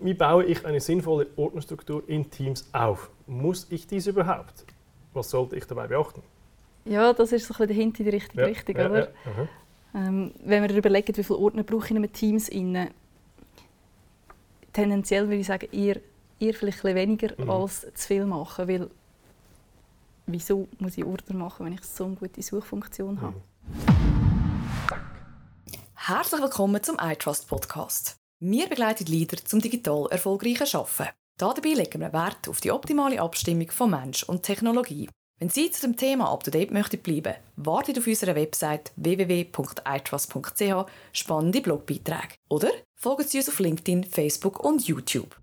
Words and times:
Wie 0.00 0.14
baue 0.14 0.44
ich 0.44 0.64
eine 0.64 0.80
sinnvolle 0.80 1.26
Ordnerstruktur 1.36 2.08
in 2.08 2.30
Teams 2.30 2.66
auf? 2.72 3.10
Muss 3.26 3.66
ich 3.68 3.86
dies 3.86 4.06
überhaupt? 4.06 4.64
Was 5.12 5.28
sollte 5.28 5.56
ich 5.56 5.66
dabei 5.66 5.88
beachten? 5.88 6.22
Ja, 6.86 7.12
das 7.12 7.32
ist 7.32 7.46
so 7.46 7.52
ein 7.52 7.58
bisschen 7.58 7.66
der 7.68 7.76
Hint 7.76 7.98
in 8.00 8.04
die 8.06 8.10
richtige 8.12 8.40
Ja, 8.40 8.46
Richtung, 8.46 8.76
ja, 8.76 8.88
oder? 8.90 9.08
ja. 9.10 9.48
Ähm, 9.94 10.32
wenn 10.42 10.62
wir 10.66 10.74
überlegen, 10.74 11.14
wie 11.14 11.22
viele 11.22 11.38
Ordner 11.38 11.64
brauche 11.64 11.84
ich 11.84 11.90
in 11.90 11.98
einem 11.98 12.10
Teams, 12.10 12.50
rein, 12.50 12.92
tendenziell 14.72 15.24
würde 15.26 15.36
ich 15.36 15.46
sagen, 15.46 15.68
eher, 15.70 16.00
eher 16.40 16.54
vielleicht 16.54 16.78
ein 16.82 16.94
bisschen 16.94 16.96
weniger 16.96 17.42
Mhm. 17.44 17.50
als 17.50 17.80
zu 17.92 18.06
viel 18.06 18.24
machen, 18.24 18.66
weil 18.66 18.88
wieso 20.26 20.66
muss 20.78 20.96
ich 20.96 21.04
Ordner 21.04 21.36
machen, 21.36 21.66
wenn 21.66 21.74
ich 21.74 21.82
so 21.82 22.06
eine 22.06 22.16
gute 22.16 22.40
Suchfunktion 22.40 23.20
habe? 23.20 23.36
Herzlich 25.94 26.40
willkommen 26.40 26.82
zum 26.82 26.96
iTrust 26.98 27.46
Podcast. 27.48 28.16
Wir 28.40 28.68
begleiten 28.68 29.06
Leader 29.06 29.36
zum 29.44 29.60
digital 29.60 30.08
erfolgreichen 30.10 30.66
Arbeiten. 30.76 31.14
Dabei 31.38 31.68
legen 31.70 32.00
wir 32.00 32.12
Wert 32.12 32.48
auf 32.48 32.60
die 32.60 32.72
optimale 32.72 33.20
Abstimmung 33.20 33.70
von 33.70 33.90
Mensch 33.90 34.24
und 34.24 34.42
Technologie. 34.42 35.08
Wenn 35.38 35.48
Sie 35.48 35.70
zu 35.70 35.82
dem 35.82 35.96
Thema 35.96 36.32
up 36.32 36.42
to 36.42 36.50
date 36.50 36.72
möchten 36.72 37.00
bleiben, 37.00 37.34
wartet 37.56 37.98
auf 37.98 38.06
unserer 38.06 38.34
Website 38.34 38.92
www.itrust.ch 38.96 40.90
spannende 41.12 41.60
Blogbeiträge 41.60 42.34
oder 42.48 42.70
folgen 42.96 43.24
Sie 43.24 43.38
uns 43.38 43.48
auf 43.48 43.60
LinkedIn, 43.60 44.04
Facebook 44.04 44.64
und 44.64 44.86
YouTube. 44.86 45.36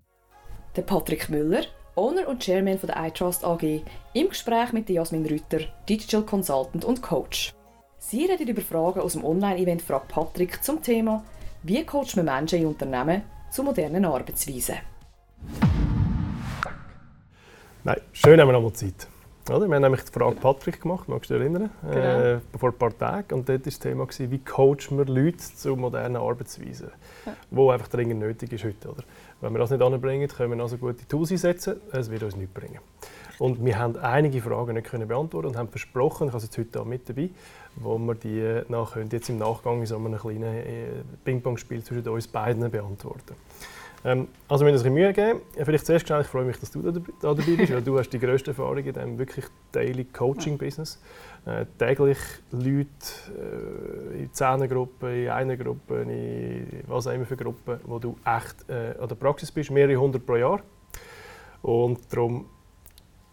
Der 0.76 0.82
Patrick 0.82 1.30
Müller, 1.30 1.64
Owner 1.94 2.28
und 2.28 2.42
Chairman 2.42 2.78
von 2.78 2.88
der 2.88 3.06
iTrust 3.06 3.42
AG, 3.44 3.82
im 4.14 4.28
Gespräch 4.28 4.72
mit 4.72 4.88
Jasmin 4.90 5.26
Rütter, 5.26 5.60
Digital 5.88 6.22
Consultant 6.22 6.84
und 6.84 7.02
Coach. 7.02 7.54
Sie 7.98 8.26
reden 8.26 8.48
über 8.48 8.62
Fragen 8.62 9.00
aus 9.00 9.14
dem 9.14 9.24
Online-Event 9.24 9.80
Frag 9.80 10.08
Patrick 10.08 10.62
zum 10.62 10.82
Thema 10.82 11.24
Wie 11.64 11.84
coacht 11.86 12.16
man 12.16 12.24
Menschen 12.24 12.58
in 12.60 12.66
Unternehmen 12.66 13.22
zu 13.50 13.62
modernen 13.62 14.04
Arbeitsweisen? 14.04 14.76
Nein, 17.84 18.00
schön 18.12 18.40
haben 18.40 18.48
wir 18.48 18.52
nochmal 18.52 18.72
Zeit. 18.72 19.06
Oder? 19.48 19.66
Wir 19.68 19.74
haben 19.76 19.82
nämlich 19.82 20.02
die 20.04 20.12
Frage 20.12 20.36
Patrick 20.36 20.80
gemacht, 20.82 21.08
magst 21.08 21.30
du 21.30 21.34
dich 21.34 21.42
erinnern? 21.42 21.70
Genau. 21.82 22.20
Äh, 22.20 22.40
vor 22.58 22.70
ein 22.70 22.78
paar 22.78 22.96
Tagen. 22.96 23.34
Und 23.34 23.48
dort 23.48 23.60
war 23.60 23.64
das 23.64 23.78
Thema, 23.78 24.06
gewesen, 24.06 24.30
wie 24.30 24.38
coachen 24.38 24.98
wir 24.98 25.04
Leute 25.04 25.38
zu 25.38 25.76
modernen 25.76 26.16
Arbeitsweisen, 26.16 26.90
Ja. 27.26 27.32
wo 27.50 27.70
einfach 27.70 27.88
dringend 27.88 28.20
nötig 28.20 28.52
ist 28.52 28.64
heute. 28.64 28.88
Oder? 28.88 29.02
Wenn 29.40 29.52
wir 29.52 29.58
das 29.58 29.70
nicht 29.70 29.82
anbringen, 29.82 30.28
können 30.28 30.56
wir 30.56 30.62
also 30.62 30.78
gute 30.78 31.06
Tools 31.08 31.32
einsetzen, 31.32 31.80
es 31.92 32.10
wird 32.10 32.22
uns 32.22 32.36
nichts 32.36 32.54
bringen. 32.54 32.78
Und 33.38 33.64
wir 33.64 33.78
haben 33.78 33.96
einige 33.96 34.40
Fragen 34.40 34.74
nicht 34.74 34.88
können 34.88 35.08
beantworten 35.08 35.48
und 35.48 35.56
haben 35.56 35.68
versprochen, 35.68 36.28
ich 36.28 36.32
habe 36.32 36.38
es 36.38 36.44
jetzt 36.44 36.58
heute 36.58 36.80
auch 36.80 36.84
mit 36.84 37.08
dabei, 37.08 37.30
wo 37.76 37.98
wir 37.98 38.14
die 38.14 38.62
nach, 38.68 38.92
können 38.92 39.08
jetzt 39.10 39.28
im 39.28 39.38
Nachgang 39.38 39.80
in 39.80 39.86
so 39.86 39.96
einem 39.96 40.16
kleinen 40.16 40.42
äh, 40.42 40.86
Ping-Pong-Spiel 41.24 41.82
zwischen 41.82 42.06
uns 42.08 42.28
beiden 42.28 42.70
beantworten. 42.70 43.34
Ähm, 44.04 44.28
also 44.48 44.64
wir 44.64 44.72
müssen 44.72 44.86
uns 44.86 44.94
Mühe 44.94 45.12
geben. 45.12 45.40
Vielleicht 45.56 45.86
zuerst 45.86 46.06
schnell, 46.06 46.22
ich 46.22 46.26
freue 46.26 46.44
mich, 46.44 46.58
dass 46.58 46.70
du 46.70 46.82
da, 46.82 46.90
da 46.90 47.00
dabei 47.34 47.56
bist, 47.56 47.72
weil 47.72 47.82
du 47.82 47.98
hast 47.98 48.10
die 48.10 48.18
grösste 48.18 48.50
Erfahrung 48.50 48.78
in 48.78 48.92
diesem 48.92 49.18
wirklich 49.18 49.46
Daily 49.70 50.04
Coaching-Business. 50.04 51.00
Äh, 51.46 51.66
täglich 51.78 52.18
Leute 52.50 52.86
äh, 54.12 54.22
in 54.22 54.32
Zehnengruppen, 54.32 55.24
in 55.24 55.28
einer 55.30 55.56
Gruppe, 55.56 56.02
in 56.02 56.82
was 56.86 57.06
auch 57.06 57.12
immer 57.12 57.26
für 57.26 57.36
Gruppen, 57.36 57.80
wo 57.84 57.98
du 57.98 58.16
echt 58.24 58.68
äh, 58.68 58.94
an 59.00 59.08
der 59.08 59.14
Praxis 59.16 59.50
bist, 59.50 59.70
mehrere 59.70 59.96
hundert 59.96 60.26
pro 60.26 60.36
Jahr. 60.36 60.60
Und 61.62 62.00
darum 62.12 62.46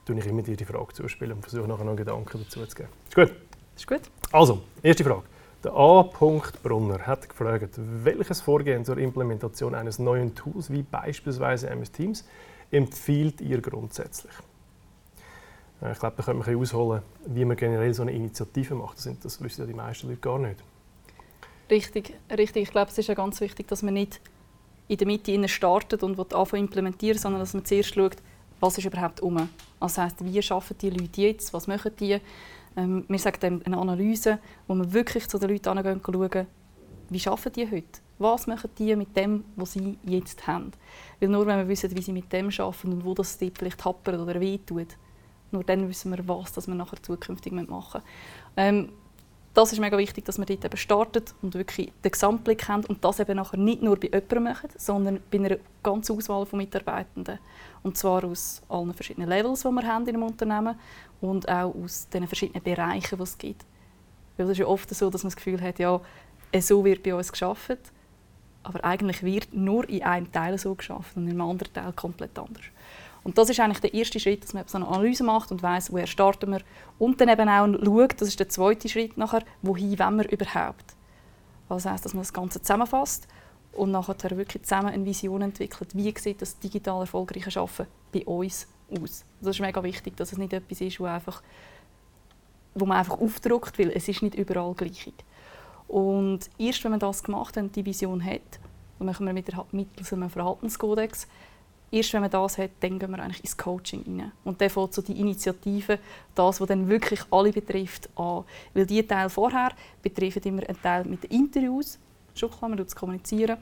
tue 0.10 0.18
ich 0.18 0.26
immer 0.26 0.42
dir 0.42 0.56
die 0.56 0.66
Frage 0.66 0.94
zuspielen 0.94 1.34
und 1.34 1.42
versuche 1.42 1.68
nachher 1.68 1.84
noch 1.84 1.92
einen 1.92 1.98
Gedanken 1.98 2.44
dazu 2.44 2.66
zu 2.66 2.76
geben. 2.76 2.90
Ist 3.08 3.16
gut? 3.16 3.32
Ist 3.76 3.88
gut? 3.88 4.02
Also, 4.32 4.62
erste 4.82 5.04
Frage. 5.04 5.24
Der 5.64 5.74
A. 5.74 6.02
Brunner 6.02 7.06
hat 7.06 7.30
gefragt, 7.30 7.76
welches 7.78 8.42
Vorgehen 8.42 8.86
zur 8.86 8.98
Implementation 8.98 9.76
eines 9.76 10.00
neuen 10.00 10.34
Tools 10.34 10.72
wie 10.72 10.82
beispielsweise 10.82 11.70
MS 11.70 11.92
Teams 11.92 12.28
empfiehlt 12.72 13.42
ihr 13.42 13.62
grundsätzlich? 13.62 14.34
Äh, 15.82 15.92
Ich 15.92 16.00
glaube, 16.00 16.16
da 16.18 16.24
können 16.24 16.40
wir 16.40 16.48
ein 16.48 16.60
bisschen 16.60 16.80
ausholen, 16.80 17.04
wie 17.28 17.46
man 17.46 17.58
generell 17.58 17.94
so 17.94 18.02
eine 18.02 18.12
Initiative 18.14 18.74
macht. 18.74 18.98
Das, 18.98 19.04
sind, 19.04 19.24
das 19.24 19.44
wissen 19.44 19.62
ja 19.62 19.68
die 19.68 19.74
meisten 19.74 20.08
Leute 20.08 20.22
gar 20.22 20.40
nicht. 20.40 20.64
Richtig, 21.70 22.16
richtig. 22.36 22.64
Ich 22.64 22.72
glaube, 22.72 22.90
es 22.90 22.98
ist 22.98 23.08
ja 23.08 23.14
ganz 23.14 23.40
wichtig, 23.42 23.68
dass 23.68 23.84
man 23.84 23.94
nicht 23.94 24.22
in 24.88 24.98
der 24.98 25.06
Mitte 25.06 25.48
startet 25.48 26.02
und 26.02 26.18
anfangen 26.20 26.48
zu 26.48 26.56
implementieren, 26.56 27.20
sondern 27.20 27.42
dass 27.42 27.54
man 27.54 27.64
zuerst 27.64 27.94
schaut, 27.94 28.16
was 28.60 28.78
ist 28.78 28.86
überhaupt 28.86 29.22
um. 29.22 29.38
Also 29.38 29.50
das 29.80 29.98
heisst, 29.98 30.26
wie 30.26 30.52
arbeiten 30.52 30.78
die 30.80 30.90
Leute 30.90 31.22
jetzt, 31.22 31.54
was 31.54 31.68
machen 31.68 31.92
die? 32.00 32.20
Ähm, 32.76 33.06
wir 33.08 33.20
sagen 33.20 33.62
eine 33.66 33.78
Analyse, 33.78 34.40
wo 34.68 34.76
wir 34.76 34.92
wirklich 34.94 35.28
zu 35.28 35.38
den 35.40 35.50
Leuten 35.50 35.74
hingehen 35.74 36.02
und 36.04 36.06
schauen, 36.06 36.48
wie 37.10 37.28
arbeiten 37.28 37.54
die 37.54 37.72
heute? 37.72 38.00
Was 38.20 38.48
machen 38.48 38.70
die 38.78 38.96
mit 38.96 39.16
dem, 39.16 39.46
was 39.56 39.74
sie 39.74 39.98
jetzt 40.04 40.46
haben? 40.46 40.72
Weil 41.20 41.30
nur 41.30 41.46
wenn 41.48 41.58
wir 41.58 41.68
wissen, 41.68 41.96
wie 41.96 42.02
sie 42.02 42.12
mit 42.12 42.32
dem 42.32 42.50
arbeiten 42.50 42.92
und 42.92 43.06
wo 43.06 43.14
das 43.14 43.38
dort 43.38 43.58
vielleicht 43.58 43.84
happert 43.84 44.20
oder 44.20 44.40
wehtut, 44.40 44.98
nur 45.52 45.64
dann 45.64 45.88
wissen 45.88 46.12
wir, 46.12 46.28
was 46.28 46.54
das 46.54 46.68
wir 46.68 46.76
nachher 46.76 47.02
zukünftig 47.02 47.54
machen 47.54 47.68
müssen. 47.70 48.02
Ähm, 48.58 48.90
das 49.54 49.74
ist 49.74 49.80
mega 49.80 49.98
wichtig, 49.98 50.26
dass 50.26 50.38
man 50.38 50.48
dort 50.48 50.64
eben 50.64 50.78
startet 50.78 51.34
und 51.42 51.56
wirklich 51.56 51.92
den 52.04 52.12
Gesamtblick 52.12 52.68
haben 52.68 52.86
und 52.86 53.04
das 53.04 53.20
eben 53.20 53.36
nachher 53.36 53.58
nicht 53.58 53.82
nur 53.82 54.00
bei 54.00 54.08
jemandem 54.08 54.44
machen, 54.44 54.70
sondern 54.78 55.20
bei 55.32 55.40
einer 55.40 55.58
ganzen 55.82 56.18
Auswahl 56.18 56.46
von 56.46 56.58
Mitarbeitenden. 56.58 57.40
Und 57.82 57.98
zwar 57.98 58.24
aus 58.24 58.62
allen 58.70 58.94
verschiedenen 58.94 59.28
Levels, 59.30 59.62
die 59.62 59.70
wir 59.70 59.88
haben 59.88 60.08
in 60.08 60.16
einem 60.16 60.24
Unternehmen 60.24 60.80
und 61.22 61.50
auch 61.50 61.74
aus 61.74 62.08
den 62.10 62.28
verschiedenen 62.28 62.64
Bereichen, 62.64 63.18
die 63.18 63.24
es 63.24 63.38
gibt. 63.38 63.66
Weil 64.38 64.46
es 64.46 64.52
ist 64.54 64.60
ja 64.60 64.68
oft 64.68 64.90
so, 64.94 65.10
dass 65.10 65.24
man 65.24 65.30
das 65.30 65.36
Gefühl 65.36 65.62
hat, 65.62 65.80
ja, 65.80 66.00
so 66.60 66.86
wird 66.86 67.04
bei 67.04 67.16
uns 67.16 67.32
geschafft, 67.32 67.80
aber 68.64 68.84
eigentlich 68.84 69.24
wird 69.24 69.54
nur 69.54 69.88
in 69.90 70.04
einem 70.04 70.32
Teil 70.32 70.58
so 70.58 70.76
geschafft 70.76 71.16
und 71.18 71.24
in 71.24 71.32
einem 71.32 71.42
anderen 71.42 71.74
Teil 71.74 71.92
komplett 71.94 72.38
anders. 72.38 72.66
Und 73.24 73.38
das 73.38 73.50
ist 73.50 73.60
eigentlich 73.60 73.80
der 73.80 73.94
erste 73.94 74.20
Schritt, 74.20 74.44
dass 74.44 74.54
man 74.54 74.68
so 74.68 74.78
eine 74.78 74.88
Analyse 74.88 75.24
macht 75.24 75.52
und 75.52 75.62
weiß, 75.62 75.92
woher 75.92 76.08
starten 76.08 76.52
wir 76.52 76.62
und 76.98 77.20
dann 77.20 77.30
eben 77.30 77.50
auch 77.50 77.68
schaut, 77.86 78.22
das 78.22 78.30
ist 78.30 78.40
der 78.40 78.50
zweite 78.50 78.88
Schritt 78.88 79.18
nachher, 79.18 79.44
wohin 79.62 80.00
wollen 80.00 80.18
wir 80.18 80.32
überhaupt. 80.32 80.96
Das 81.68 81.86
heisst, 81.86 82.06
dass 82.06 82.14
man 82.14 82.22
das 82.22 82.34
Ganze 82.34 82.62
zusammenfasst 82.62 83.28
und 83.74 83.92
nachher 83.92 84.16
wirklich 84.38 84.64
zusammen 84.64 84.90
eine 84.90 85.06
Vision 85.06 85.42
entwickelt, 85.42 85.96
wie 85.96 86.14
sieht 86.18 86.42
das 86.42 86.58
digital 86.58 87.02
erfolgreiche 87.02 87.60
Arbeiten 87.60 87.88
bei 88.12 88.26
uns 88.26 88.68
aus. 88.90 89.26
Das 89.42 89.56
ist 89.56 89.62
mega 89.62 89.84
wichtig, 89.84 90.18
dass 90.18 90.32
es 90.32 90.38
nicht 90.38 90.54
etwas 90.54 90.82
ist, 90.82 91.00
wo, 91.00 91.06
einfach, 91.06 91.44
wo 92.74 92.86
man 92.86 92.98
einfach 92.98 93.20
aufdruckt, 93.20 93.78
weil 93.78 93.92
es 93.92 94.08
ist 94.08 94.22
nicht 94.22 94.36
überall 94.36 94.74
gleich. 94.74 95.14
Und 95.88 96.50
erst 96.58 96.84
wenn 96.84 96.92
man 96.92 97.00
das 97.00 97.24
gemacht 97.24 97.58
hat 97.58 97.64
und 97.64 97.76
die 97.76 97.86
Vision 97.86 98.24
hat, 98.24 98.60
dann 98.98 99.08
machen 99.08 99.26
wir 99.26 99.34
mittels 99.34 100.14
einem 100.14 100.30
Verhaltenskodex, 100.30 101.28
erst 101.92 102.14
wenn 102.14 102.22
man 102.22 102.32
das 102.32 102.58
hat, 102.58 102.72
dann 102.80 103.00
gehen 103.00 103.12
wir 103.12 103.20
eigentlich 103.20 103.44
ins 103.44 103.58
Coaching 103.58 104.04
rein. 104.06 104.32
Und 104.44 104.60
dann 104.62 104.70
fängt 104.70 104.94
so 104.94 105.02
die 105.02 105.20
Initiative, 105.20 106.00
das, 106.36 106.62
was 106.62 106.68
dann 106.68 106.88
wirklich 106.88 107.22
alle 107.32 107.52
betrifft, 107.52 108.10
an. 108.16 108.44
Weil 108.74 108.86
die 108.86 109.06
Teil 109.06 109.30
vorher 109.30 109.72
betreffen 110.02 110.42
immer 110.44 110.68
einen 110.68 110.82
Teil 110.82 111.06
mit 111.06 111.24
den 111.24 111.32
Interviews, 111.32 112.00
schon 112.36 112.52
klar, 112.52 112.70
man 112.70 112.80
es 112.80 112.96
kommunizieren, 112.96 113.58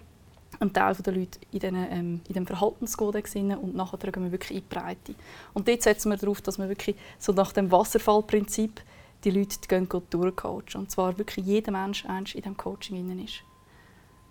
ein 0.59 0.73
Teil 0.73 0.95
der 0.95 1.13
Leute 1.13 1.39
in, 1.51 1.59
den, 1.59 1.75
ähm, 1.75 2.21
in 2.27 2.45
Verhaltenskodex 2.45 3.35
und 3.35 3.75
nachher 3.75 3.97
gehen 4.11 4.23
wir 4.23 4.31
wirklich 4.31 4.57
in 4.57 4.63
die 4.67 4.75
Breite. 4.75 5.15
Und 5.53 5.67
dort 5.67 5.81
setzen 5.81 6.09
wir 6.09 6.17
darauf, 6.17 6.41
dass 6.41 6.57
wir 6.57 6.69
wirklich 6.69 6.95
so 7.19 7.31
nach 7.33 7.51
dem 7.51 7.71
Wasserfallprinzip 7.71 8.81
die 9.23 9.31
Leute 9.31 9.59
durchcoachen. 10.09 10.81
Und 10.81 10.91
zwar 10.91 11.17
wirklich 11.17 11.45
jeder 11.45 11.71
Mensch 11.71 12.05
in 12.05 12.23
diesem 12.23 12.57
Coaching 12.57 13.19
ist. 13.23 13.43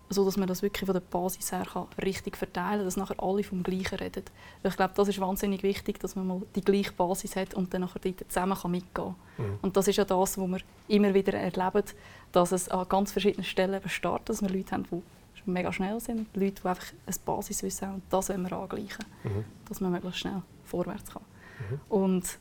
So 0.09 0.25
dass 0.25 0.37
man 0.37 0.47
das 0.47 0.63
wirklich 0.63 0.87
von 0.87 0.93
der 0.93 1.01
Basis 1.01 1.51
her 1.51 1.67
kann 1.73 1.87
richtig 2.01 2.37
verteilen 2.37 2.79
kann, 2.79 2.85
dass 2.85 2.97
nachher 2.97 3.21
alle 3.21 3.43
vom 3.43 3.63
Gleichen 3.63 3.97
reden. 3.99 4.23
Weil 4.63 4.71
Ich 4.71 4.77
glaube, 4.77 4.95
das 4.95 5.09
ist 5.09 5.21
wahnsinnig 5.21 5.63
wichtig, 5.65 5.99
dass 5.99 6.15
man 6.15 6.27
mal 6.27 6.43
die 6.55 6.61
gleiche 6.61 6.93
Basis 6.93 7.35
hat 7.35 7.55
und 7.55 7.75
dann 7.75 7.81
nachher 7.81 7.99
dort 7.99 8.25
zusammen 8.29 8.57
kann 8.57 8.71
mitgehen 8.71 9.15
kann. 9.37 9.45
Mhm. 9.47 9.59
Und 9.63 9.77
das 9.77 9.89
ist 9.89 9.97
ja 9.97 10.05
das, 10.05 10.39
was 10.39 10.49
wir 10.49 10.61
immer 10.89 11.13
wieder 11.13 11.35
erleben, 11.35 11.83
dass 12.31 12.53
es 12.53 12.69
an 12.69 12.89
ganz 12.89 13.11
verschiedenen 13.11 13.45
Stellen 13.45 13.81
startet, 13.89 14.29
dass 14.29 14.43
wir 14.43 14.49
Leute 14.49 14.73
haben, 14.73 14.85
die 14.91 15.03
mega 15.45 15.73
schnell 15.73 15.99
sind, 16.01 16.29
Leute, 16.35 16.63
die 16.63 16.69
einfach 16.69 16.87
ein 17.07 17.15
Basiswissen 17.25 17.89
haben. 17.89 17.95
Und 17.97 18.03
das 18.11 18.29
wollen 18.29 18.43
wir 18.43 18.53
angleichen, 18.53 19.05
Mhm. 19.25 19.45
dass 19.69 19.81
man 19.81 19.93
möglichst 19.93 20.21
schnell 20.21 20.43
vorwärts 20.65 21.11
kann. 21.13 21.23
Mhm. 21.71 21.81
Und 21.89 22.39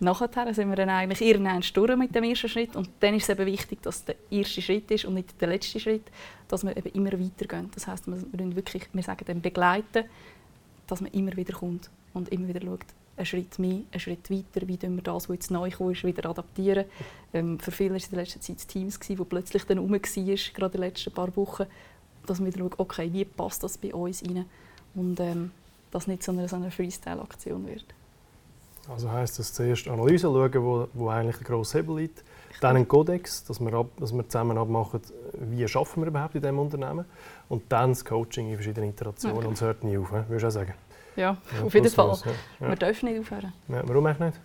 nachher 0.00 0.54
sind 0.54 0.68
wir 0.68 0.76
dann 0.76 0.88
eigentlich 0.88 1.20
irgendwann 1.20 1.62
durch 1.74 1.96
mit 1.96 2.14
dem 2.14 2.24
ersten 2.24 2.48
Schritt 2.48 2.74
und 2.74 2.88
dann 3.00 3.14
ist 3.14 3.24
es 3.24 3.28
eben 3.28 3.46
wichtig, 3.46 3.82
dass 3.82 4.04
der 4.04 4.16
erste 4.30 4.62
Schritt 4.62 4.90
ist 4.90 5.04
und 5.04 5.14
nicht 5.14 5.40
der 5.40 5.48
letzte 5.48 5.78
Schritt, 5.78 6.04
dass 6.48 6.64
wir 6.64 6.76
eben 6.76 6.90
immer 6.92 7.12
weitergehen. 7.12 7.70
Das 7.74 7.86
heißt, 7.86 8.06
wir 8.06 8.14
müssen 8.14 8.56
wirklich, 8.56 8.88
wir 8.92 9.02
sagen 9.02 9.24
dann 9.26 9.40
begleiten, 9.40 10.04
dass 10.86 11.00
man 11.00 11.12
immer 11.12 11.36
wieder 11.36 11.54
kommt 11.54 11.90
und 12.14 12.30
immer 12.30 12.48
wieder 12.48 12.62
schaut, 12.62 12.86
einen 13.16 13.26
Schritt 13.26 13.58
mehr, 13.58 13.80
einen 13.92 14.00
Schritt 14.00 14.30
weiter, 14.30 14.66
wie 14.66 14.80
wir 14.80 15.02
das, 15.02 15.28
was 15.28 15.34
jetzt 15.34 15.50
neu 15.50 15.68
gekommen 15.68 15.92
ist, 15.92 16.04
wieder 16.04 16.28
adaptieren. 16.28 16.86
Ähm, 17.34 17.58
für 17.58 17.70
viele 17.70 17.90
war 17.90 17.96
es 17.96 18.06
in 18.06 18.14
der 18.14 18.20
letzten 18.20 18.40
Zeit 18.40 18.66
Teams, 18.66 18.98
das 18.98 19.28
plötzlich 19.28 19.64
dann 19.64 19.78
rum 19.78 19.92
war, 19.92 19.98
gerade 19.98 20.26
in 20.26 20.70
den 20.70 20.80
letzten 20.80 21.12
paar 21.12 21.36
Wochen, 21.36 21.66
dass 22.26 22.40
man 22.40 22.46
wieder 22.46 22.60
schaut, 22.60 22.78
okay, 22.78 23.10
wie 23.12 23.24
passt 23.24 23.62
das 23.62 23.76
bei 23.76 23.94
uns 23.94 24.24
rein 24.24 24.46
und 24.94 25.20
ähm, 25.20 25.50
dass 25.90 26.06
nicht 26.06 26.22
so 26.22 26.32
eine, 26.32 26.48
so 26.48 26.56
eine 26.56 26.70
Freestyle-Aktion 26.70 27.66
wird. 27.66 27.84
Also 28.88 29.10
heisst 29.10 29.38
das 29.38 29.52
zuerst 29.52 29.88
Analyse 29.88 30.26
schauen, 30.26 30.54
wo, 30.54 30.88
wo 30.94 31.08
eigentlich 31.08 31.36
der 31.36 31.46
grosse 31.46 31.78
Hebel 31.78 31.98
liegt. 31.98 32.24
Dann 32.60 32.76
ein 32.76 32.86
Kodex, 32.86 33.44
dass 33.44 33.60
wir, 33.60 33.72
ab, 33.72 33.86
dass 33.98 34.12
wir 34.12 34.28
zusammen 34.28 34.58
abmachen, 34.58 35.00
wie 35.34 35.66
schaffen 35.66 36.02
wir 36.02 36.08
überhaupt 36.08 36.34
in 36.34 36.42
diesem 36.42 36.58
Unternehmen. 36.58 37.04
Und 37.48 37.62
dann 37.70 37.90
das 37.90 38.04
Coaching 38.04 38.50
in 38.50 38.56
verschiedenen 38.56 38.90
Iterationen. 38.90 39.38
Okay. 39.38 39.46
Und 39.46 39.52
es 39.54 39.60
hört 39.62 39.82
nie 39.82 39.96
auf, 39.96 40.12
würdest 40.12 40.42
du 40.42 40.46
auch 40.46 40.50
sagen? 40.50 40.74
Ja, 41.16 41.36
ja 41.56 41.64
auf 41.64 41.74
jeden 41.74 41.90
Fall. 41.90 42.18
Ja. 42.60 42.68
Wir 42.68 42.76
dürfen 42.76 43.08
nicht 43.08 43.20
aufhören. 43.20 43.52
Ja, 43.68 43.82
warum 43.86 44.06
eigentlich 44.06 44.34
nicht? 44.34 44.40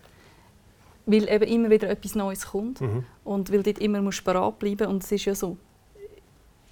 Weil 1.08 1.30
eben 1.30 1.52
immer 1.52 1.70
wieder 1.70 1.90
etwas 1.90 2.16
Neues 2.16 2.48
kommt 2.48 2.82
mhm. 2.82 3.06
und 3.24 3.52
weil 3.52 3.62
dort 3.62 3.80
immer 3.80 4.02
musst 4.02 4.24
parat 4.24 4.58
bleiben 4.58 4.88
und 4.88 5.04
es 5.04 5.12
ist 5.12 5.26
ja 5.26 5.36
so, 5.36 5.58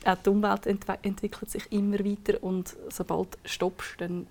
auch 0.06 0.16
die 0.16 0.30
Umwelt 0.30 0.66
entwe 0.66 0.98
entwickelt 1.04 1.52
sich 1.52 1.72
immer 1.72 2.00
weiter 2.00 2.42
und 2.42 2.76
sobald 2.90 3.36
du 3.36 3.38
stoppst, 3.46 4.02
dann 4.02 4.28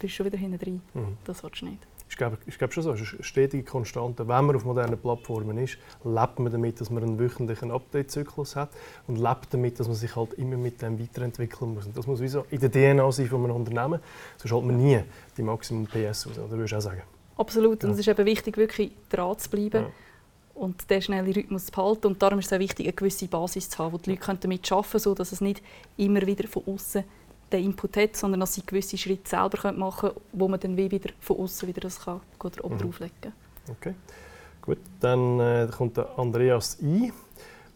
bist 0.00 0.14
du 0.14 0.16
schon 0.16 0.26
wieder 0.26 0.38
hinten 0.38 0.58
drin. 0.58 0.82
Mhm. 0.94 1.16
Das 1.24 1.44
willst 1.44 1.60
du 1.60 1.66
nicht. 1.66 1.86
Ich 2.10 2.16
glaube, 2.16 2.38
ich 2.44 2.58
glaube 2.58 2.72
schon 2.74 2.82
so, 2.82 2.92
es 2.92 3.00
ist 3.00 3.14
eine 3.14 3.22
stetige 3.22 3.62
Konstante. 3.62 4.26
Wenn 4.26 4.44
man 4.44 4.56
auf 4.56 4.64
modernen 4.64 4.98
Plattformen 4.98 5.56
ist, 5.58 5.78
lebt 6.04 6.40
man 6.40 6.50
damit, 6.50 6.80
dass 6.80 6.90
man 6.90 7.04
einen 7.04 7.18
wöchentlichen 7.20 7.70
Update-Zyklus 7.70 8.56
hat 8.56 8.70
und 9.06 9.16
lebt 9.16 9.54
damit, 9.54 9.78
dass 9.78 9.86
man 9.86 9.96
sich 9.96 10.14
halt 10.16 10.34
immer 10.34 10.56
mit 10.56 10.82
dem 10.82 10.98
weiterentwickeln 10.98 11.72
muss. 11.72 11.86
Und 11.86 11.96
das 11.96 12.08
muss 12.08 12.20
wie 12.20 12.26
so 12.26 12.44
in 12.50 12.58
der 12.58 12.70
DNA 12.70 13.12
sein 13.12 13.26
von 13.26 13.44
einem 13.44 13.54
Unternehmen, 13.54 14.00
sonst 14.38 14.52
hat 14.52 14.64
man 14.64 14.76
nie 14.76 15.00
die 15.36 15.42
Maximum 15.42 15.86
PS 15.86 16.26
raus, 16.26 16.38
oder 16.38 16.50
würdest 16.50 16.72
du 16.72 16.76
auch 16.78 16.80
sagen? 16.80 17.02
Absolut, 17.36 17.84
und 17.84 17.92
es 17.92 18.00
ist 18.00 18.08
eben 18.08 18.26
wichtig, 18.26 18.56
wirklich 18.56 18.90
dran 19.08 19.38
zu 19.38 19.48
bleiben. 19.48 19.84
Ja 19.84 19.90
und 20.52 20.90
den 20.90 21.00
schnellen 21.00 21.32
Rhythmus 21.32 21.66
zu 21.66 21.72
behalten. 21.72 22.08
Und 22.08 22.22
darum 22.22 22.38
ist 22.38 22.46
es 22.46 22.52
auch 22.52 22.58
wichtig, 22.58 22.84
eine 22.84 22.92
gewisse 22.92 23.26
Basis 23.28 23.70
zu 23.70 23.78
haben, 23.78 23.94
wo 23.94 23.98
die 23.98 24.10
Leute 24.10 24.36
damit 24.40 24.70
arbeiten 24.70 24.90
können, 24.90 25.00
sodass 25.00 25.32
es 25.32 25.40
nicht 25.40 25.62
immer 25.96 26.20
wieder 26.26 26.46
von 26.48 26.62
außen 26.66 27.02
den 27.52 27.64
Input 27.64 27.96
hat, 27.96 28.16
sondern 28.16 28.40
dass 28.40 28.54
sie 28.54 28.64
gewisse 28.64 28.96
Schritte 28.96 29.28
selber 29.28 29.72
machen 29.72 30.10
können, 30.10 30.20
wo 30.32 30.48
man 30.48 30.60
dann 30.60 30.76
wieder 30.76 31.10
von 31.20 31.38
außen 31.38 31.68
wieder 31.68 31.80
das 31.80 32.00
kann, 32.00 32.20
oben 32.42 32.74
mhm. 32.74 32.78
drauflegen 32.78 33.32
Okay, 33.68 33.94
gut. 34.62 34.78
Dann 35.00 35.38
äh, 35.40 35.68
kommt 35.76 35.96
der 35.96 36.18
Andreas 36.18 36.78
I, 36.82 37.12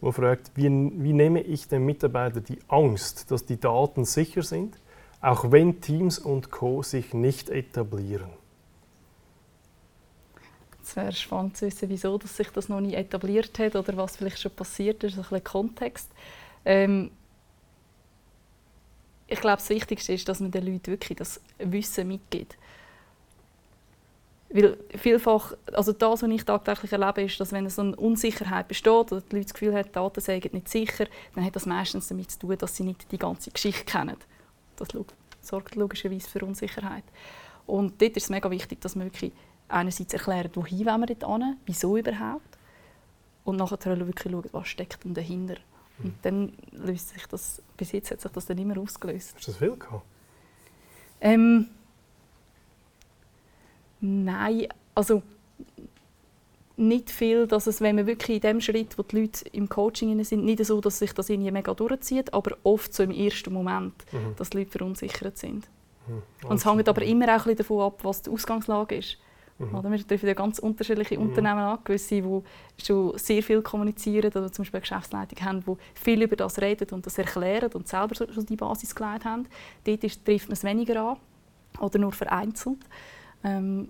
der 0.03 0.13
fragt, 0.13 0.51
wie, 0.55 0.69
wie 0.69 1.13
nehme 1.13 1.41
ich 1.43 1.69
den 1.69 1.85
Mitarbeitern 1.85 2.45
die 2.45 2.59
Angst, 2.69 3.31
dass 3.31 3.47
die 3.47 3.59
Daten 3.59 4.05
sicher 4.05 4.43
sind, 4.43 4.77
auch 5.21 5.51
wenn 5.51 5.81
Teams 5.81 6.19
und 6.19 6.51
Co. 6.51 6.83
sich 6.83 7.15
nicht 7.15 7.49
etablieren? 7.49 8.31
Es 10.83 10.97
wäre 10.97 11.13
spannend 11.13 11.57
zu 11.57 11.67
wissen, 11.67 11.89
wieso 11.89 12.19
dass 12.19 12.37
sich 12.37 12.51
das 12.51 12.69
noch 12.69 12.81
nicht 12.81 12.95
etabliert 12.95 13.59
hat 13.59 13.75
oder 13.75 13.97
was 13.97 14.19
vielleicht 14.19 14.39
schon 14.39 14.53
passiert 14.53 15.03
ist, 15.03 15.17
ein 15.17 15.23
bisschen 15.23 15.45
Kontext. 15.45 16.11
Ähm, 16.67 17.11
ich 19.35 19.41
glaube, 19.41 19.57
das 19.57 19.69
Wichtigste 19.69 20.13
ist, 20.13 20.29
dass 20.29 20.41
man 20.41 20.51
den 20.51 20.65
Leuten 20.65 20.87
wirklich 20.87 21.19
das 21.19 21.41
Wissen 21.59 22.09
mitgibt. 22.09 22.57
Weil 24.49 24.79
vielfach, 24.97 25.55
also 25.73 25.93
das, 25.93 26.23
was 26.23 26.31
ich 26.31 26.45
tagtäglich 26.45 26.93
erlebe, 26.93 27.23
ist, 27.23 27.41
dass 27.41 27.51
wenn 27.51 27.69
so 27.69 27.83
eine 27.83 27.97
Unsicherheit 27.97 28.69
besteht 28.69 29.11
oder 29.11 29.21
die 29.21 29.37
Leute 29.37 29.47
das 29.47 29.55
Gefühl 29.55 29.75
haben, 29.75 29.87
die 29.87 29.93
Daten 29.93 30.21
seien 30.21 30.43
nicht 30.53 30.69
sicher, 30.69 31.07
dann 31.35 31.45
hat 31.45 31.57
das 31.57 31.67
meistens 31.67 32.07
damit 32.07 32.31
zu 32.31 32.39
tun, 32.39 32.57
dass 32.57 32.77
sie 32.77 32.85
nicht 32.85 33.11
die 33.11 33.19
ganze 33.19 33.51
Geschichte 33.51 33.85
kennen. 33.85 34.17
Das 34.77 34.89
sorgt 35.41 35.75
logischerweise 35.75 36.31
für 36.31 36.45
Unsicherheit. 36.45 37.05
Und 37.67 38.01
dort 38.01 38.17
ist 38.17 38.25
es 38.25 38.31
mega 38.31 38.49
wichtig, 38.49 38.81
dass 38.81 38.95
man 38.95 39.07
wirklich 39.07 39.33
einerseits 39.69 40.13
erklären, 40.13 40.51
wohin 40.55 40.87
wollen 40.87 41.01
wir 41.01 41.15
dort 41.17 41.43
hin, 41.43 41.57
wieso 41.67 41.97
überhaupt, 41.97 42.59
und 43.43 43.57
nachher 43.57 43.99
wirklich 43.99 44.33
schauen, 44.33 44.49
was 44.53 44.69
steckt 44.69 45.01
dahinter. 45.05 45.57
Und 45.99 46.07
mhm. 46.07 46.15
dann 46.23 46.53
löst 46.73 47.11
sich 47.11 47.27
das, 47.27 47.63
bis 47.77 47.93
jetzt 47.93 48.11
hat 48.11 48.21
sich 48.21 48.33
das 48.33 48.47
dann 48.47 48.59
immer 48.59 48.79
ausgelöst. 48.79 49.35
Hast 49.37 49.47
du 49.47 49.53
das 49.53 49.59
viel 49.59 49.77
gehabt? 49.77 50.05
Ähm, 51.21 51.69
nein, 54.01 54.69
also 54.95 55.23
nicht 56.77 57.11
viel, 57.11 57.47
dass 57.47 57.67
es, 57.67 57.81
wenn 57.81 57.97
man 57.97 58.07
wirklich 58.07 58.37
in 58.37 58.41
dem 58.41 58.61
Schritt, 58.61 58.99
wo 58.99 59.03
die 59.03 59.21
Leute 59.21 59.49
im 59.53 59.69
Coaching 59.69 60.23
sind, 60.25 60.45
nicht 60.45 60.65
so, 60.65 60.81
dass 60.81 60.99
sich 60.99 61.13
das 61.13 61.31
irgendwie 61.31 61.53
mega 61.53 61.73
durchzieht, 61.73 62.35
aber 62.35 62.57
oft 62.65 62.93
so 62.93 63.05
im 63.05 63.13
ersten 63.13 63.53
Moment, 63.53 63.95
mhm. 64.13 64.35
dass 64.37 64.51
die 64.51 64.59
Leute 64.59 64.73
verunsichert 64.73 65.39
sind. 65.39 65.69
Mhm. 66.09 66.49
Und 66.49 66.57
es 66.57 66.67
hängt 66.67 66.89
aber 66.89 67.03
immer 67.03 67.37
auch 67.37 67.47
ein 67.47 67.57
davon 67.57 67.81
ab, 67.81 68.01
was 68.03 68.23
die 68.23 68.31
Ausgangslage 68.31 68.97
ist. 68.97 69.19
Mhm. 69.59 69.75
Oder? 69.75 69.91
Wir 69.91 70.07
treffen 70.07 70.27
ja 70.27 70.35
ganz 70.35 70.59
unterschiedliche 70.59 71.19
mhm. 71.19 71.29
Unternehmen 71.29 71.61
an, 71.61 71.79
gewisse, 71.85 72.21
die 72.21 72.43
schon 72.83 73.17
sehr 73.19 73.43
viel 73.43 73.63
kommunizieren 73.63 74.31
oder 74.31 74.51
zum 74.51 74.65
Beispiel 74.65 74.79
eine 74.79 74.83
Geschäftsleitung 74.83 75.45
haben, 75.45 75.65
die 75.65 75.77
viel 75.95 76.23
über 76.23 76.37
das 76.37 76.61
reden 76.61 76.89
und 76.91 77.07
das 77.07 77.19
erklären 77.19 77.71
und 77.73 77.87
selber 77.87 78.15
schon 78.15 78.47
die 78.47 78.57
Basis 78.57 78.95
gelegt 78.95 79.25
haben. 79.25 79.47
Dort 79.85 80.03
ist, 80.05 80.25
trifft 80.25 80.49
man 80.49 80.55
es 80.55 80.65
weniger 80.65 81.11
an 81.11 81.17
oder 81.81 81.99
nur 81.99 82.13
vereinzelt. 82.13 82.79
Ähm, 83.45 83.89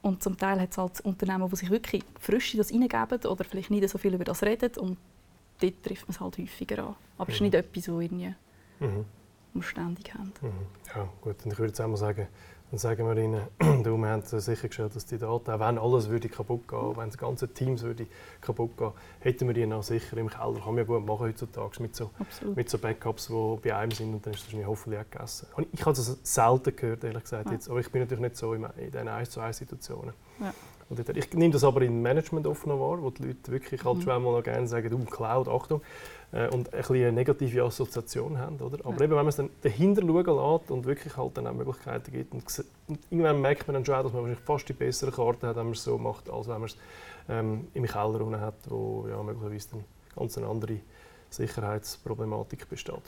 und 0.00 0.22
zum 0.22 0.36
Teil 0.36 0.60
hat 0.60 0.70
es 0.70 0.78
halt 0.78 1.00
Unternehmen, 1.00 1.48
die 1.50 1.56
sich 1.56 1.70
wirklich 1.70 2.04
frisch 2.20 2.54
in 2.54 2.58
das 2.58 2.70
hineingeben 2.70 3.24
oder 3.26 3.44
vielleicht 3.44 3.70
nicht 3.70 3.88
so 3.88 3.98
viel 3.98 4.14
über 4.14 4.24
das 4.24 4.42
reden 4.42 4.70
und 4.78 4.96
dort 5.60 5.82
trifft 5.82 6.06
man 6.06 6.14
es 6.14 6.20
halt 6.20 6.38
häufiger 6.38 6.86
an. 6.86 6.94
Aber 7.18 7.28
es 7.28 7.34
ist 7.34 7.40
mhm. 7.40 7.46
nicht 7.46 7.54
etwas, 7.54 7.88
was 7.88 8.02
irgendwie 8.02 8.34
mhm. 8.78 9.04
Ständig 9.62 10.12
haben. 10.14 10.32
Mhm. 10.40 10.52
Ja, 10.94 11.08
gut. 11.20 11.36
Und 11.44 11.52
ich 11.52 11.58
würde 11.58 11.68
jetzt 11.68 11.80
einmal 11.80 11.98
sagen, 11.98 12.28
dann 12.70 12.78
sagen 12.78 13.06
wir 13.06 13.16
ihnen, 13.16 13.40
wir 13.84 14.08
haben 14.10 14.22
sichergestellt, 14.22 14.94
dass 14.94 15.06
die 15.06 15.16
Daten, 15.16 15.50
auch 15.50 15.60
wenn 15.60 15.78
alles 15.78 16.08
würde 16.10 16.28
kaputt 16.28 16.68
gehen, 16.68 16.96
wenn 16.96 17.08
das 17.08 17.16
ganze 17.16 17.48
Teams 17.48 17.82
würde 17.82 18.06
kaputt 18.40 18.76
gehen, 18.76 18.92
hätten 19.20 19.46
wir 19.46 19.54
die 19.54 19.64
noch 19.64 19.82
sicher 19.82 20.18
im 20.18 20.28
Keller. 20.28 20.60
Kann 20.60 20.74
man 20.74 20.78
ja 20.78 20.84
gut 20.84 21.06
machen 21.06 21.20
heutzutage 21.20 21.82
mit 21.82 21.96
so, 21.96 22.10
mit 22.54 22.68
so 22.68 22.78
Backups, 22.78 23.28
die 23.28 23.56
bei 23.62 23.74
einem 23.74 23.90
sind 23.92 24.12
und 24.12 24.26
dann 24.26 24.34
ist 24.34 24.52
das 24.52 24.66
hoffentlich 24.66 25.00
auch 25.00 25.10
gegessen. 25.10 25.46
Ich 25.72 25.80
habe 25.80 25.96
das 25.96 26.18
selten 26.22 26.76
gehört, 26.76 27.04
ehrlich 27.04 27.22
gesagt, 27.22 27.46
ja. 27.46 27.52
jetzt, 27.52 27.70
aber 27.70 27.80
ich 27.80 27.90
bin 27.90 28.02
natürlich 28.02 28.22
nicht 28.22 28.36
so 28.36 28.52
in, 28.52 28.64
in 28.76 28.90
diesen 28.90 29.08
1 29.08 29.30
zu 29.30 29.40
1 29.40 29.56
Situationen. 29.56 30.12
Ja. 30.38 30.52
Ich 31.14 31.34
nehme 31.34 31.52
das 31.52 31.64
aber 31.64 31.82
im 31.82 32.00
Management 32.00 32.46
noch 32.46 32.64
wahr, 32.64 33.02
wo 33.02 33.10
die 33.10 33.22
Leute 33.24 33.52
wirklich 33.52 33.84
halt 33.84 33.96
mhm. 33.96 34.02
schon 34.02 34.12
einmal 34.12 34.32
noch 34.32 34.42
gerne 34.42 34.66
sagen, 34.66 34.88
du, 34.88 34.98
Cloud, 35.04 35.46
Achtung, 35.48 35.82
äh, 36.32 36.48
und 36.48 36.72
ein 36.74 36.84
eine 36.84 37.12
negative 37.12 37.62
Assoziation 37.62 38.38
haben. 38.38 38.56
Oder? 38.60 38.78
Aber 38.84 38.96
ja. 38.98 39.04
eben, 39.04 39.10
wenn 39.10 39.16
man 39.16 39.28
es 39.28 39.36
dann 39.36 39.50
dahinter 39.62 40.02
schauen 40.02 40.58
lässt 40.58 40.70
und 40.70 40.86
wirklich 40.86 41.16
halt 41.16 41.36
dann 41.36 41.46
auch 41.46 41.54
Möglichkeiten 41.54 42.12
gibt, 42.12 42.32
und, 42.34 42.44
und 42.86 42.98
irgendwann 43.10 43.40
merkt 43.40 43.66
man 43.66 43.74
dann 43.74 43.84
schon 43.84 43.94
auch, 43.94 44.02
dass 44.02 44.12
man 44.12 44.22
wahrscheinlich 44.22 44.44
fast 44.44 44.68
die 44.68 44.72
bessere 44.72 45.10
Karte 45.10 45.48
hat, 45.48 45.56
wenn 45.56 45.64
man 45.64 45.72
es 45.72 45.84
so 45.84 45.98
macht, 45.98 46.30
als 46.30 46.48
wenn 46.48 46.60
man 46.60 46.64
es 46.64 46.76
ähm, 47.28 47.68
im 47.74 47.84
Keller 47.84 48.20
unten 48.20 48.40
hat, 48.40 48.56
wo 48.68 49.06
ja, 49.08 49.22
möglicherweise 49.22 49.68
dann 49.72 49.84
ganz 50.16 50.36
eine 50.38 50.46
andere 50.46 50.80
Sicherheitsproblematik 51.30 52.68
besteht. 52.68 53.02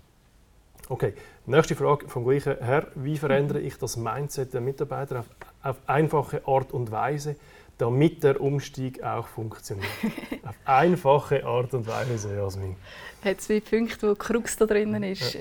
Okay, 0.88 1.14
nächste 1.46 1.76
Frage 1.76 2.08
vom 2.08 2.24
gleichen 2.24 2.56
Herr. 2.58 2.88
Wie 2.96 3.16
verändere 3.16 3.60
ich 3.60 3.78
das 3.78 3.96
Mindset 3.96 4.54
der 4.54 4.60
Mitarbeiter 4.60 5.20
auf, 5.20 5.26
auf 5.62 5.76
einfache 5.86 6.46
Art 6.46 6.72
und 6.72 6.90
Weise, 6.90 7.36
damit 7.80 8.22
der 8.22 8.40
Umstieg 8.40 9.02
auch 9.02 9.26
funktioniert. 9.26 9.88
Auf 10.44 10.56
einfache 10.64 11.44
Art 11.44 11.72
und 11.74 11.86
Weise, 11.86 12.36
Jasmin. 12.36 12.76
Es 13.22 13.30
hat 13.30 13.40
zwei 13.40 13.60
Punkte, 13.60 14.10
wo 14.10 14.14
Krux 14.14 14.56
da 14.56 14.66
drinnen 14.66 15.02
ist. 15.02 15.34
Ja. 15.34 15.40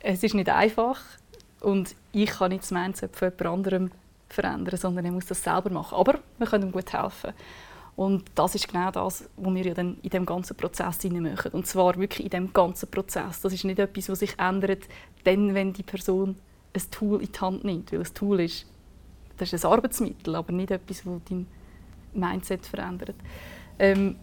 Es 0.00 0.22
ist 0.22 0.34
nicht 0.34 0.48
einfach 0.48 1.00
und 1.60 1.94
ich 2.12 2.30
kann 2.30 2.50
nicht 2.50 2.62
das 2.62 2.70
Mindset 2.70 3.16
von 3.16 3.28
jemand 3.28 3.46
anderem 3.46 3.90
verändern, 4.28 4.78
sondern 4.78 5.06
ich 5.06 5.12
muss 5.12 5.26
das 5.26 5.42
selber 5.42 5.70
machen. 5.70 5.96
Aber 5.96 6.18
wir 6.36 6.46
können 6.46 6.68
ihm 6.68 6.72
gut 6.72 6.92
helfen. 6.92 7.32
Und 7.96 8.24
das 8.34 8.54
ist 8.54 8.68
genau 8.68 8.90
das, 8.92 9.28
was 9.36 9.54
wir 9.54 9.66
ja 9.66 9.74
dann 9.74 9.98
in 10.02 10.10
dem 10.10 10.24
ganzen 10.24 10.56
Prozess 10.56 11.02
machen. 11.04 11.50
Und 11.52 11.66
zwar 11.66 11.96
wirklich 11.96 12.24
in 12.24 12.30
dem 12.30 12.52
ganzen 12.52 12.88
Prozess. 12.88 13.40
Das 13.40 13.52
ist 13.52 13.64
nicht 13.64 13.78
etwas, 13.78 14.08
was 14.08 14.20
sich 14.20 14.38
ändert, 14.38 14.84
dann, 15.24 15.54
wenn 15.54 15.72
die 15.72 15.82
Person 15.82 16.36
ein 16.74 16.90
Tool 16.90 17.20
in 17.20 17.32
die 17.32 17.40
Hand 17.40 17.64
nimmt. 17.64 17.90
Weil 17.92 18.00
ein 18.00 18.14
Tool 18.14 18.40
ist, 18.40 18.66
das 19.36 19.52
ist 19.52 19.64
ein 19.64 19.72
Arbeitsmittel, 19.72 20.36
aber 20.36 20.52
nicht 20.52 20.70
etwas, 20.70 20.98
das 20.98 21.20
dein 21.28 21.46
Mindset 22.12 22.66
verändert. 22.66 23.16
Ähm, 23.78 24.16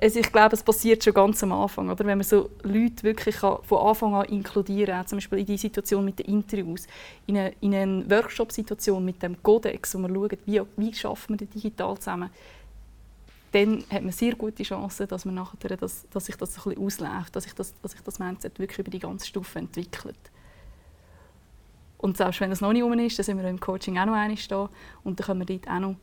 also 0.00 0.20
ich 0.20 0.30
glaube, 0.30 0.54
es 0.54 0.62
passiert 0.62 1.02
schon 1.02 1.14
ganz 1.14 1.42
am 1.42 1.52
Anfang, 1.52 1.88
oder? 1.88 2.04
wenn 2.04 2.18
man 2.18 2.24
so 2.24 2.50
Leute 2.62 3.02
wirklich 3.02 3.36
von 3.36 3.78
Anfang 3.78 4.14
an 4.14 4.26
inkludieren 4.26 4.94
kann, 4.94 5.06
zum 5.06 5.16
Beispiel 5.16 5.38
in 5.38 5.46
die 5.46 5.56
Situation 5.56 6.04
mit 6.04 6.18
den 6.18 6.26
Interviews, 6.26 6.86
in 7.26 7.38
eine, 7.38 7.54
in 7.60 7.74
eine 7.74 8.10
Workshop-Situation 8.10 9.02
mit 9.02 9.22
dem 9.22 9.42
Codex, 9.42 9.94
wo 9.94 9.98
man 9.98 10.14
schaut, 10.14 10.38
wie, 10.44 10.60
wie 10.76 10.94
schaffen 10.94 11.38
wir 11.38 11.46
das 11.46 11.54
digital 11.54 11.96
zusammen, 11.96 12.30
dann 13.52 13.84
hat 13.90 14.02
man 14.02 14.12
sehr 14.12 14.34
gute 14.34 14.62
Chancen, 14.64 15.08
dass, 15.08 15.24
man 15.24 15.36
dass, 15.80 16.04
sich 16.26 16.36
das 16.36 16.58
ein 16.58 16.74
bisschen 16.74 16.84
ausläuft, 16.84 17.34
dass 17.34 17.44
sich 17.44 17.54
das, 17.54 17.72
dass 17.80 17.92
sich 17.92 18.02
das 18.02 18.18
Mindset 18.18 18.58
wirklich 18.58 18.80
über 18.80 18.90
die 18.90 18.98
ganze 18.98 19.26
Stufe 19.26 19.58
entwickelt. 19.58 20.18
Und 21.96 22.18
selbst 22.18 22.40
wenn 22.40 22.52
es 22.52 22.60
noch 22.60 22.74
nicht 22.74 22.82
um 22.82 22.92
ist, 22.98 23.18
dann 23.18 23.24
sind 23.24 23.38
wir 23.38 23.48
im 23.48 23.58
Coaching 23.58 23.96
auch 23.96 24.04
noch 24.04 24.12
einmal 24.12 24.36
da 24.48 24.68
und 25.04 25.18
dann 25.18 25.26
können 25.26 25.48
wir 25.48 25.58
dort 25.58 25.68
auch 25.68 25.80
noch 25.80 25.96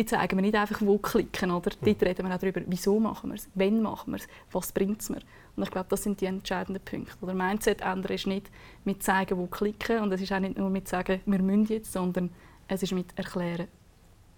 die 0.00 0.06
zeigen 0.06 0.38
wir 0.38 0.42
nicht 0.42 0.54
einfach, 0.54 0.80
wo 0.80 0.98
klicken. 0.98 1.50
Oder? 1.50 1.70
Dort 1.80 2.02
reden 2.02 2.26
wir 2.26 2.34
auch 2.34 2.38
darüber, 2.38 2.62
wieso 2.66 2.98
machen 2.98 3.30
wir 3.30 3.36
es, 3.36 3.48
wann 3.54 3.82
machen 3.82 4.12
wir 4.12 4.18
es, 4.18 4.28
was 4.50 4.72
bringt 4.72 5.02
es 5.02 5.10
mir. 5.10 5.20
Und 5.56 5.62
ich 5.62 5.70
glaube, 5.70 5.88
das 5.90 6.02
sind 6.02 6.20
die 6.20 6.26
entscheidenden 6.26 6.82
Punkte. 6.82 7.12
Oder 7.20 7.34
Mindset 7.34 7.82
ändern 7.82 8.12
ist 8.12 8.26
nicht 8.26 8.50
mit 8.84 9.02
zeigen, 9.02 9.36
wo 9.36 9.46
klicken 9.46 10.00
und 10.00 10.12
es 10.12 10.22
ist 10.22 10.32
auch 10.32 10.38
nicht 10.38 10.56
nur 10.56 10.70
mit 10.70 10.88
sagen, 10.88 11.20
wir 11.26 11.42
müssen 11.42 11.66
jetzt, 11.66 11.92
sondern 11.92 12.30
es 12.66 12.82
ist 12.82 12.92
mit 12.92 13.16
erklären, 13.18 13.68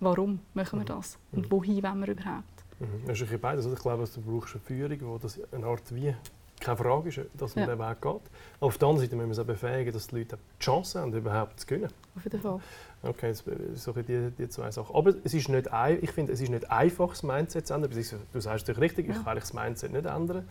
warum 0.01 0.41
machen 0.55 0.81
wir 0.81 0.85
mhm. 0.85 0.99
das 0.99 1.19
und 1.31 1.47
mhm. 1.47 1.53
wohin 1.53 1.83
wollen 1.83 2.01
wir 2.01 2.09
überhaupt. 2.09 2.65
Mhm. 2.81 3.07
Das 3.07 3.21
ist 3.21 3.31
ein 3.31 3.41
beides. 3.41 3.67
Ich 3.67 3.79
glaube, 3.79 4.05
du 4.13 4.21
brauchst 4.21 4.55
eine 4.55 4.65
Führung, 4.65 4.99
die 4.99 5.23
das 5.23 5.41
eine 5.53 5.67
Art 5.67 5.95
wie 5.95 6.15
Keine 6.63 6.77
Frage 6.77 7.09
ist, 7.09 7.21
dass 7.35 7.57
man 7.57 7.69
ja. 7.69 7.75
den 7.75 7.81
Weg 7.81 8.01
geht. 8.01 8.21
Auf 8.61 8.79
der 8.79 8.89
anderen 8.89 9.05
Seite 9.05 9.17
müssen 9.17 9.31
wir 9.31 9.33
es 9.33 9.39
auch 9.41 9.45
befähigen, 9.45 9.93
dass 9.93 10.07
die 10.07 10.19
Leute 10.19 10.39
die 10.61 10.65
Chance 10.65 11.01
haben, 11.01 11.13
überhaupt 11.13 11.59
zu 11.59 11.67
gewinnen. 11.67 11.91
Auf 12.17 12.23
jeden 12.23 12.41
Fall. 12.41 12.61
Okay, 13.03 13.29
jetzt 13.29 13.45
so 13.75 13.93
die, 13.93 14.31
die 14.31 14.49
zwei 14.49 14.71
Sachen. 14.71 14.95
Aber 14.95 15.13
es 15.25 15.35
ist 15.35 15.49
nicht, 15.49 15.69
ich 16.01 16.13
finde, 16.13 16.33
es 16.33 16.41
ist 16.41 16.51
nicht 16.51 16.71
einfach, 16.71 17.09
das 17.09 17.25
Mindset 17.25 17.67
zu 17.67 17.75
ändern. 17.75 17.91
Du 17.91 18.41
sagst 18.41 18.69
natürlich 18.69 18.91
richtig, 18.93 19.09
ja. 19.09 19.17
ich 19.19 19.27
will 19.27 19.35
das 19.35 19.53
Mindset 19.53 19.93
nicht 19.93 20.07
ändern. 20.07 20.49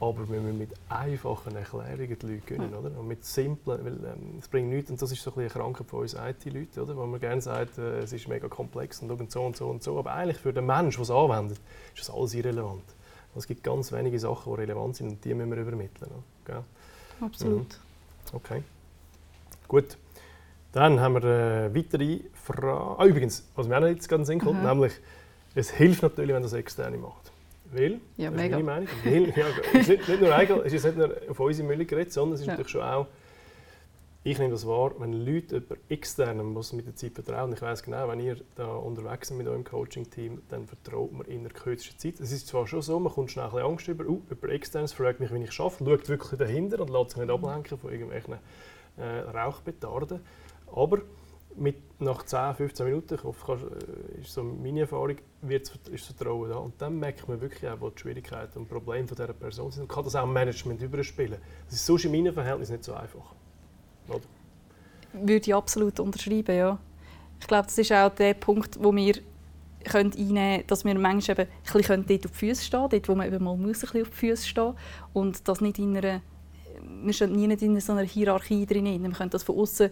Aber 0.00 0.28
wir 0.28 0.40
müssen 0.40 0.58
mit 0.58 0.70
einfachen 0.88 1.54
Erklärungen 1.54 2.18
die 2.20 2.26
Leute 2.26 2.42
gewinnen, 2.44 2.72
ja. 2.72 2.78
oder? 2.78 2.98
Und 2.98 3.06
mit 3.06 3.24
simplen, 3.24 3.84
weil 3.84 3.92
ähm, 3.92 4.38
es 4.40 4.48
bringt 4.48 4.68
nichts, 4.68 4.90
und 4.90 5.00
das 5.00 5.12
ist 5.12 5.22
so 5.22 5.30
ein 5.30 5.34
bisschen 5.36 5.60
eine 5.60 5.64
Krankheit 5.64 5.86
von 5.86 6.00
uns 6.00 6.14
IT-Leuten, 6.14 6.80
oder? 6.80 6.96
Wo 6.96 7.06
man 7.06 7.20
gerne 7.20 7.40
sagt, 7.40 7.78
äh, 7.78 8.00
es 8.00 8.12
ist 8.12 8.26
mega 8.26 8.48
komplex 8.48 9.00
und 9.00 9.08
so 9.30 9.40
und 9.40 9.56
so 9.56 9.66
und 9.68 9.82
so. 9.84 9.96
Aber 9.96 10.12
eigentlich 10.12 10.38
für 10.38 10.52
den 10.52 10.66
Menschen, 10.66 10.96
der 10.96 11.02
es 11.02 11.10
anwendet, 11.10 11.60
ist 11.94 12.08
das 12.08 12.10
alles 12.10 12.34
irrelevant. 12.34 12.82
Es 13.36 13.46
gibt 13.46 13.62
ganz 13.62 13.92
wenige 13.92 14.18
Sachen, 14.18 14.52
die 14.52 14.60
relevant 14.60 14.96
sind 14.96 15.08
und 15.08 15.24
die 15.24 15.34
müssen 15.34 15.50
wir 15.50 15.58
übermitteln. 15.58 16.10
Oder? 16.44 16.64
Absolut. 17.20 17.68
Mhm. 17.68 18.36
Okay. 18.36 18.62
Gut. 19.68 19.96
Dann 20.72 21.00
haben 21.00 21.14
wir 21.14 21.24
eine 21.24 21.74
weitere 21.74 22.20
Frage. 22.32 22.98
Ah, 22.98 23.06
übrigens, 23.06 23.48
was 23.54 23.68
mir 23.68 23.76
auch 23.76 23.80
noch 23.80 23.88
jetzt 23.88 24.08
gerade 24.08 24.30
in 24.32 24.40
kommt, 24.40 24.62
nämlich, 24.62 24.92
es 25.54 25.70
hilft 25.70 26.02
natürlich, 26.02 26.34
wenn 26.34 26.42
das 26.42 26.52
Externe 26.52 26.98
macht. 26.98 27.30
Weil, 27.72 28.00
ja, 28.16 28.30
das 28.30 28.40
mega. 28.40 28.58
ist 28.58 28.64
meine 28.64 28.86
Meinung, 28.86 28.88
weil, 29.04 29.28
ja, 29.36 29.46
es 29.72 29.80
ist 29.80 29.88
nicht, 29.88 30.08
nicht, 30.08 30.20
nur, 30.20 30.64
es 30.66 30.72
ist 30.72 30.84
nicht 30.84 30.96
nur 30.96 31.16
auf 31.28 31.40
unsere 31.40 31.66
Mülle 31.66 31.84
geredet, 31.84 32.12
sondern 32.12 32.34
es 32.34 32.40
ist 32.40 32.46
ja. 32.46 32.52
natürlich 32.52 32.72
schon 32.72 32.82
auch, 32.82 33.06
ich 34.26 34.38
nehme 34.38 34.52
das 34.52 34.66
wahr, 34.66 34.92
wenn 34.98 35.12
Leute 35.12 35.56
über 35.58 35.76
externen 35.90 36.46
muss 36.46 36.72
mit 36.72 36.86
der 36.86 36.96
Zeit 36.96 37.12
vertrauen. 37.12 37.52
Ich 37.52 37.60
weiß 37.60 37.82
genau, 37.82 38.08
wenn 38.08 38.20
ihr 38.20 38.38
da 38.54 38.74
unterwegs 38.74 39.28
seid 39.28 39.36
mit 39.36 39.46
eurem 39.46 39.64
Coaching-Team, 39.64 40.40
dann 40.48 40.66
vertraut 40.66 41.12
man 41.12 41.26
in 41.26 41.42
der 41.42 41.52
kürzesten 41.52 41.98
Zeit. 41.98 42.20
Es 42.20 42.32
ist 42.32 42.46
zwar 42.46 42.66
schon 42.66 42.80
so, 42.80 42.98
man 42.98 43.12
kommt 43.12 43.30
schnell 43.30 43.44
ein 43.44 43.50
bisschen 43.50 43.66
Angst 43.66 43.88
über, 43.88 44.06
uh, 44.06 44.22
über 44.30 44.48
externes, 44.48 44.94
fragt 44.94 45.20
mich, 45.20 45.30
wie 45.30 45.44
ich 45.44 45.52
schaffe, 45.52 45.84
schaut 45.84 46.08
wirklich 46.08 46.38
dahinter 46.38 46.80
und 46.80 46.88
lässt 46.88 47.10
sich 47.10 47.20
nicht 47.20 47.30
ablenken 47.30 47.76
von 47.76 47.92
irgendwelchen 47.92 48.38
äh, 48.96 49.02
Rauchbetarden. 49.04 50.20
Aber 50.74 51.02
mit, 51.56 52.00
nach 52.00 52.22
10, 52.22 52.54
15 52.54 52.86
Minuten, 52.86 53.16
ich 53.16 53.24
hoffe, 53.24 53.70
äh, 54.16 54.20
ist 54.22 54.32
so 54.32 54.42
meine 54.42 54.80
Erfahrung, 54.80 55.16
wird, 55.42 55.70
das 55.70 56.02
Vertrauen 56.02 56.48
da. 56.48 56.56
Und 56.56 56.80
dann 56.80 56.98
merkt 56.98 57.28
man 57.28 57.42
wirklich 57.42 57.68
auch, 57.70 57.78
wo 57.78 57.90
die 57.90 58.00
Schwierigkeiten 58.00 58.60
und 58.60 58.68
Probleme 58.70 59.06
dieser 59.06 59.34
Person 59.34 59.70
sind 59.70 59.82
und 59.82 59.88
kann 59.88 60.02
das 60.02 60.16
auch 60.16 60.24
im 60.24 60.32
Management 60.32 60.80
überspielen. 60.80 61.36
Das 61.66 61.74
ist 61.74 61.84
sonst 61.84 62.06
in 62.06 62.12
meinem 62.12 62.32
Verhältnis 62.32 62.70
nicht 62.70 62.84
so 62.84 62.94
einfach. 62.94 63.34
Oder? 64.08 64.20
Würde 65.12 65.46
ich 65.46 65.54
absolut 65.54 66.00
unterschreiben, 66.00 66.56
ja. 66.56 66.78
Ich 67.40 67.46
glaube, 67.46 67.66
das 67.66 67.78
ist 67.78 67.92
auch 67.92 68.10
der 68.10 68.34
Punkt, 68.34 68.82
wo 68.82 68.94
wir 68.94 69.14
können 69.84 70.12
einnehmen 70.12 70.34
können, 70.34 70.66
dass 70.66 70.84
wir 70.84 70.98
manchmal 70.98 71.40
eben 71.40 71.50
ein 71.50 71.72
bisschen 71.72 72.06
dort 72.06 72.24
auf 72.24 72.32
die 72.32 72.38
Füße 72.38 72.64
stehen 72.64 72.88
dort 72.88 73.08
wo 73.08 73.14
man 73.14 73.26
eben 73.26 73.44
mal 73.44 73.56
muss 73.56 73.66
ein 73.66 73.80
bisschen 73.80 74.02
auf 74.02 74.10
die 74.10 74.16
Füße 74.16 74.48
stehen 74.48 74.74
und 75.12 75.46
das 75.46 75.60
nicht 75.60 75.78
in 75.78 75.96
einer, 75.96 76.22
wir 77.02 77.12
stehen 77.12 77.32
nie 77.32 77.44
in 77.44 77.80
so 77.80 77.92
einer 77.92 78.02
Hierarchie 78.02 78.66
drin. 78.66 79.02
Wir 79.02 79.10
können 79.10 79.30
das 79.30 79.42
von 79.42 79.58
außen 79.58 79.90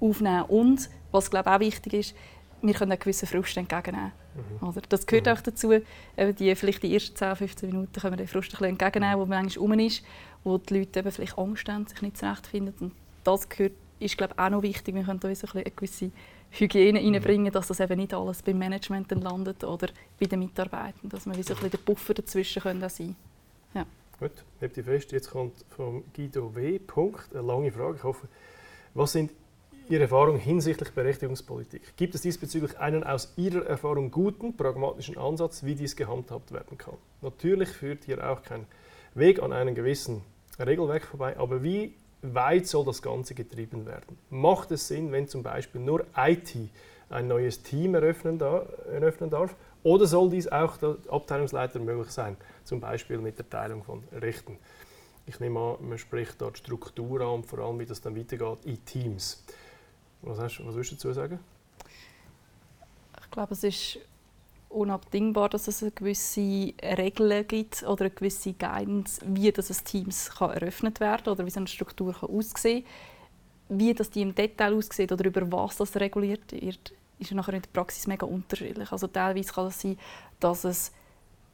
aufnehmen. 0.00 0.44
Und, 0.44 0.88
was 1.10 1.30
glaube 1.30 1.50
auch 1.50 1.60
wichtig 1.60 1.92
ist, 1.94 2.14
wir 2.60 2.74
können 2.74 2.92
einen 2.92 3.00
gewissen 3.00 3.26
Frust 3.26 3.56
entgegennehmen. 3.56 4.12
Mhm. 4.60 4.68
Oder? 4.68 4.82
Das 4.88 5.06
gehört 5.06 5.26
mhm. 5.26 5.32
auch 5.32 5.40
dazu. 5.40 5.72
Eben 5.72 6.36
die, 6.36 6.54
vielleicht 6.54 6.82
die 6.82 6.92
ersten 6.92 7.16
10, 7.16 7.36
15 7.36 7.70
Minuten 7.70 7.92
können 7.92 8.12
wir 8.12 8.18
den 8.18 8.28
Frust 8.28 8.48
ein 8.48 8.50
bisschen 8.50 8.66
entgegennehmen, 8.66 9.18
wo 9.18 9.26
man 9.26 9.42
manchmal 9.42 9.62
rum 9.62 9.78
ist, 9.78 10.02
wo 10.44 10.58
die 10.58 10.78
Leute 10.78 11.00
eben 11.00 11.12
vielleicht 11.12 11.38
Angst 11.38 11.68
haben, 11.68 11.86
sich 11.86 12.02
nicht 12.02 12.16
zurechtfinden. 12.16 12.74
Und 12.80 12.92
das 13.28 13.48
gehört, 13.48 13.72
ist 13.98 14.16
glaube 14.16 14.34
auch 14.38 14.50
noch 14.50 14.62
wichtig. 14.62 14.94
Wir 14.94 15.04
können 15.04 15.20
da 15.20 15.34
so 15.34 15.46
ein 15.48 15.52
eine 15.52 15.64
gewisse 15.64 16.10
Hygiene 16.50 17.00
mhm. 17.00 17.14
reinbringen, 17.14 17.52
dass 17.52 17.68
das 17.68 17.80
eben 17.80 17.98
nicht 17.98 18.14
alles 18.14 18.42
beim 18.42 18.58
Management 18.58 19.10
landet 19.10 19.64
oder 19.64 19.88
bei 20.18 20.26
den 20.26 20.38
Mitarbeitern, 20.40 21.08
dass 21.10 21.26
wir 21.26 21.36
wie 21.36 21.42
so 21.42 21.54
ein 21.54 21.70
der 21.70 21.78
Buffer 21.78 22.14
dazwischen 22.14 22.62
können 22.62 22.88
sein 22.88 23.16
ja. 23.74 23.84
Gut, 24.18 24.32
habt 24.60 24.76
ihr 24.76 24.84
fest. 24.84 25.12
Jetzt 25.12 25.30
kommt 25.30 25.64
von 25.68 26.04
Guido 26.14 26.54
W. 26.54 26.78
Punkt, 26.78 27.34
eine 27.34 27.46
lange 27.46 27.70
Frage. 27.70 27.96
Ich 27.96 28.02
hoffe, 28.02 28.28
was 28.94 29.12
sind 29.12 29.30
Ihre 29.90 30.02
Erfahrung 30.02 30.38
hinsichtlich 30.38 30.90
Berechtigungspolitik? 30.90 31.96
Gibt 31.96 32.14
es 32.14 32.22
diesbezüglich 32.22 32.78
einen 32.78 33.04
aus 33.04 33.32
Ihrer 33.36 33.64
Erfahrung 33.64 34.10
guten, 34.10 34.56
pragmatischen 34.56 35.16
Ansatz, 35.16 35.64
wie 35.64 35.74
dies 35.74 35.96
gehandhabt 35.96 36.52
werden 36.52 36.76
kann? 36.76 36.96
Natürlich 37.22 37.70
führt 37.70 38.04
hier 38.04 38.28
auch 38.28 38.42
kein 38.42 38.66
Weg 39.14 39.42
an 39.42 39.52
einem 39.52 39.74
gewissen 39.74 40.22
Regelwerk 40.58 41.04
vorbei, 41.04 41.38
aber 41.38 41.62
wie 41.62 41.94
weit 42.22 42.66
soll 42.66 42.84
das 42.84 43.02
Ganze 43.02 43.34
getrieben 43.34 43.86
werden? 43.86 44.18
Macht 44.30 44.70
es 44.70 44.88
Sinn, 44.88 45.12
wenn 45.12 45.28
zum 45.28 45.42
Beispiel 45.42 45.80
nur 45.80 46.06
IT 46.16 46.54
ein 47.10 47.28
neues 47.28 47.62
Team 47.62 47.94
eröffnen, 47.94 48.38
darf? 48.38 49.56
Oder 49.82 50.06
soll 50.06 50.30
dies 50.30 50.48
auch 50.48 50.76
der 50.76 50.96
Abteilungsleiter 51.08 51.78
möglich 51.78 52.10
sein, 52.10 52.36
zum 52.64 52.80
Beispiel 52.80 53.18
mit 53.18 53.38
der 53.38 53.48
Teilung 53.48 53.82
von 53.84 54.02
Rechten? 54.12 54.58
Ich 55.26 55.40
nehme 55.40 55.60
an, 55.60 55.88
man 55.88 55.98
spricht 55.98 56.40
dort 56.40 56.58
Struktur 56.58 57.20
an 57.20 57.44
vor 57.44 57.60
allem, 57.60 57.78
wie 57.78 57.86
das 57.86 58.00
dann 58.00 58.16
weitergeht 58.16 58.64
in 58.64 58.84
Teams. 58.84 59.44
Was, 60.22 60.38
hast, 60.38 60.66
was 60.66 60.74
willst 60.74 60.90
du 60.90 60.96
dazu 60.96 61.12
sagen? 61.12 61.38
Ich 63.22 63.30
glaube, 63.30 63.52
es 63.52 63.62
ist 63.62 63.98
unabdingbar, 64.68 65.48
dass 65.48 65.68
es 65.68 65.82
eine 65.82 65.92
gewisse 65.92 66.74
Regeln 66.82 67.46
gibt 67.46 67.82
oder 67.82 68.06
eine 68.06 68.10
gewisse 68.10 68.52
Guidance, 68.52 69.20
wie 69.26 69.50
das 69.50 69.82
Teams 69.84 70.30
kann 70.30 70.50
eröffnet 70.50 71.00
werden 71.00 71.32
oder 71.32 71.44
wie 71.46 71.50
so 71.50 71.60
eine 71.60 71.66
Struktur 71.66 72.12
kann 72.12 72.30
aussehen 72.30 72.84
kann. 72.84 73.78
Wie 73.78 73.92
das 73.94 74.10
die 74.10 74.22
im 74.22 74.34
Detail 74.34 74.74
aussieht 74.74 75.12
oder 75.12 75.24
über 75.24 75.50
was 75.52 75.76
das 75.76 75.96
reguliert 75.96 76.52
wird, 76.52 76.92
ist 77.18 77.32
nachher 77.32 77.54
in 77.54 77.62
der 77.62 77.70
Praxis 77.70 78.06
mega 78.06 78.26
unterschiedlich. 78.26 78.90
Also 78.92 79.06
teilweise 79.06 79.52
kann 79.52 79.66
es 79.66 79.80
sein, 79.80 79.98
dass 80.40 80.64
es 80.64 80.92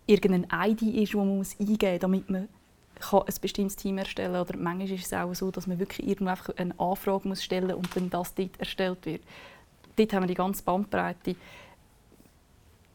irgendein 0.06 0.47
ID 0.71 0.83
ist, 0.83 1.14
das 1.14 1.18
man 1.18 1.47
eingeben 1.59 1.92
muss, 1.92 2.00
damit 2.00 2.30
man 2.30 2.49
kann 3.00 3.23
ein 3.23 3.35
bestimmtes 3.40 3.76
Team 3.76 3.99
erstellen 3.99 4.40
oder 4.40 4.56
manchmal 4.56 4.90
ist 4.90 5.06
es 5.06 5.12
auch 5.12 5.35
so, 5.35 5.50
dass 5.50 5.66
man 5.66 5.78
wirklich 5.78 6.06
irgendwo 6.06 6.30
einfach 6.30 6.54
eine 6.56 6.78
Anfrage 6.78 7.28
muss 7.28 7.42
stellen 7.42 7.68
muss 7.68 7.76
und 7.76 7.97
dann 7.97 8.11
das 8.11 8.35
dort 8.35 8.59
erstellt 8.59 9.04
wird. 9.06 9.23
Dort 9.97 10.12
haben 10.12 10.23
wir 10.23 10.28
die 10.28 10.35
ganze 10.35 10.62
Bandbreite. 10.62 11.37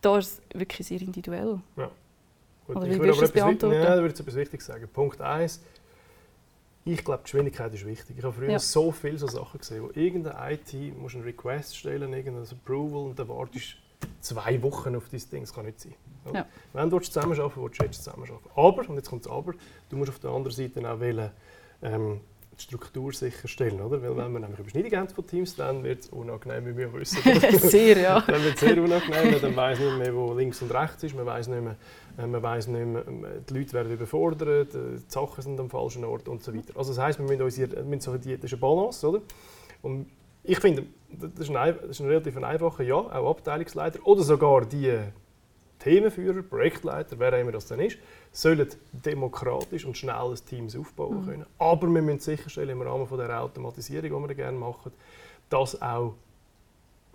Da 0.01 0.18
ist 0.18 0.41
es 0.50 0.60
wirklich 0.60 0.88
sehr 0.88 1.01
individuell. 1.01 1.60
Ja. 1.75 1.91
Gut, 2.68 2.75
oder 2.75 2.86
wie 2.86 3.00
würdest 3.00 3.18
du 3.18 3.22
das 3.22 3.32
beantworten? 3.32 3.75
Ja, 3.75 3.96
da 3.96 4.01
würde 4.01 4.13
ich 4.13 4.20
etwas 4.20 4.36
Wichtiges 4.36 4.65
sagen. 4.65 4.88
Punkt 4.94 5.20
1. 5.20 5.62
Ich 6.86 7.03
glaube, 7.03 7.24
Geschwindigkeit 7.24 7.74
ist 7.74 7.86
wichtig. 7.86 8.18
Ich 8.18 8.24
habe 8.24 8.34
früher 8.34 8.51
ja. 8.51 8.60
so 8.60 8.91
viele 8.91 9.18
so 9.18 9.27
Sachen 9.27 9.60
gesehen, 9.60 9.84
wo 9.84 9.89
irgendeine 10.00 10.53
IT 10.53 10.98
muss 10.98 11.13
einen 11.13 11.24
Request 11.24 11.75
stellen, 11.75 12.13
irgendein 12.13 12.44
Approval 12.44 13.10
und 13.10 13.20
dann 13.20 13.27
wartest 13.27 13.75
zwei 14.22 14.62
Wochen 14.63 14.96
auf 14.96 15.10
dieses 15.10 15.29
Ding. 15.29 15.41
Das 15.41 15.53
kann 15.53 15.65
nicht 15.65 15.79
sein. 15.79 15.96
Ja. 16.34 16.46
Wenn 16.74 16.89
du 16.89 17.00
zusammenarbeiten 17.00 17.62
willst, 17.62 17.79
willst 17.82 18.00
du 18.00 18.03
zusammenarbeiten. 18.03 18.50
Aber, 18.56 18.89
und 18.89 18.96
jetzt 18.96 19.10
kommt 19.10 19.25
das 19.25 19.32
Aber, 19.32 19.53
du 19.89 19.98
musst 19.98 20.10
auf 20.10 20.20
der 20.20 20.32
anderen 20.32 20.56
Seite 20.56 20.91
auch 20.91 21.00
wählen, 21.00 21.32
ähm, 21.82 22.22
die 22.60 22.63
Struktur 22.63 23.12
sicherstellen. 23.13 23.82
Oder? 23.82 24.01
Weil 24.01 24.16
wenn 24.18 24.32
wir 24.32 24.39
nämlich 24.39 24.60
Überschneidung 24.60 25.00
haben 25.00 25.10
von 25.10 25.25
Teams, 25.25 25.56
dann 25.56 25.84
wird 25.84 26.04
es 26.04 26.10
unangenehm, 26.10 26.66
wie 26.68 26.78
wir 26.78 26.94
wissen. 26.94 27.22
sehr, 27.60 27.98
ja. 27.98 28.22
dann 28.22 28.44
wird 28.44 28.56
es 28.56 28.60
sehr 28.60 28.82
unangenehm, 28.82 29.42
dann 29.42 29.56
weiß 29.56 29.80
nicht 29.80 29.98
mehr, 29.98 30.16
wo 30.16 30.34
links 30.34 30.62
und 30.62 30.74
rechts 30.74 31.04
ist, 31.04 31.16
man 31.16 31.25
weiß 31.25 31.48
nicht 31.48 31.62
mehr, 31.62 31.75
äh, 32.18 32.28
man 32.28 32.44
weiss 32.44 32.68
nicht 32.68 32.86
mehr 32.86 33.01
äh, 33.01 33.42
die 33.50 33.54
Leute 33.54 33.74
werden 33.74 33.92
überfordert, 33.92 34.75
äh, 34.75 34.96
die 34.98 35.04
Sachen 35.08 35.42
sind 35.42 35.60
am 35.60 35.70
falschen 35.70 36.04
Ort 36.04 36.28
und 36.28 36.44
so 36.44 36.54
weiter. 36.54 36.78
Also 36.78 36.94
das 36.94 37.01
heisst, 37.01 37.20
wir 37.20 37.25
müssen 37.25 37.42
uns 37.42 37.56
hier, 37.56 37.72
wir 37.72 37.84
müssen 37.84 38.01
so 38.01 38.18
die, 38.18 38.36
das 38.36 38.46
ist 38.46 38.54
eine 38.54 38.60
Balance, 38.60 39.08
oder? 39.08 39.22
Und 39.82 40.08
ich 40.44 40.60
finde, 40.60 40.86
das 41.10 41.48
ist, 41.48 41.56
ein, 41.56 41.75
das 41.82 41.89
ist 41.92 42.00
ein 42.01 42.08
relativ 42.08 42.38
einfacher 42.38 42.84
Ja, 42.84 42.96
auch 42.96 43.32
Abteilungsleiter 43.32 44.00
oder 44.06 44.24
sogar 44.24 44.66
die 44.66 44.98
Themenführer, 45.79 46.41
Projektleiter, 46.41 47.17
wer 47.19 47.39
immer 47.39 47.51
das 47.51 47.67
dann 47.67 47.79
ist, 47.79 47.98
sollen 48.31 48.67
demokratisch 48.91 49.86
und 49.86 49.98
schnell 49.98 50.15
ein 50.15 50.45
Team 50.45 50.67
aufbauen 50.77 51.21
mhm. 51.21 51.25
können. 51.25 51.45
Aber 51.57 51.88
wir 51.88 52.01
müssen 52.01 52.19
sicherstellen, 52.19 52.69
im 52.69 52.81
Rahmen 52.81 53.07
von 53.07 53.17
der 53.17 53.41
Automatisierung, 53.41 54.24
die 54.24 54.29
wir 54.29 54.36
gerne 54.36 54.57
machen, 54.57 54.91
dass 55.50 55.81
auch 55.81 56.15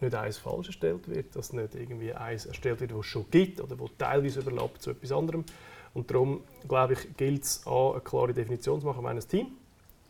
nicht 0.01 0.15
eins 0.15 0.39
falsch 0.39 0.69
erstellt 0.69 1.09
wird, 1.09 1.37
dass 1.37 1.53
nicht 1.53 1.75
irgendwie 1.75 2.13
eins 2.13 2.47
erstellt 2.47 2.81
wird, 2.81 2.93
was 2.93 3.01
es 3.01 3.07
schon 3.07 3.31
gibt 3.31 3.61
oder 3.61 3.79
wo 3.79 3.89
teilweise 3.97 4.41
überlappt 4.41 4.83
zu 4.83 4.91
etwas 4.91 5.13
anderem. 5.13 5.45
Und 5.93 6.11
darum, 6.11 6.43
glaube 6.67 6.95
ich, 6.95 7.17
gilt 7.17 7.45
es, 7.45 7.65
eine 7.67 8.01
klare 8.01 8.35
Definition 8.35 8.81
zu 8.81 8.87
machen, 8.87 9.05
wenn 9.05 9.17
ein 9.17 9.29
Team 9.29 9.47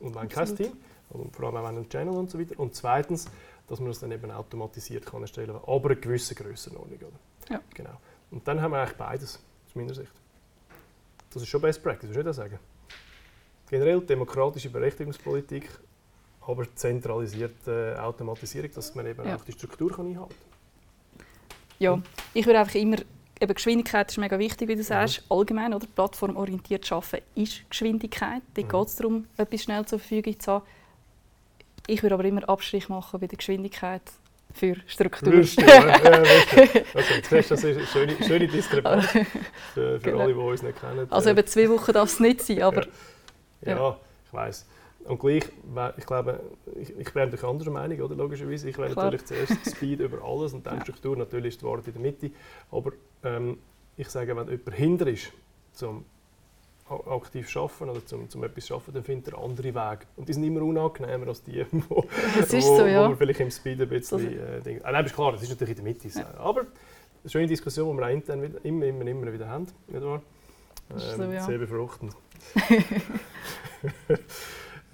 und 0.01 0.15
wenn 0.15 0.29
kein 0.29 0.57
Team, 0.57 0.73
und 1.11 1.35
vor 1.37 1.47
allem 1.47 1.57
auch 1.57 1.69
wenn 1.69 1.77
ein 1.77 1.89
Channel 1.89 2.15
und 2.15 2.31
so 2.31 2.39
weiter. 2.39 2.59
Und 2.59 2.75
zweitens, 2.75 3.27
dass 3.67 3.79
man 3.81 3.89
das 3.89 4.01
dann 4.01 4.11
eben 4.11 4.31
automatisiert 4.31 5.05
kann 5.07 5.23
erstellen 5.23 5.53
kann, 5.53 5.63
aber 5.67 5.91
eine 5.91 6.01
gewisse 6.01 6.35
Grössenordnung. 6.35 6.99
Oder? 6.99 7.55
Ja. 7.55 7.61
Genau. 7.75 7.99
Und 8.35 8.47
dann 8.49 8.61
haben 8.61 8.73
wir 8.73 8.81
eigentlich 8.81 8.97
beides, 8.97 9.41
aus 9.67 9.75
meiner 9.77 9.95
Sicht. 9.95 10.11
Das 11.33 11.41
ist 11.41 11.49
schon 11.49 11.61
Best 11.61 11.83
Practice, 11.83 12.13
würde 12.13 12.31
ich 12.31 12.37
sagen. 12.37 12.59
Generell 13.71 14.01
demokratische 14.01 14.71
Berechtigungspolitik, 14.71 15.69
aber 16.41 16.67
zentralisierte 16.75 17.97
Automatisierung, 18.03 18.73
dass 18.75 18.95
man 18.97 19.07
eben 19.07 19.25
ja. 19.25 19.37
auch 19.37 19.45
die 19.45 19.53
Struktur 19.53 19.93
kann 19.95 20.07
einhalten 20.07 20.35
kann. 20.35 21.27
Ja, 21.79 22.03
ich 22.35 22.45
würde 22.45 22.59
einfach 22.59 22.75
immer 22.75 22.97
eben 23.41 23.55
Geschwindigkeit 23.55 24.11
ist 24.11 24.19
mega 24.19 24.39
wichtig, 24.39 24.69
wie 24.69 24.77
du 24.77 24.83
sagst. 24.83 25.23
Mhm. 25.23 25.37
Allgemein, 25.37 25.75
oder? 25.75 25.87
Plattformorientiert 25.87 26.91
arbeiten 26.91 27.25
ist 27.37 27.71
Geschwindigkeit. 27.71 28.43
Da 28.55 28.63
mhm. 28.63 28.69
geht 28.69 28.87
es 28.89 28.97
darum, 28.97 29.27
etwas 29.37 29.63
schnell 29.63 29.87
zur 29.87 30.01
Verfügung 30.01 30.39
zu 30.41 30.53
haben. 30.53 30.67
Ich 31.87 32.03
würde 32.03 32.15
aber 32.15 32.25
immer 32.25 32.49
Abstrich 32.49 32.89
machen 32.89 33.21
bei 33.21 33.29
der 33.29 33.39
Geschwindigkeit 33.39 34.03
für 34.55 34.77
Struktur. 34.87 35.33
Würstchen, 35.33 35.67
ja, 35.67 35.87
ja, 35.89 36.23
hast 36.95 37.31
du 37.31 37.37
das 37.37 37.51
ist 37.51 37.65
eine 37.65 37.87
schöne, 37.87 38.17
schöne 38.25 38.47
Diskrepanz 38.49 39.07
für, 39.07 39.25
für 39.75 39.99
Genau. 40.01 40.21
alle, 40.21 40.33
die 40.33 40.39
uns 40.39 40.63
nicht 40.63 40.81
kennen. 40.81 41.07
Also 41.11 41.31
eben 41.31 41.47
zwei 41.47 41.69
Wochen 41.69 41.93
darf 41.93 42.09
es 42.09 42.21
nicht 42.21 42.41
sein, 42.41 42.63
aber 42.63 42.87
ja, 43.63 43.77
ja. 43.77 43.97
ich 44.27 44.33
weiß. 44.33 44.67
Und 45.07 45.19
gleich, 45.19 45.45
ich 45.99 46.07
glaube, 46.07 46.41
ich, 46.81 46.97
ich 46.99 47.15
wäre 47.15 47.27
natürlich 47.27 47.45
anderer 47.45 47.71
Meinung, 47.71 48.01
oder, 48.01 48.15
logischerweise. 48.15 48.69
Ich 48.71 48.79
wäre 48.79 48.91
Klar. 48.91 49.07
natürlich 49.07 49.27
zuerst 49.27 49.77
Speed 49.77 50.01
über 50.01 50.25
alles 50.25 50.55
und 50.55 50.65
dann 50.67 50.77
Ja. 50.79 50.83
Struktur. 50.83 51.17
Natürlich 51.17 51.49
ist 51.55 51.61
die 51.61 51.67
Wahrheit 51.67 51.87
in 51.89 51.93
der 51.95 52.03
Mitte. 52.03 52.31
Aber 52.71 52.93
ähm, 53.23 53.59
ich 53.97 54.09
sage, 54.09 54.35
wenn 54.35 54.49
jemand 54.49 54.75
hinter 54.75 55.07
ist, 55.09 55.33
zum 55.73 56.05
aktiv 56.89 57.57
arbeiten 57.57 57.91
oder 57.91 58.05
zum, 58.05 58.29
zum 58.29 58.45
etwas 58.45 58.71
arbeiten, 58.71 58.93
dann 58.93 59.05
findet 59.05 59.33
er 59.33 59.39
andere 59.39 59.75
Wege. 59.75 60.01
Und 60.17 60.29
die 60.29 60.35
sind 60.35 60.45
immer 60.45 60.63
unangenehmer 60.63 61.29
als 61.29 61.43
die, 61.43 61.65
wo, 61.73 61.97
wo, 61.97 62.07
so, 62.47 62.59
wo 62.59 62.87
ja. 62.87 63.09
man 63.09 63.17
vielleicht 63.17 63.41
im 63.41 63.51
Speed 63.51 63.81
ein 63.81 63.89
bisschen... 63.89 64.39
Äh, 64.39 64.61
Ding. 64.61 64.81
Ah, 64.83 64.93
nein, 64.93 65.07
ist 65.07 65.15
klar, 65.15 65.33
das 65.33 65.43
ist 65.43 65.49
natürlich 65.49 65.79
in 65.79 65.85
der 65.85 65.95
Mitte. 65.95 66.09
Ja. 66.09 66.27
Aber 66.39 66.61
eine 66.61 67.31
schöne 67.31 67.47
Diskussion, 67.47 67.91
die 67.91 68.03
wir 68.03 68.07
auch 68.07 68.13
intern 68.13 68.43
wieder, 68.43 68.63
immer, 68.65 68.85
immer, 68.85 69.07
immer 69.07 69.33
wieder 69.33 69.49
haben. 69.49 69.67
Nicht 69.89 70.05
wahr? 70.05 70.21
Ähm, 70.91 70.99
so, 70.99 71.23
ja. 71.25 71.43
Sehr 71.43 71.59
befruchtend. 71.59 72.15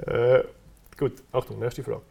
äh, 0.06 0.44
gut, 0.96 1.14
Achtung, 1.32 1.58
nächste 1.58 1.82
Frage. 1.82 2.02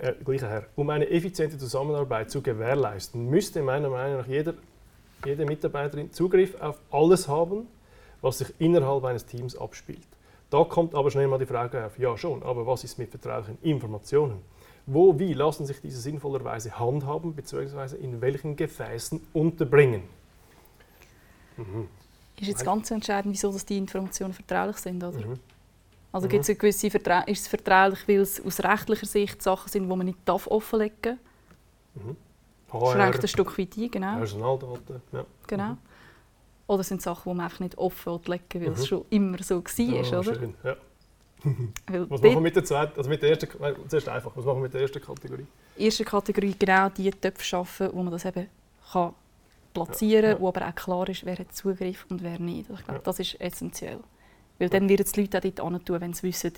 Äh, 0.00 0.12
gleicher 0.24 0.48
Herr. 0.48 0.66
Um 0.76 0.90
eine 0.90 1.10
effiziente 1.10 1.58
Zusammenarbeit 1.58 2.30
zu 2.30 2.40
gewährleisten, 2.40 3.28
müsste 3.28 3.62
meiner 3.62 3.90
Meinung 3.90 4.18
nach 4.18 4.28
jeder, 4.28 4.54
jede 5.24 5.44
Mitarbeiterin 5.44 6.12
Zugriff 6.12 6.54
auf 6.60 6.78
alles 6.92 7.26
haben, 7.26 7.66
was 8.20 8.38
sich 8.38 8.52
innerhalb 8.58 9.04
eines 9.04 9.26
Teams 9.26 9.56
abspielt. 9.56 10.06
Da 10.50 10.64
kommt 10.64 10.94
aber 10.94 11.10
schnell 11.10 11.28
mal 11.28 11.38
die 11.38 11.46
Frage 11.46 11.84
auf, 11.84 11.98
ja 11.98 12.16
schon, 12.16 12.42
aber 12.42 12.66
was 12.66 12.84
ist 12.84 12.98
mit 12.98 13.10
vertraulichen 13.10 13.58
Informationen? 13.62 14.40
Wo, 14.86 15.18
wie 15.18 15.34
lassen 15.34 15.66
sich 15.66 15.80
diese 15.82 16.00
sinnvollerweise 16.00 16.78
handhaben, 16.78 17.34
beziehungsweise 17.34 17.98
in 17.98 18.20
welchen 18.22 18.56
Gefäßen 18.56 19.20
unterbringen? 19.34 20.02
Mhm. 21.56 21.88
ist 22.40 22.48
jetzt 22.48 22.64
ganz 22.64 22.90
entscheidend, 22.90 23.34
wieso 23.34 23.52
dass 23.52 23.66
die 23.66 23.76
Informationen 23.76 24.32
vertraulich 24.32 24.76
sind, 24.76 25.02
oder? 25.02 25.18
Mhm. 25.18 25.38
Also 26.12 26.26
Mhm. 26.26 26.30
gibt 26.30 26.42
es 26.44 26.48
eine 26.48 26.56
gewisse 26.56 26.90
Vertra 26.90 27.20
ist 27.22 27.42
es 27.42 27.48
vertraulich, 27.48 28.08
weil 28.08 28.20
es 28.20 28.40
aus 28.44 28.60
rechtlicher 28.60 29.06
Sicht 29.06 29.42
Sachen 29.42 29.68
sind, 29.68 29.82
die 29.82 29.88
man 29.88 30.06
nicht 30.06 30.18
darf 30.24 30.46
offenlegen 30.46 30.96
darf? 31.02 31.16
Mhm. 31.96 32.16
Schränkt 32.70 33.16
HR, 33.16 33.22
ein 33.22 33.28
Stück 33.28 33.58
weit 33.58 33.76
ein, 33.76 33.90
genau. 33.90 34.16
Personaldaten, 34.16 35.02
ja. 35.12 35.24
genau. 35.46 35.76
Oder 36.68 36.82
sind 36.84 37.02
Sachen, 37.02 37.30
die 37.32 37.36
man 37.36 37.44
einfach 37.46 37.60
nicht 37.60 37.76
offen 37.78 38.20
legen 38.26 38.44
will, 38.52 38.60
weil 38.60 38.68
Mhm. 38.68 38.74
es 38.74 38.86
schon 38.86 39.04
immer 39.10 39.42
so 39.42 39.56
war, 39.64 39.84
Ja, 39.84 40.18
oder? 40.20 40.34
schön, 40.34 40.54
ja. 40.62 40.76
Was 42.08 42.20
machen 42.20 42.34
wir 42.34 42.40
mit 42.40 42.56
der 42.56 42.64
zweiten, 42.64 42.96
also 42.96 43.08
mit 43.08 43.22
der 43.22 43.30
ersten, 43.30 43.48
nein, 43.60 43.74
zuerst 43.88 44.08
einfach, 44.08 44.32
was 44.36 44.44
machen 44.44 44.58
wir 44.58 44.62
mit 44.64 44.74
der 44.74 44.80
ersten 44.82 45.00
Kategorie? 45.00 45.46
erste 45.76 46.04
Kategorie 46.04 46.54
genau 46.58 46.88
die 46.88 47.10
Töpfe 47.12 47.44
schaffen, 47.44 47.90
wo 47.92 48.02
man 48.02 48.12
das 48.12 48.24
eben 48.24 48.48
kann 48.92 49.12
platzieren 49.72 50.24
Ja, 50.24 50.30
kann, 50.32 50.36
ja. 50.38 50.40
wo 50.42 50.48
aber 50.48 50.66
auch 50.68 50.74
klar 50.74 51.08
ist, 51.08 51.24
wer 51.24 51.36
hat 51.38 51.54
Zugriff 51.54 52.04
und 52.10 52.22
wer 52.22 52.38
nicht. 52.40 52.68
Also 52.68 52.80
ich 52.80 52.84
glaube, 52.84 52.98
Ja. 52.98 53.04
das 53.04 53.20
ist 53.20 53.40
essentiell. 53.40 54.00
Weil 54.58 54.68
dann 54.68 54.88
werden 54.88 55.06
die 55.14 55.20
Leute 55.20 55.38
auch 55.38 55.42
dort 55.42 55.72
hin 55.72 55.84
tun, 55.84 56.00
wenn 56.00 56.12
sie 56.12 56.22
wissen, 56.24 56.52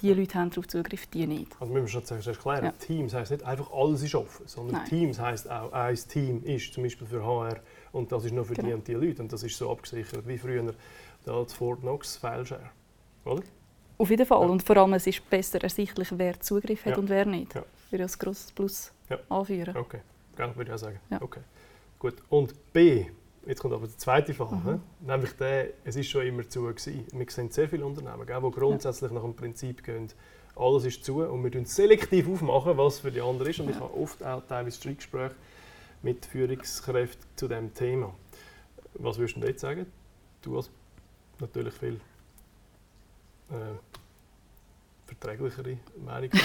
die 0.00 0.12
Leute 0.12 0.34
haben 0.38 0.50
darauf 0.50 0.66
Zugriff, 0.68 1.06
die 1.06 1.26
nicht. 1.28 1.52
Also 1.60 1.72
müssen 1.72 1.84
wir 1.86 1.90
schon 1.92 2.04
zuerst 2.04 2.26
erklären, 2.26 2.64
Ja. 2.64 2.72
Teams 2.72 3.14
heisst 3.14 3.30
nicht 3.30 3.44
einfach 3.44 3.70
alles 3.72 4.02
ist 4.02 4.14
offen, 4.16 4.46
sondern 4.48 4.76
Nein. 4.78 4.88
Teams 4.88 5.18
heisst 5.20 5.48
auch, 5.50 5.72
ein 5.72 5.94
Team 5.94 6.42
ist 6.44 6.72
zum 6.74 6.82
Beispiel 6.82 7.06
für 7.06 7.24
HR 7.24 7.60
und 7.92 8.10
das 8.12 8.24
ist 8.24 8.32
nur 8.32 8.44
für 8.44 8.54
die 8.54 8.62
Genau. 8.62 8.74
und 8.76 8.86
die 8.88 8.94
Leute 8.94 9.22
und 9.22 9.32
das 9.32 9.42
ist 9.42 9.56
so 9.56 9.70
abgesichert 9.70 10.26
wie 10.26 10.38
früher 10.38 10.74
da 11.24 11.42
das 11.42 11.52
Fort 11.52 11.80
Knox 11.80 12.16
Fileshare, 12.16 12.70
oder? 13.24 13.42
Auf 13.98 14.10
jeden 14.10 14.24
Fall. 14.26 14.40
Ja. 14.40 14.46
Und 14.46 14.62
vor 14.62 14.76
allem 14.76 14.94
es 14.94 15.06
ist 15.06 15.28
besser 15.28 15.62
ersichtlich, 15.62 16.08
wer 16.16 16.38
Zugriff 16.40 16.84
hat 16.84 16.92
Ja. 16.92 16.98
und 16.98 17.08
wer 17.08 17.24
nicht. 17.26 17.54
Ja. 17.54 17.62
Würde 17.90 17.96
ich 17.96 18.02
als 18.02 18.18
grosses 18.18 18.52
Plus 18.52 18.92
Ja. 19.10 19.18
anführen. 19.28 19.76
Okay, 19.76 20.00
Gell, 20.36 20.52
würde 20.54 20.70
ich 20.70 20.74
auch 20.74 20.78
sagen. 20.78 21.00
Ja. 21.10 21.20
Okay. 21.20 21.40
Gut. 21.98 22.14
Und 22.28 22.54
B, 22.72 23.06
jetzt 23.44 23.60
kommt 23.60 23.74
aber 23.74 23.86
der 23.88 23.98
zweite 23.98 24.32
Fall, 24.34 24.52
Mhm. 24.52 24.80
nämlich 25.04 25.32
der, 25.32 25.70
es 25.84 25.96
ist 25.96 26.08
schon 26.08 26.24
immer 26.26 26.48
zu 26.48 26.62
gewesen. 26.62 27.04
Wir 27.12 27.26
sehen 27.28 27.50
sehr 27.50 27.68
viele 27.68 27.84
Unternehmen, 27.84 28.24
gell, 28.24 28.40
die 28.40 28.50
grundsätzlich 28.52 29.10
nach 29.10 29.22
dem 29.22 29.34
Prinzip 29.34 29.82
gehen, 29.82 30.08
alles 30.54 30.84
ist 30.84 31.04
zu 31.04 31.22
und 31.24 31.42
wir 31.42 31.50
tun 31.50 31.64
selektiv 31.64 32.28
aufmachen, 32.28 32.76
was 32.78 33.00
für 33.00 33.10
die 33.10 33.20
anderen 33.20 33.50
ist. 33.50 33.58
Und 33.60 33.70
ich 33.70 33.76
habe 33.80 33.92
oft 33.94 34.22
auch 34.24 34.42
teilweise 34.46 34.76
Streitgespräche 34.76 35.34
mit 36.02 36.26
Führungskräften 36.26 37.26
zu 37.36 37.48
diesem 37.48 37.74
Thema. 37.74 38.14
Was 38.94 39.18
würdest 39.18 39.36
du 39.36 39.46
jetzt 39.46 39.60
sagen? 39.60 39.86
Du 40.42 40.56
hast 40.56 40.70
natürlich 41.40 41.74
viel 41.74 42.00
äh, 43.50 43.76
verträglichere 45.06 45.78
Meinung. 46.04 46.30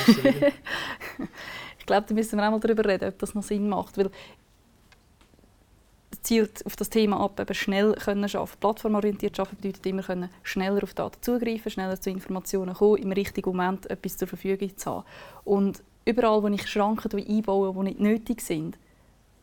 Ich 1.80 1.86
glaube, 1.86 2.06
da 2.08 2.14
müssen 2.14 2.40
wir 2.40 2.48
auch 2.48 2.52
mal 2.52 2.62
darüber 2.62 2.86
reden, 2.86 3.10
ob 3.10 3.20
das 3.20 3.36
noch 3.36 3.44
Sinn 3.44 3.68
macht. 3.68 3.98
Weil 3.98 4.10
zielt 6.24 6.66
auf 6.66 6.76
das 6.76 6.90
Thema 6.90 7.20
ab, 7.20 7.40
eben 7.40 7.54
schnell 7.54 7.94
können 7.94 8.24
arbeiten. 8.24 8.60
Plattformorientiert 8.60 9.40
arbeiten 9.40 9.58
bedeutet 9.58 9.86
immer 9.86 10.02
können 10.02 10.30
schneller 10.42 10.84
auf 10.84 10.94
Daten 10.94 11.22
zugreifen, 11.22 11.70
schneller 11.72 12.00
zu 12.00 12.10
Informationen 12.10 12.74
kommen, 12.74 13.04
im 13.04 13.12
richtigen 13.12 13.50
Moment 13.50 13.90
etwas 13.90 14.18
zur 14.18 14.28
Verfügung 14.28 14.76
zu 14.78 14.90
haben. 14.90 15.06
Und 15.44 15.84
überall, 16.06 16.42
wo 16.42 16.48
ich 16.48 16.68
Schranken 16.68 17.12
einbaue, 17.14 17.74
die 17.74 17.80
nicht 17.80 18.00
nötig 18.00 18.42
sind, 18.42 18.78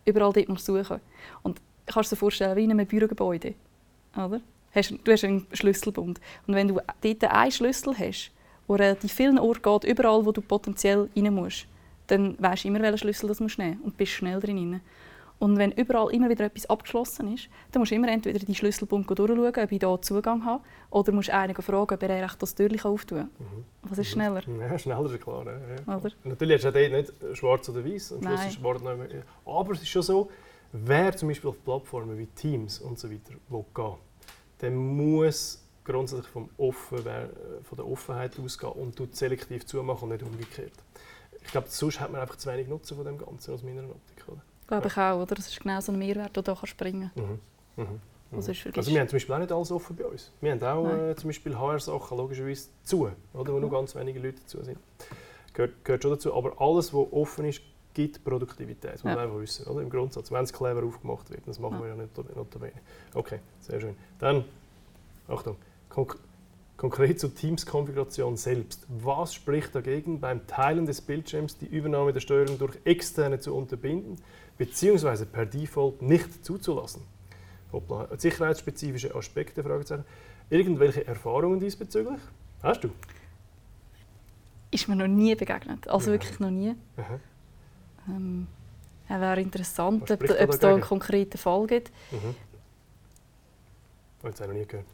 überall 0.04 0.32
dort 0.32 0.48
muss 0.48 0.60
ich 0.60 0.66
suchen. 0.66 1.00
Und 1.42 1.60
ich 1.86 1.94
kann 1.94 2.04
dir 2.04 2.16
vorstellen, 2.16 2.56
wie 2.56 2.64
in 2.64 2.70
einem 2.70 2.86
Bürogebäude. 2.86 3.54
Oder? 4.14 4.40
Du 4.72 5.12
hast 5.12 5.24
einen 5.24 5.46
Schlüsselbund. 5.52 6.20
Und 6.46 6.54
wenn 6.54 6.68
du 6.68 6.80
dort 7.00 7.24
einen 7.24 7.50
Schlüssel 7.50 7.98
hast, 7.98 8.30
der 8.68 8.78
relativ 8.78 9.12
vielen 9.12 9.38
Orten 9.38 9.62
geht, 9.62 9.84
überall, 9.84 10.24
wo 10.24 10.32
du 10.32 10.40
potenziell 10.40 11.08
rein 11.16 11.34
musst, 11.34 11.66
dann 12.06 12.36
weisst 12.38 12.64
du 12.64 12.68
immer, 12.68 12.80
welchen 12.80 12.98
Schlüssel 12.98 13.34
musst 13.40 13.58
nehmen 13.58 13.80
und 13.82 13.96
bist 13.96 14.12
schnell 14.12 14.40
drin. 14.40 14.80
Und 15.40 15.56
wenn 15.56 15.72
überall 15.72 16.12
immer 16.12 16.28
wieder 16.28 16.44
etwas 16.44 16.68
abgeschlossen 16.68 17.32
ist, 17.34 17.48
dann 17.72 17.80
musst 17.80 17.90
du 17.90 17.96
immer 17.96 18.08
entweder 18.08 18.38
die 18.38 18.54
Schlüsselbund 18.54 19.08
durchschauen, 19.08 19.46
ob 19.64 19.72
ich 19.72 19.78
da 19.78 20.00
Zugang 20.00 20.44
habe, 20.44 20.62
oder 20.90 21.12
musst 21.12 21.30
einen 21.30 21.54
fragen, 21.54 21.94
ob 21.94 22.02
er 22.02 22.28
das 22.38 22.54
Türchen 22.54 22.90
auftun 22.90 23.18
kann. 23.18 23.30
Mhm. 23.38 23.64
Was 23.82 23.98
ist 23.98 24.08
schneller? 24.10 24.42
Ja, 24.46 24.78
schneller 24.78 25.12
ist 25.12 25.20
klar. 25.22 25.44
Ja. 25.46 25.96
Oder? 25.96 26.10
Natürlich 26.24 26.64
hast 26.64 26.74
du 26.76 26.90
nicht 26.90 27.12
schwarz 27.32 27.68
oder 27.70 27.82
weiß. 27.84 28.12
Am 28.12 28.22
Schluss 28.22 28.38
Nein. 28.38 28.48
ist 28.48 28.54
schwarz 28.54 28.82
noch 28.82 28.92
immer- 28.92 29.06
Aber 29.46 29.72
es 29.72 29.80
ist 29.82 29.88
schon 29.88 30.02
so, 30.02 30.30
wer 30.72 31.16
zum 31.16 31.28
Beispiel 31.30 31.48
auf 31.50 31.64
Plattformen 31.64 32.18
wie 32.18 32.26
Teams 32.26 32.78
und 32.78 32.98
so 32.98 33.10
weiter 33.10 33.32
will 33.48 33.64
gehen 33.74 33.94
der 34.60 34.70
muss 34.70 35.66
grundsätzlich 35.84 36.26
vom 36.28 36.50
Offen, 36.58 36.98
wer- 37.02 37.30
von 37.62 37.76
der 37.76 37.86
Offenheit 37.88 38.38
ausgehen 38.38 38.72
und 38.74 38.94
tut 38.94 39.16
selektiv 39.16 39.64
zumachen 39.64 40.02
und 40.02 40.08
nicht 40.10 40.22
umgekehrt. 40.22 40.74
Ich 41.42 41.50
glaube, 41.50 41.68
sonst 41.70 41.98
hat 41.98 42.12
man 42.12 42.20
einfach 42.20 42.36
zu 42.36 42.50
wenig 42.50 42.68
Nutzen 42.68 42.94
von 42.94 43.06
dem 43.06 43.16
Ganzen 43.16 43.54
aus 43.54 43.62
meiner 43.62 43.84
Optik. 43.84 44.22
Oder? 44.28 44.42
Glaube 44.70 44.86
ich 44.88 44.96
auch, 44.96 45.16
oder? 45.22 45.34
Das 45.34 45.48
ist 45.48 45.60
genau 45.60 45.80
so 45.80 45.90
ein 45.92 45.98
Mehrwert, 45.98 46.36
der 46.36 46.44
hier 46.56 46.66
springen 46.66 47.10
Mhm. 47.16 47.82
Mhm. 47.82 48.00
Sonst 48.40 48.60
vergisst 48.60 48.78
Also 48.78 48.92
wir 48.92 49.00
haben 49.00 49.08
zum 49.08 49.16
Beispiel 49.16 49.34
auch 49.34 49.38
nicht 49.40 49.50
alles 49.52 49.72
offen 49.72 49.96
bei 49.96 50.04
uns. 50.04 50.30
Wir 50.40 50.52
haben 50.52 50.62
auch 50.62 50.88
äh, 50.88 51.16
zum 51.16 51.28
Beispiel 51.30 51.58
HR-Sachen 51.58 52.16
logischerweise 52.16 52.68
zu, 52.84 53.10
oder, 53.34 53.52
wo 53.52 53.58
nur 53.58 53.70
ganz 53.70 53.96
wenige 53.96 54.20
Leute 54.20 54.38
dazu 54.40 54.62
sind. 54.62 54.78
Gehört, 55.52 55.84
gehört 55.84 56.02
schon 56.04 56.12
dazu. 56.12 56.32
Aber 56.34 56.52
alles, 56.60 56.94
was 56.94 57.06
offen 57.12 57.46
ist, 57.46 57.60
gibt 57.92 58.22
Produktivität. 58.22 58.94
Das 58.94 59.02
muss 59.02 59.10
Ja. 59.10 59.16
man 59.16 59.24
einfach 59.26 59.40
wissen, 59.40 59.66
oder? 59.66 59.82
im 59.82 59.90
Grundsatz. 59.90 60.30
Wenn 60.30 60.44
es 60.44 60.52
clever 60.52 60.84
aufgemacht 60.86 61.28
wird, 61.30 61.40
das 61.46 61.58
machen 61.58 61.78
Ja. 61.78 61.80
wir 61.82 61.88
ja 61.88 61.94
nicht 61.96 62.16
notabene. 62.36 62.72
Okay, 63.14 63.40
sehr 63.58 63.80
schön. 63.80 63.96
Dann, 64.20 64.44
Achtung, 65.26 65.56
konk 65.88 66.16
konkret 66.76 67.20
zur 67.20 67.34
Teams-Konfiguration 67.34 68.38
selbst. 68.38 68.86
Was 68.88 69.34
spricht 69.34 69.74
dagegen, 69.74 70.18
beim 70.18 70.46
Teilen 70.46 70.86
des 70.86 71.02
Bildschirms 71.02 71.58
die 71.58 71.66
Übernahme 71.66 72.14
der 72.14 72.20
Steuerung 72.20 72.58
durch 72.58 72.78
Externe 72.84 73.38
zu 73.38 73.54
unterbinden, 73.54 74.16
beziehungsweise 74.60 75.24
per 75.24 75.46
Default 75.46 76.02
nicht 76.02 76.44
zuzulassen? 76.44 77.00
Hoppla, 77.72 78.08
sicherheitsspezifische 78.18 79.14
Aspekte, 79.14 79.62
Fragezeichen. 79.62 80.04
Irgendwelche 80.50 81.06
Erfahrungen 81.06 81.58
diesbezüglich? 81.58 82.20
Hast 82.62 82.84
du? 82.84 82.90
Ist 84.70 84.86
mir 84.86 84.96
noch 84.96 85.06
nie 85.06 85.34
begegnet. 85.34 85.88
Also 85.88 86.10
Ja. 86.10 86.12
wirklich 86.12 86.38
noch 86.40 86.50
nie. 86.50 86.74
Ähm, 88.06 88.48
ja, 89.08 89.18
wäre 89.18 89.40
interessant, 89.40 90.10
ob, 90.10 90.22
es 90.22 90.58
da 90.58 90.74
einen 90.74 90.82
konkreten 90.82 91.38
Fall 91.38 91.66
gibt. 91.66 91.90
Mhm. 92.10 92.34
Oh, 94.22 94.26
jetzt 94.26 94.42
habe 94.42 94.52
ich 94.52 94.58
noch 94.58 94.60
nie 94.60 94.66
gehört. 94.66 94.86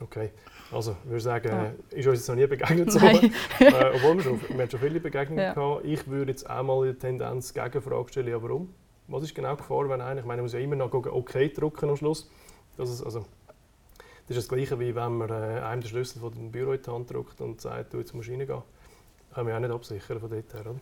Okay, 0.00 0.30
also 0.70 0.96
ich 1.04 1.10
würde 1.10 1.20
sagen, 1.20 1.48
Ja. 1.48 1.72
ist 1.90 2.06
uns 2.06 2.18
jetzt 2.18 2.28
noch 2.28 2.36
nie 2.36 2.46
begegnet 2.46 2.90
so. 2.92 2.98
Äh, 3.60 3.90
obwohl 3.94 4.16
wir, 4.16 4.22
schon, 4.22 4.40
wir 4.48 4.58
haben 4.60 4.70
schon 4.70 4.80
viele 4.80 5.00
Begegnungen 5.00 5.44
Ja. 5.44 5.52
gehabt. 5.54 5.84
Ich 5.84 6.06
würde 6.06 6.30
jetzt 6.30 6.48
auch 6.48 6.62
mal 6.62 6.86
in 6.86 6.92
der 6.92 6.98
Tendenz 6.98 7.52
Gegenfrage 7.52 8.08
stellen, 8.10 8.28
ja 8.28 8.40
warum? 8.42 8.72
Was 9.08 9.24
ist 9.24 9.34
genau 9.34 9.52
die 9.52 9.58
Gefahr, 9.58 9.88
wenn 9.88 10.00
einer, 10.00 10.20
ich 10.20 10.26
meine, 10.26 10.42
man 10.42 10.44
muss 10.44 10.52
ja 10.52 10.60
immer 10.60 10.76
noch 10.76 10.90
gucken, 10.90 11.12
okay 11.12 11.48
drücken 11.52 11.88
am 11.90 11.96
Schluss. 11.96 12.30
Das 12.76 12.90
ist, 12.90 13.02
also, 13.02 13.26
das 14.28 14.36
ist 14.36 14.48
das 14.48 14.48
Gleiche, 14.48 14.78
wie 14.78 14.94
wenn 14.94 15.16
man 15.16 15.30
äh, 15.30 15.32
einem 15.32 15.80
den 15.80 15.88
Schlüssel 15.88 16.20
von 16.20 16.32
dem 16.32 16.52
Büro 16.52 16.72
in 16.72 16.82
die 16.82 16.90
Hand 16.90 17.10
drückt 17.10 17.40
und 17.40 17.60
sagt, 17.60 17.92
du, 17.94 17.98
jetzt 17.98 18.14
musst 18.14 18.28
du 18.28 18.32
reingehen. 18.32 18.62
Können 19.34 19.48
wir 19.48 19.56
auch 19.56 19.60
nicht 19.60 19.70
absichern 19.72 20.20
von 20.20 20.30
dort 20.30 20.54
her, 20.54 20.60
oder? 20.60 20.80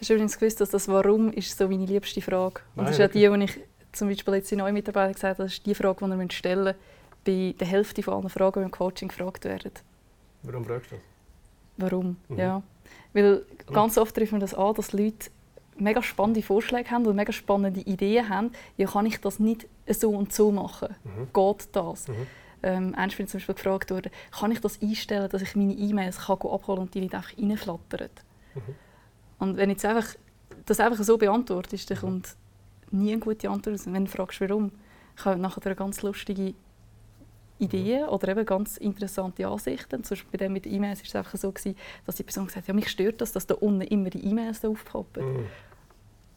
Hast 0.00 0.10
du 0.10 0.14
übrigens 0.14 0.38
gewusst, 0.38 0.60
dass 0.60 0.70
das 0.70 0.88
«Warum» 0.88 1.32
ist 1.32 1.56
so 1.56 1.68
meine 1.68 1.86
liebste 1.86 2.20
Frage. 2.20 2.60
Und 2.76 2.82
Nein, 2.82 2.86
das 2.86 2.98
ist 2.98 3.04
auch 3.06 3.10
die, 3.12 3.26
die 3.28 3.44
ich 3.44 3.60
zum 3.92 4.08
Beispiel 4.08 4.34
jetzt 4.34 4.52
in 4.52 4.58
neuen 4.58 4.74
Mitarbeitern 4.74 5.14
gesagt 5.14 5.38
habe, 5.38 5.44
das 5.44 5.52
ist 5.54 5.64
die 5.66 5.74
Frage, 5.74 6.04
die 6.04 6.10
ihr 6.22 6.30
stellen 6.30 6.64
müsst 6.64 6.76
bei 7.24 7.54
der 7.58 7.66
Hälfte 7.66 8.02
von 8.02 8.14
allen 8.14 8.28
Fragen, 8.28 8.60
die 8.60 8.64
im 8.64 8.70
Coaching 8.70 9.08
gefragt 9.08 9.44
werden. 9.44 9.72
Warum 10.42 10.64
fragst 10.64 10.90
du 10.90 10.96
das? 10.96 11.04
Warum? 11.76 12.16
Mhm. 12.28 12.38
Ja. 12.38 12.62
Weil 13.12 13.44
ganz 13.72 13.98
oft 13.98 14.14
trifft 14.14 14.32
man 14.32 14.40
das 14.40 14.54
an, 14.54 14.74
dass 14.74 14.92
Leute 14.92 15.30
mega 15.76 16.02
spannende 16.02 16.42
Vorschläge 16.42 16.90
haben 16.90 17.04
oder 17.04 17.14
mega 17.14 17.32
spannende 17.32 17.80
Ideen 17.80 18.28
haben, 18.28 18.52
ja, 18.76 18.86
kann 18.86 19.06
ich 19.06 19.20
das 19.20 19.38
nicht 19.38 19.66
so 19.88 20.10
und 20.10 20.32
so 20.32 20.52
machen? 20.52 20.94
Mhm. 21.04 21.28
Geht 21.32 21.68
das? 21.72 22.08
Mhm. 22.08 22.26
Ähm, 22.64 22.94
Ernst 22.94 23.16
bin 23.16 23.26
zum 23.26 23.38
Beispiel 23.38 23.54
gefragt 23.56 23.90
worden, 23.90 24.12
kann 24.30 24.52
ich 24.52 24.60
das 24.60 24.80
einstellen, 24.80 25.28
dass 25.28 25.42
ich 25.42 25.56
meine 25.56 25.72
E-Mails 25.72 26.18
abholen 26.28 26.62
kann 26.64 26.78
und 26.78 26.94
die 26.94 27.00
nicht 27.00 27.14
einfach 27.14 27.36
reinflattern? 27.36 28.10
Mhm. 28.54 28.74
Und 29.38 29.56
wenn 29.56 29.70
ich 29.70 29.84
einfach, 29.84 30.14
das 30.66 30.78
einfach 30.78 31.02
so 31.02 31.18
beantworte, 31.18 31.76
dann 31.76 31.96
mhm. 31.96 32.00
kommt 32.00 32.36
nie 32.92 33.12
eine 33.12 33.20
gute 33.20 33.50
Antwort 33.50 33.74
raus. 33.74 33.86
wenn 33.86 34.04
du 34.04 34.10
fragst, 34.10 34.40
warum, 34.40 34.70
kommt 35.20 35.40
nachher 35.40 35.66
eine 35.66 35.74
ganz 35.74 36.02
lustige 36.02 36.54
Ideen 37.62 38.08
oder 38.08 38.28
eben 38.28 38.44
ganz 38.44 38.76
interessante 38.76 39.46
Ansichten. 39.46 40.02
Zum 40.04 40.14
Beispiel 40.14 40.30
bei 40.32 40.38
dem 40.38 40.52
mit 40.52 40.64
den 40.64 40.74
E-Mails 40.74 41.00
war 41.00 41.06
es 41.06 41.16
einfach 41.16 41.38
so, 41.38 41.52
gewesen, 41.52 41.76
dass 42.06 42.16
die 42.16 42.22
Person 42.22 42.46
gesagt 42.46 42.64
hat, 42.64 42.68
ja, 42.68 42.74
mich 42.74 42.88
stört 42.88 43.20
das, 43.20 43.32
dass 43.32 43.46
da 43.46 43.54
unten 43.54 43.82
immer 43.82 44.10
die 44.10 44.24
E-Mails 44.24 44.64
aufpoppen. 44.64 45.32
Mhm. 45.32 45.46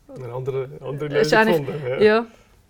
Eine 0.08 0.34
andere, 0.34 0.70
andere 0.82 1.10
Lösung 1.10 1.46
gefunden. 1.46 1.74
Ja. 1.90 2.00
ja. 2.00 2.26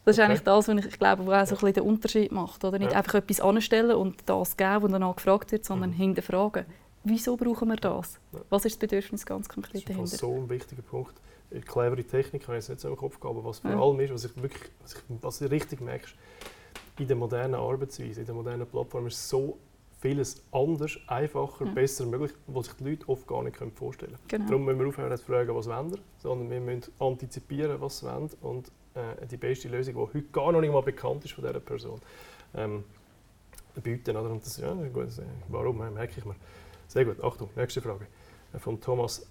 Das 0.05 0.15
ist 0.15 0.19
okay. 0.19 0.29
eigentlich 0.29 0.43
das, 0.43 0.67
was 0.67 0.85
ich 0.85 0.99
glaube, 0.99 1.25
was 1.25 1.51
auch 1.51 1.59
so 1.59 1.65
ein 1.65 1.73
den 1.73 1.83
Unterschied 1.83 2.31
macht. 2.31 2.63
Oder? 2.63 2.77
Nicht 2.77 2.91
ja. 2.91 2.99
einfach 2.99 3.15
etwas 3.15 3.41
anstellen 3.41 3.95
und 3.95 4.21
das 4.27 4.55
geben, 4.55 4.83
wo 4.83 4.87
danach 4.87 5.15
gefragt 5.15 5.51
wird, 5.51 5.65
sondern 5.65 5.89
mhm. 5.91 5.95
hinterfragen. 5.95 6.65
Wieso 7.03 7.35
brauchen 7.35 7.69
wir 7.69 7.75
das? 7.75 8.19
Ja. 8.31 8.39
Was 8.49 8.65
ist 8.65 8.75
das 8.75 8.79
Bedürfnis 8.79 9.25
ganz 9.25 9.49
konkret 9.49 9.83
dahinter? 9.83 10.03
Das 10.03 10.13
ist 10.13 10.19
so 10.19 10.33
ein 10.33 10.49
wichtiger 10.49 10.81
Punkt. 10.81 11.13
Clevere 11.65 12.03
Technik 12.03 12.47
habe 12.47 12.57
ich 12.57 12.63
jetzt 12.63 12.69
nicht 12.69 12.81
so 12.81 12.89
im 12.89 12.97
Kopf 12.97 13.19
gehabt, 13.19 13.37
aber 13.37 13.47
was 13.47 13.59
vor 13.59 13.71
allem 13.71 13.99
ist, 13.99 14.13
was 14.13 14.25
ich 14.25 14.41
wirklich, 14.41 14.71
was 14.81 14.93
ich, 14.93 14.99
was 15.21 15.41
ich 15.41 15.51
richtig 15.51 15.81
merkst, 15.81 16.15
in 16.99 17.07
der 17.07 17.15
modernen 17.15 17.55
Arbeitsweise, 17.55 18.21
in 18.21 18.25
der 18.25 18.35
modernen 18.35 18.67
Plattform 18.67 19.07
ist 19.07 19.29
so 19.29 19.57
vieles 19.99 20.43
anders, 20.51 20.97
einfacher, 21.07 21.65
ja. 21.65 21.71
besser 21.71 22.05
möglich, 22.05 22.31
was 22.47 22.67
sich 22.67 22.75
die 22.75 22.89
Leute 22.89 23.09
oft 23.09 23.27
gar 23.27 23.43
nicht 23.43 23.57
vorstellen 23.75 24.11
können. 24.11 24.27
Genau. 24.27 24.45
Darum 24.45 24.65
müssen 24.65 24.79
wir 24.79 24.87
aufhören 24.87 25.17
zu 25.17 25.25
fragen, 25.25 25.55
was 25.55 25.67
wollen 25.67 25.91
wir, 25.91 25.99
sondern 26.19 26.49
wir 26.49 26.59
müssen 26.59 26.93
antizipieren, 26.99 27.81
was 27.81 27.99
sie 27.99 28.05
wollen 28.05 28.29
und 28.41 28.71
äh, 28.93 29.25
die 29.25 29.37
beste 29.37 29.67
Lösung, 29.67 29.93
die 29.95 29.99
heute 29.99 30.21
gar 30.31 30.51
noch 30.51 30.61
nicht 30.61 30.71
mal 30.71 30.81
bekannt 30.81 31.25
ist 31.25 31.33
von 31.33 31.43
dieser 31.43 31.59
Person, 31.59 31.99
ähm, 32.53 32.83
bieten. 33.81 34.15
Oder? 34.15 34.29
Und 34.29 34.45
das, 34.45 34.57
ja, 34.57 34.73
gut, 34.73 35.07
warum, 35.49 35.77
merke 35.77 36.13
ich 36.17 36.25
mir. 36.25 36.35
Sehr 36.87 37.05
gut, 37.05 37.23
Achtung, 37.23 37.49
nächste 37.55 37.81
Frage 37.81 38.07
äh, 38.53 38.59
von 38.59 38.79
Thomas 38.79 39.25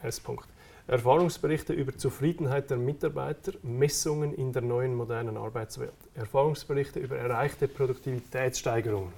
S. 0.00 0.20
Erfahrungsberichte 0.88 1.72
über 1.72 1.96
Zufriedenheit 1.96 2.70
der 2.70 2.76
Mitarbeiter, 2.76 3.52
Messungen 3.62 4.32
in 4.34 4.52
der 4.52 4.62
neuen 4.62 4.94
modernen 4.94 5.36
Arbeitswelt. 5.36 5.92
Erfahrungsberichte 6.14 7.00
über 7.00 7.16
erreichte 7.16 7.66
Produktivitätssteigerungen. 7.66 9.12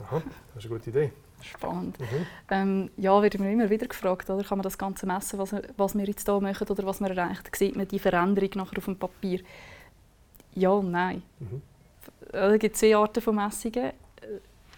Aha, 0.00 0.22
das 0.54 0.64
ist 0.64 0.70
eine 0.70 0.78
gute 0.78 0.90
Idee. 0.90 1.12
Spannend. 1.42 2.00
Mhm. 2.00 2.26
Ähm, 2.50 2.90
ja, 2.96 3.22
wird 3.22 3.38
mir 3.38 3.52
immer 3.52 3.70
wieder 3.70 3.86
gefragt, 3.86 4.28
oder 4.28 4.42
kann 4.42 4.58
man 4.58 4.64
das 4.64 4.76
Ganze 4.76 5.06
messen, 5.06 5.38
was, 5.38 5.54
was 5.76 5.94
wir 5.96 6.04
jetzt 6.04 6.26
hier 6.26 6.40
machen 6.40 6.66
oder 6.66 6.84
was 6.84 7.00
wir 7.00 7.10
erreichen? 7.10 7.44
Sieht 7.54 7.76
man 7.76 7.86
die 7.86 7.98
Veränderung 7.98 8.50
nachher 8.54 8.78
auf 8.78 8.84
dem 8.86 8.98
Papier? 8.98 9.40
Ja 10.54 10.70
und 10.70 10.90
nein. 10.90 11.22
Mhm. 11.38 11.62
Es 12.32 12.58
gibt 12.58 12.76
zwei 12.76 12.96
Arten 12.96 13.20
von 13.20 13.36
Messungen. 13.36 13.84
Äh, 13.84 13.92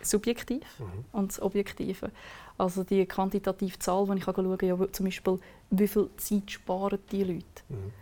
subjektiv 0.03 0.62
mhm. 0.79 1.05
und 1.12 1.33
das 1.33 1.42
Objektive. 1.42 2.11
Also 2.59 2.83
die 2.83 3.07
quantitative 3.07 3.79
Zahl, 3.79 4.05
die 4.07 4.18
ich 4.18 4.25
schauen 4.25 4.59
kann, 4.59 4.68
ja, 4.68 4.92
zum 4.92 5.07
Beispiel, 5.07 5.38
wie 5.71 5.88
viel 5.88 6.11
Zeit 6.16 6.51
sparen 6.51 6.99
die 7.11 7.23
Leute. 7.23 7.62
Mhm. 7.68 7.92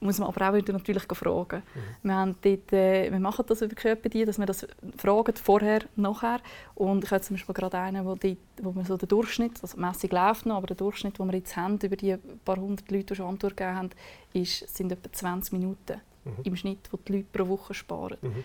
Muss 0.00 0.18
man 0.18 0.28
aber 0.28 0.48
auch 0.48 0.54
wieder 0.54 0.72
natürlich 0.72 1.02
fragen. 1.02 1.62
Mhm. 1.74 2.08
Wir, 2.08 2.14
haben 2.14 2.36
dort, 2.40 2.72
äh, 2.72 3.10
wir 3.10 3.18
machen 3.18 3.44
das 3.46 3.60
über 3.62 3.74
die, 4.08 4.24
dass 4.24 4.38
wir 4.38 4.46
das 4.46 4.66
fragen, 4.96 5.34
vorher, 5.36 5.80
nachher. 5.96 6.40
Und 6.74 7.04
ich 7.04 7.10
habe 7.10 7.20
zum 7.20 7.36
Beispiel 7.36 7.54
gerade 7.54 7.78
einen, 7.78 8.06
wo, 8.06 8.14
dort, 8.14 8.38
wo 8.62 8.74
wir 8.74 8.84
so 8.84 8.96
den 8.96 9.08
Durchschnitt, 9.08 9.58
also 9.60 9.76
die 9.76 9.82
Messung 9.82 10.10
läuft 10.10 10.46
noch, 10.46 10.56
aber 10.56 10.68
der 10.68 10.76
Durchschnitt, 10.76 11.18
den 11.18 11.26
wir 11.26 11.36
jetzt 11.36 11.56
haben, 11.56 11.78
über 11.82 11.96
die 11.96 12.16
paar 12.44 12.56
hundert 12.56 12.90
Leute, 12.90 13.06
die 13.06 13.14
schon 13.16 13.26
Antwort 13.26 13.56
gegeben 13.56 13.76
haben, 13.76 13.90
ist, 14.32 14.74
sind 14.74 14.90
etwa 14.92 15.12
20 15.12 15.52
Minuten 15.52 16.00
mhm. 16.24 16.32
im 16.44 16.56
Schnitt, 16.56 16.88
die 16.92 16.96
die 17.04 17.12
Leute 17.12 17.26
pro 17.32 17.48
Woche 17.48 17.74
sparen. 17.74 18.16
Mhm. 18.22 18.44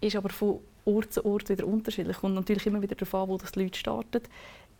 Ist 0.00 0.16
aber 0.16 0.30
von 0.30 0.60
Ort 0.88 1.12
zu 1.12 1.24
Ort 1.24 1.48
wieder 1.48 1.66
unterschiedlich. 1.66 2.16
Kommt 2.16 2.34
natürlich 2.34 2.66
immer 2.66 2.82
wieder 2.82 2.94
darauf 2.94 3.14
an, 3.14 3.28
wo 3.28 3.36
das 3.36 3.52
die 3.52 3.62
Leute 3.62 3.78
starten. 3.78 4.22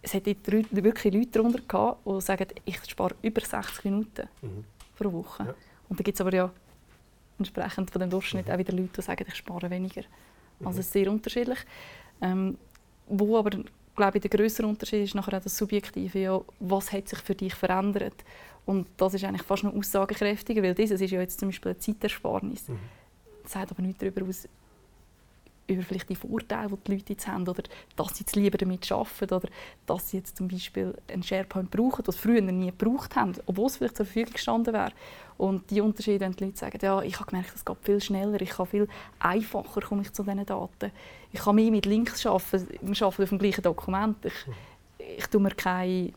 Es 0.00 0.14
hat 0.14 0.26
wirklich 0.26 1.14
Leute 1.14 1.30
darunter 1.30 1.60
gehabt, 1.66 2.06
die 2.06 2.20
sagen, 2.20 2.46
ich 2.64 2.84
spare 2.84 3.14
über 3.22 3.40
60 3.40 3.84
Minuten 3.84 4.28
mhm. 4.42 4.64
pro 4.96 5.12
Woche. 5.12 5.44
Ja. 5.44 5.54
Und 5.88 5.98
da 5.98 6.02
gibt 6.02 6.16
es 6.16 6.20
aber 6.20 6.34
ja 6.34 6.50
entsprechend 7.38 7.90
von 7.90 8.00
dem 8.00 8.10
Durchschnitt 8.10 8.46
mhm. 8.46 8.52
auch 8.52 8.58
wieder 8.58 8.72
Leute, 8.72 8.90
die 8.96 9.02
sagen, 9.02 9.24
ich 9.26 9.34
spare 9.34 9.70
weniger. 9.70 10.02
Mhm. 10.60 10.66
Also 10.66 10.80
es 10.80 10.86
ist 10.86 10.92
sehr 10.92 11.10
unterschiedlich. 11.10 11.58
Ähm, 12.20 12.56
wo 13.08 13.38
aber 13.38 13.50
glaube 13.96 14.18
ich, 14.18 14.22
der 14.22 14.30
größere 14.30 14.66
Unterschied 14.66 15.04
ist 15.04 15.14
nachher 15.14 15.36
auch 15.38 15.42
das 15.42 15.56
Subjektive. 15.56 16.18
Ja, 16.18 16.40
was 16.60 16.92
hat 16.92 17.08
sich 17.08 17.18
für 17.18 17.34
dich 17.34 17.54
verändert? 17.54 18.24
Und 18.64 18.86
das 18.96 19.14
ist 19.14 19.24
eigentlich 19.24 19.42
fast 19.42 19.64
noch 19.64 19.74
aussagekräftiger, 19.74 20.62
weil 20.62 20.74
dieses 20.74 21.00
ist 21.00 21.10
ja 21.10 21.20
jetzt 21.20 21.40
zum 21.40 21.48
Beispiel 21.48 21.72
eine 21.72 21.78
Zeitersparnis. 21.78 22.68
Mhm. 22.68 22.78
Das 23.42 23.52
sagt 23.52 23.70
aber 23.72 23.82
nicht 23.82 24.00
darüber 24.00 24.26
aus, 24.26 24.46
über 25.68 25.82
vielleicht 25.82 26.08
die 26.08 26.16
Vorteile, 26.16 26.68
die 26.68 26.76
die 26.86 26.92
Leute 26.92 27.12
jetzt 27.12 27.28
haben, 27.28 27.46
oder 27.46 27.62
dass 27.94 28.16
sie 28.16 28.20
jetzt 28.20 28.34
lieber 28.34 28.58
damit 28.58 28.90
arbeiten, 28.90 29.34
oder 29.34 29.48
dass 29.86 30.10
sie 30.10 30.16
jetzt 30.16 30.36
zum 30.36 30.48
Beispiel 30.48 30.94
einen 31.12 31.22
SharePoint 31.22 31.70
brauchen, 31.70 32.06
was 32.06 32.16
früher 32.16 32.40
nie 32.40 32.72
gebraucht 32.76 33.14
haben, 33.14 33.34
obwohl 33.46 33.66
es 33.66 33.76
vielleicht 33.76 33.96
zur 33.96 34.06
Verfügung 34.06 34.32
gestanden 34.32 34.74
wäre. 34.74 34.92
Und 35.36 35.70
die 35.70 35.80
Unterschiede, 35.80 36.20
wenn 36.20 36.32
die 36.32 36.44
Leute 36.44 36.58
sagen, 36.58 36.78
ja, 36.82 37.00
ich 37.02 37.14
habe 37.20 37.30
gemerkt, 37.30 37.52
es 37.54 37.64
geht 37.64 37.76
viel 37.82 38.00
schneller, 38.00 38.40
ich 38.40 38.50
kann 38.50 38.66
viel 38.66 38.88
einfacher 39.20 39.80
komme 39.80 40.02
ich 40.02 40.12
zu 40.12 40.24
diesen 40.24 40.44
Daten. 40.44 40.90
Ich 41.32 41.40
kann 41.40 41.54
mehr 41.54 41.70
mit 41.70 41.86
Links 41.86 42.26
arbeiten, 42.26 42.68
wir 42.80 43.02
arbeiten 43.02 43.22
auf 43.22 43.28
dem 43.28 43.38
gleichen 43.38 43.62
Dokument. 43.62 44.16
Ich, 44.24 45.18
ich 45.18 45.26
tue 45.26 45.40
mir 45.40 45.50
keine 45.50 46.12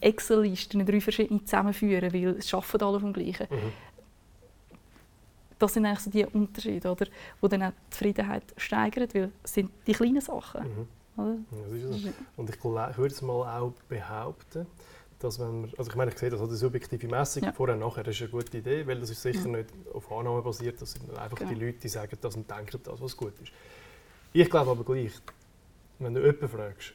Excel-Listen 0.00 0.80
in 0.80 0.86
drei 0.86 1.00
verschiedene 1.00 1.44
zusammenführen, 1.44 2.12
weil 2.14 2.36
es 2.38 2.54
arbeiten 2.54 2.84
alle 2.84 3.00
dem 3.00 3.12
gleichen. 3.12 3.46
Mhm 3.50 3.93
das 5.64 5.74
sind 5.74 5.86
eigentlich 5.86 6.00
so 6.00 6.10
die 6.10 6.26
Unterschiede, 6.26 6.90
oder, 6.90 7.06
die 7.06 7.48
dann 7.48 7.62
auch 7.62 7.70
die 7.70 7.90
Zufriedenheit 7.90 8.42
steigern, 8.56 9.08
weil 9.12 9.32
es 9.42 9.54
sind 9.54 9.70
die 9.86 9.92
kleinen 9.92 10.20
Sachen. 10.20 10.62
Mhm. 10.62 10.88
Oder? 11.16 11.36
Ja, 11.50 11.92
so. 11.92 12.08
Und 12.36 12.50
ich, 12.50 12.56
ich 12.56 12.64
würde 12.64 13.14
es 13.14 13.22
mal 13.22 13.60
auch 13.60 13.72
behaupten, 13.88 14.66
dass 15.18 15.38
wenn 15.38 15.62
man, 15.62 15.70
also 15.78 15.90
ich 15.90 15.96
meine, 15.96 16.10
ich 16.10 16.18
sehe 16.18 16.28
das 16.28 16.40
als 16.40 16.58
subjektive 16.58 17.08
Messung, 17.08 17.44
ja. 17.44 17.52
vorher 17.52 17.76
nachher, 17.76 18.02
das 18.02 18.16
ist 18.16 18.22
eine 18.22 18.30
gute 18.30 18.58
Idee, 18.58 18.86
weil 18.86 19.00
das 19.00 19.10
ist 19.10 19.22
sicher 19.22 19.48
ja. 19.48 19.56
nicht 19.56 19.70
auf 19.92 20.10
Annahme 20.12 20.42
basiert, 20.42 20.82
das 20.82 20.92
sind 20.92 21.08
einfach 21.16 21.38
genau. 21.38 21.50
die 21.50 21.64
Leute, 21.64 21.78
die 21.78 21.88
sagen 21.88 22.18
das 22.20 22.36
und 22.36 22.50
denken 22.50 22.80
das, 22.82 23.00
was 23.00 23.16
gut 23.16 23.32
ist. 23.40 23.52
Ich 24.32 24.50
glaube 24.50 24.70
aber 24.72 24.84
gleich, 24.84 25.12
wenn 25.98 26.12
du 26.12 26.20
jemanden 26.20 26.48
fragst, 26.48 26.92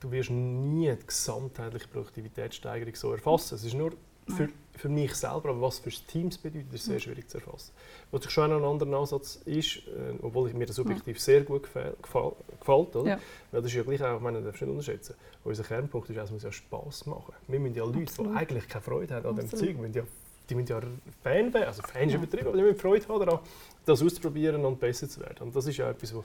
du 0.00 0.10
wirst 0.10 0.30
nie 0.30 0.94
die 0.94 1.06
gesamtheitliche 1.06 1.88
Produktivitätssteigerung 1.88 2.94
so 2.94 3.12
erfassen. 3.12 3.54
Es 3.54 3.64
ist 3.64 3.74
nur 3.74 3.92
für, 4.28 4.48
für 4.76 4.88
mich 4.88 5.14
selber, 5.14 5.50
aber 5.50 5.60
was 5.60 5.78
für 5.78 5.90
Teams 5.90 6.38
bedeutet, 6.38 6.72
ist 6.72 6.84
sehr 6.84 6.98
schwierig 6.98 7.28
zu 7.28 7.38
erfassen. 7.38 7.72
Was 8.10 8.24
ich 8.24 8.30
schon 8.30 8.52
ein 8.52 8.64
anderer 8.64 8.98
Ansatz 8.98 9.36
ist, 9.44 9.78
äh, 9.88 10.14
obwohl 10.22 10.48
ich 10.48 10.54
mir 10.54 10.66
das 10.66 10.76
subjektiv 10.76 11.20
sehr 11.20 11.42
gut 11.42 11.64
gefällt, 11.64 11.96
gefällt, 12.02 12.96
oder? 12.96 13.10
Ja. 13.10 13.18
Weil 13.50 13.62
das 13.62 13.70
ist 13.70 13.76
ja 13.76 13.82
gleich 13.82 14.02
auch, 14.02 14.16
ich 14.16 14.22
meine, 14.22 14.38
das 14.38 14.46
darfst 14.46 14.62
du 14.62 14.66
nicht 14.66 14.72
unterschätzen. 14.72 15.14
Unser 15.44 15.64
Kernpunkt 15.64 16.10
ist, 16.10 16.16
es 16.16 16.30
muss 16.30 16.42
ja 16.42 16.52
Spass 16.52 17.06
machen. 17.06 17.34
Wir 17.48 17.60
müssen 17.60 17.74
ja 17.74 17.84
Leute, 17.84 18.02
Absolut. 18.02 18.32
die 18.32 18.36
eigentlich 18.36 18.68
keine 18.68 18.82
Freude 18.82 19.14
haben 19.14 19.26
an 19.26 19.36
dem 19.36 19.48
Zeug, 19.48 19.78
müssen 19.78 19.94
ja, 19.94 20.02
die 20.48 20.54
müssen 20.54 20.68
ja 20.68 20.80
Fan 21.22 21.52
werden, 21.52 21.66
also 21.66 21.82
Fan 21.82 22.06
ist 22.06 22.12
ja. 22.12 22.18
übertrieben, 22.18 22.48
aber 22.48 22.56
die 22.56 22.62
müssen 22.62 22.78
Freude 22.78 23.06
haben 23.08 23.20
daran, 23.20 23.40
das 23.84 24.02
auszuprobieren 24.02 24.64
und 24.64 24.80
besser 24.80 25.08
zu 25.08 25.20
werden. 25.20 25.42
Und 25.42 25.56
das 25.56 25.66
ist 25.66 25.76
ja 25.76 25.90
etwas, 25.90 26.14
was 26.14 26.24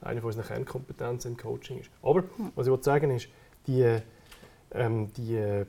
eine 0.00 0.22
unserer 0.22 0.44
Kernkompetenzen 0.44 1.32
im 1.32 1.36
Coaching 1.36 1.80
ist. 1.80 1.90
Aber 2.02 2.24
was 2.54 2.66
ich 2.66 2.84
sagen 2.84 3.10
ist, 3.10 3.28
die, 3.66 3.98
ähm, 4.72 5.12
die 5.14 5.64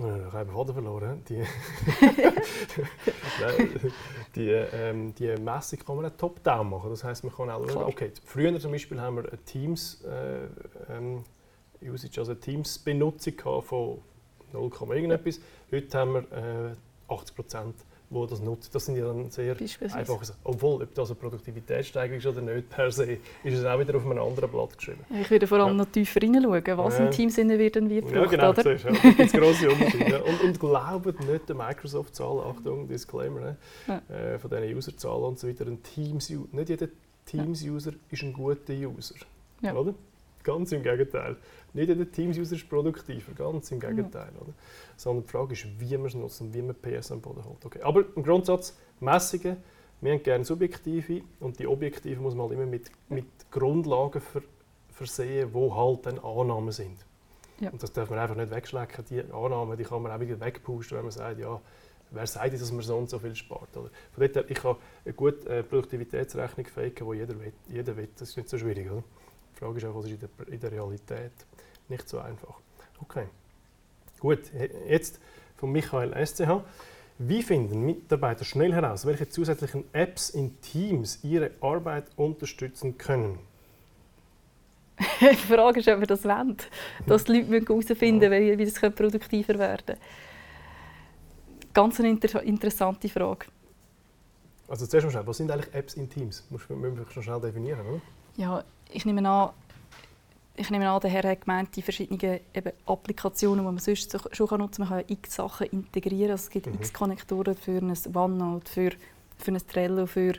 ich 0.00 0.32
habe 0.32 0.52
Faden 0.52 0.74
verloren. 0.74 1.22
Die, 1.28 1.42
die, 4.34 4.48
ähm, 4.48 5.14
die 5.14 5.36
Messung 5.36 5.78
kann 5.80 5.96
man 5.96 6.06
auch 6.06 6.16
top-down 6.16 6.70
machen. 6.70 6.90
Das 6.90 7.04
heisst, 7.04 7.24
man 7.24 7.34
kann 7.34 7.50
auch 7.50 7.68
schauen, 7.68 7.84
okay, 7.84 8.12
früher 8.24 8.58
zum 8.58 8.72
Beispiel 8.72 9.00
haben 9.00 9.16
wir 9.16 9.28
eine 9.28 9.38
Teams, 9.44 10.02
äh, 10.04 10.46
ähm, 10.92 11.24
Usage, 11.82 12.20
also 12.20 12.34
Teams-Benutzung 12.34 13.62
von 13.62 13.98
0, 14.52 14.70
irgendetwas. 14.90 15.40
Heute 15.70 15.98
haben 15.98 16.14
wir 16.14 16.20
äh, 16.32 17.12
80 17.12 17.36
Prozent 17.36 17.74
die 18.10 18.26
das 18.28 18.40
nutzen. 18.40 18.70
Das 18.72 18.84
sind 18.84 18.96
ja 18.96 19.06
dann 19.06 19.30
sehr 19.30 19.52
einfache 19.52 20.24
Sachen. 20.24 20.40
Obwohl, 20.44 20.82
ob 20.82 20.94
das 20.94 21.10
eine 21.10 21.14
Produktivitätssteigerung 21.16 22.18
ist 22.18 22.26
oder 22.26 22.40
nicht 22.42 22.68
per 22.68 22.90
se, 22.90 23.18
ist 23.44 23.58
es 23.58 23.64
auch 23.64 23.78
wieder 23.78 23.96
auf 23.96 24.04
einem 24.04 24.20
anderen 24.20 24.50
Blatt 24.50 24.76
geschrieben. 24.76 25.00
Ich 25.20 25.30
würde 25.30 25.46
vor 25.46 25.58
allem 25.58 25.68
ja. 25.68 25.84
noch 25.84 25.86
tiefer 25.86 26.20
hineinschauen, 26.20 26.78
was 26.78 26.98
ja. 26.98 27.06
im 27.06 27.10
Teamsinne 27.10 27.58
wird 27.58 27.76
und 27.76 27.88
wie 27.88 28.00
gebraucht, 28.00 28.14
ja, 28.14 28.26
genau, 28.26 28.50
oder? 28.50 28.62
Siehst, 28.62 28.84
ja. 28.84 28.90
Da 28.90 29.10
gibt 29.10 29.32
grosse 29.32 29.70
Unterschiede. 29.70 30.24
und, 30.24 30.42
und 30.42 30.60
glaubt 30.60 31.20
nicht 31.20 31.48
der 31.48 31.56
Microsoft-Zahl, 31.56 32.40
Achtung, 32.40 32.88
Disclaimer, 32.88 33.40
ne? 33.40 33.56
ja. 33.86 34.02
äh, 34.08 34.38
von 34.38 34.50
diesen 34.50 34.76
User-Zahlen 34.76 35.24
und 35.24 35.38
so 35.38 35.48
weiter, 35.48 35.66
ein 35.66 35.82
Teams, 35.82 36.30
nicht 36.30 36.68
jeder 36.68 36.88
Teams-User 37.26 37.92
ist 38.10 38.22
ein 38.22 38.32
guter 38.32 38.72
User. 38.72 39.14
Oder? 39.62 39.94
Ganz 40.42 40.72
im 40.72 40.82
Gegenteil. 40.82 41.36
Nicht 41.72 41.88
jeder 41.88 42.10
Teams-User 42.10 42.56
ist 42.56 42.68
produktiver, 42.68 43.32
ganz 43.32 43.70
im 43.70 43.80
Gegenteil. 43.80 44.30
Ja. 44.34 44.40
Oder? 44.40 44.52
Sondern 44.96 45.24
die 45.24 45.30
Frage 45.30 45.52
ist, 45.52 45.66
wie 45.78 45.96
man 45.96 46.06
es 46.06 46.14
nutzt 46.14 46.40
und 46.40 46.54
wie 46.54 46.62
man 46.62 46.74
PS 46.74 47.12
am 47.12 47.20
Boden 47.20 47.44
holt. 47.44 47.64
Okay. 47.64 47.82
Aber 47.82 48.04
im 48.16 48.22
Grundsatz, 48.22 48.76
Messungen, 49.00 49.58
wir 50.00 50.12
haben 50.12 50.22
gerne 50.22 50.44
subjektive 50.44 51.22
und 51.40 51.58
die 51.58 51.66
objektive 51.66 52.20
muss 52.20 52.34
man 52.34 52.48
halt 52.48 52.58
immer 52.58 52.66
mit, 52.66 52.90
mit 53.08 53.26
Grundlagen 53.50 54.20
ver 54.20 54.42
versehen, 54.88 55.54
wo 55.54 55.74
halt 55.74 56.04
dann 56.04 56.18
Annahmen 56.18 56.72
sind. 56.72 57.06
Ja. 57.60 57.70
Und 57.70 57.82
das 57.82 57.90
darf 57.92 58.10
man 58.10 58.18
einfach 58.18 58.36
nicht 58.36 58.50
wegschlecken. 58.50 59.02
Die 59.08 59.20
Annahmen 59.32 59.78
die 59.78 59.84
kann 59.84 60.02
man 60.02 60.12
auch 60.12 60.20
wieder 60.20 60.38
wegpusten, 60.38 60.96
wenn 60.98 61.04
man 61.04 61.12
sagt, 61.12 61.38
ja, 61.38 61.58
wer 62.10 62.26
sagt, 62.26 62.52
dass 62.52 62.72
man 62.72 62.82
so 62.82 62.96
und 62.96 63.08
so 63.08 63.18
viel 63.18 63.34
spart. 63.34 63.74
Oder? 63.76 63.90
Von 64.12 64.20
dort 64.20 64.36
her, 64.36 64.44
ich 64.48 64.58
kann 64.58 64.76
eine 65.04 65.14
gute 65.14 65.48
äh, 65.48 65.62
Produktivitätsrechnung 65.62 66.66
faken, 66.66 67.10
die 67.10 67.16
jeder 67.16 67.40
will, 67.40 67.52
jeder 67.68 67.96
will. 67.96 68.08
Das 68.18 68.30
ist 68.30 68.36
nicht 68.36 68.48
so 68.48 68.58
schwierig. 68.58 68.90
Oder? 68.90 69.04
Die 69.54 69.58
Frage 69.58 69.78
ist 69.78 69.84
auch, 69.84 69.94
was 69.94 70.06
ist 70.06 70.12
in 70.12 70.20
der, 70.20 70.48
in 70.48 70.60
der 70.60 70.72
Realität 70.72 71.32
nicht 71.88 72.08
so 72.08 72.18
einfach. 72.18 72.54
Okay. 73.00 73.26
Gut, 74.18 74.40
jetzt 74.88 75.20
von 75.56 75.72
Michael 75.72 76.14
SCH. 76.26 76.62
Wie 77.18 77.42
finden 77.42 77.84
Mitarbeiter 77.84 78.44
schnell 78.44 78.72
heraus, 78.72 79.04
welche 79.04 79.28
zusätzlichen 79.28 79.84
Apps 79.92 80.30
in 80.30 80.58
Teams 80.62 81.18
ihre 81.22 81.50
Arbeit 81.60 82.06
unterstützen 82.16 82.96
können? 82.96 83.38
die 85.20 85.36
Frage 85.36 85.80
ist, 85.80 85.88
ob 85.88 86.00
wir 86.00 86.06
das 86.06 86.24
wollen. 86.24 86.56
Dass 87.06 87.24
die 87.24 87.42
Leute 87.42 87.66
herausfinden 87.66 88.30
müssen, 88.30 88.58
wie 88.58 88.64
das 88.64 88.94
produktiver 88.94 89.58
werden 89.58 89.84
könnte. 89.86 90.02
Ganz 91.72 92.00
eine 92.00 92.10
inter 92.10 92.42
interessante 92.42 93.08
Frage. 93.08 93.46
Also 94.68 94.86
zuerst 94.86 95.06
mal 95.06 95.10
schnell, 95.10 95.26
was 95.26 95.36
sind 95.36 95.50
eigentlich 95.50 95.74
Apps 95.74 95.94
in 95.94 96.08
Teams? 96.08 96.44
Muss 96.50 96.68
man 96.68 97.06
schon 97.10 97.22
schnell 97.22 97.40
definieren, 97.40 97.86
oder? 97.86 98.00
Ja, 98.36 98.64
ich 98.92 99.04
nehme 99.04 99.28
an, 99.28 99.50
ich 100.56 100.70
nehme 100.70 100.90
an, 100.90 101.00
der 101.00 101.10
Herr 101.10 101.30
hat 101.30 101.42
gemeint, 101.42 101.74
die 101.74 101.82
verschiedenen 101.82 102.40
eben 102.54 102.72
Applikationen, 102.86 103.64
die 103.64 103.64
man 103.64 103.78
sonst 103.78 104.16
schon 104.32 104.58
nutzen 104.58 104.84
kann. 104.84 104.96
Man 104.96 105.06
kann 105.06 105.16
x 105.16 105.34
Sachen 105.36 105.66
integrieren. 105.68 106.32
Also 106.32 106.44
es 106.44 106.50
gibt 106.50 106.66
mhm. 106.66 106.74
x 106.74 106.92
Konnektoren 106.92 107.54
für 107.54 107.78
ein 107.78 107.94
OneNote, 108.14 108.70
für, 108.70 108.90
für 109.38 109.52
ein 109.52 109.66
Trello, 109.66 110.06
für 110.06 110.34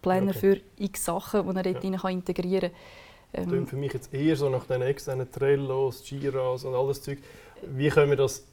Planner, 0.00 0.30
okay. 0.30 0.38
für 0.38 0.60
x 0.82 1.04
Sachen, 1.04 1.40
die 1.46 1.52
man 1.52 1.62
dort 1.62 1.84
ja. 1.84 1.96
kann 1.98 2.12
integrieren 2.12 2.70
kann. 3.32 3.52
Ähm, 3.52 3.66
für 3.66 3.76
mich 3.76 3.92
jetzt 3.92 4.14
eher 4.14 4.36
so 4.36 4.48
nach 4.48 4.64
den 4.64 4.80
externen 4.82 5.30
Trellos, 5.30 6.08
Jiras 6.08 6.64
und 6.64 6.74
alles 6.74 7.02
Zeug. 7.02 7.18
Wie 7.62 7.88
können 7.88 8.10
wir 8.10 8.16
das 8.16 8.44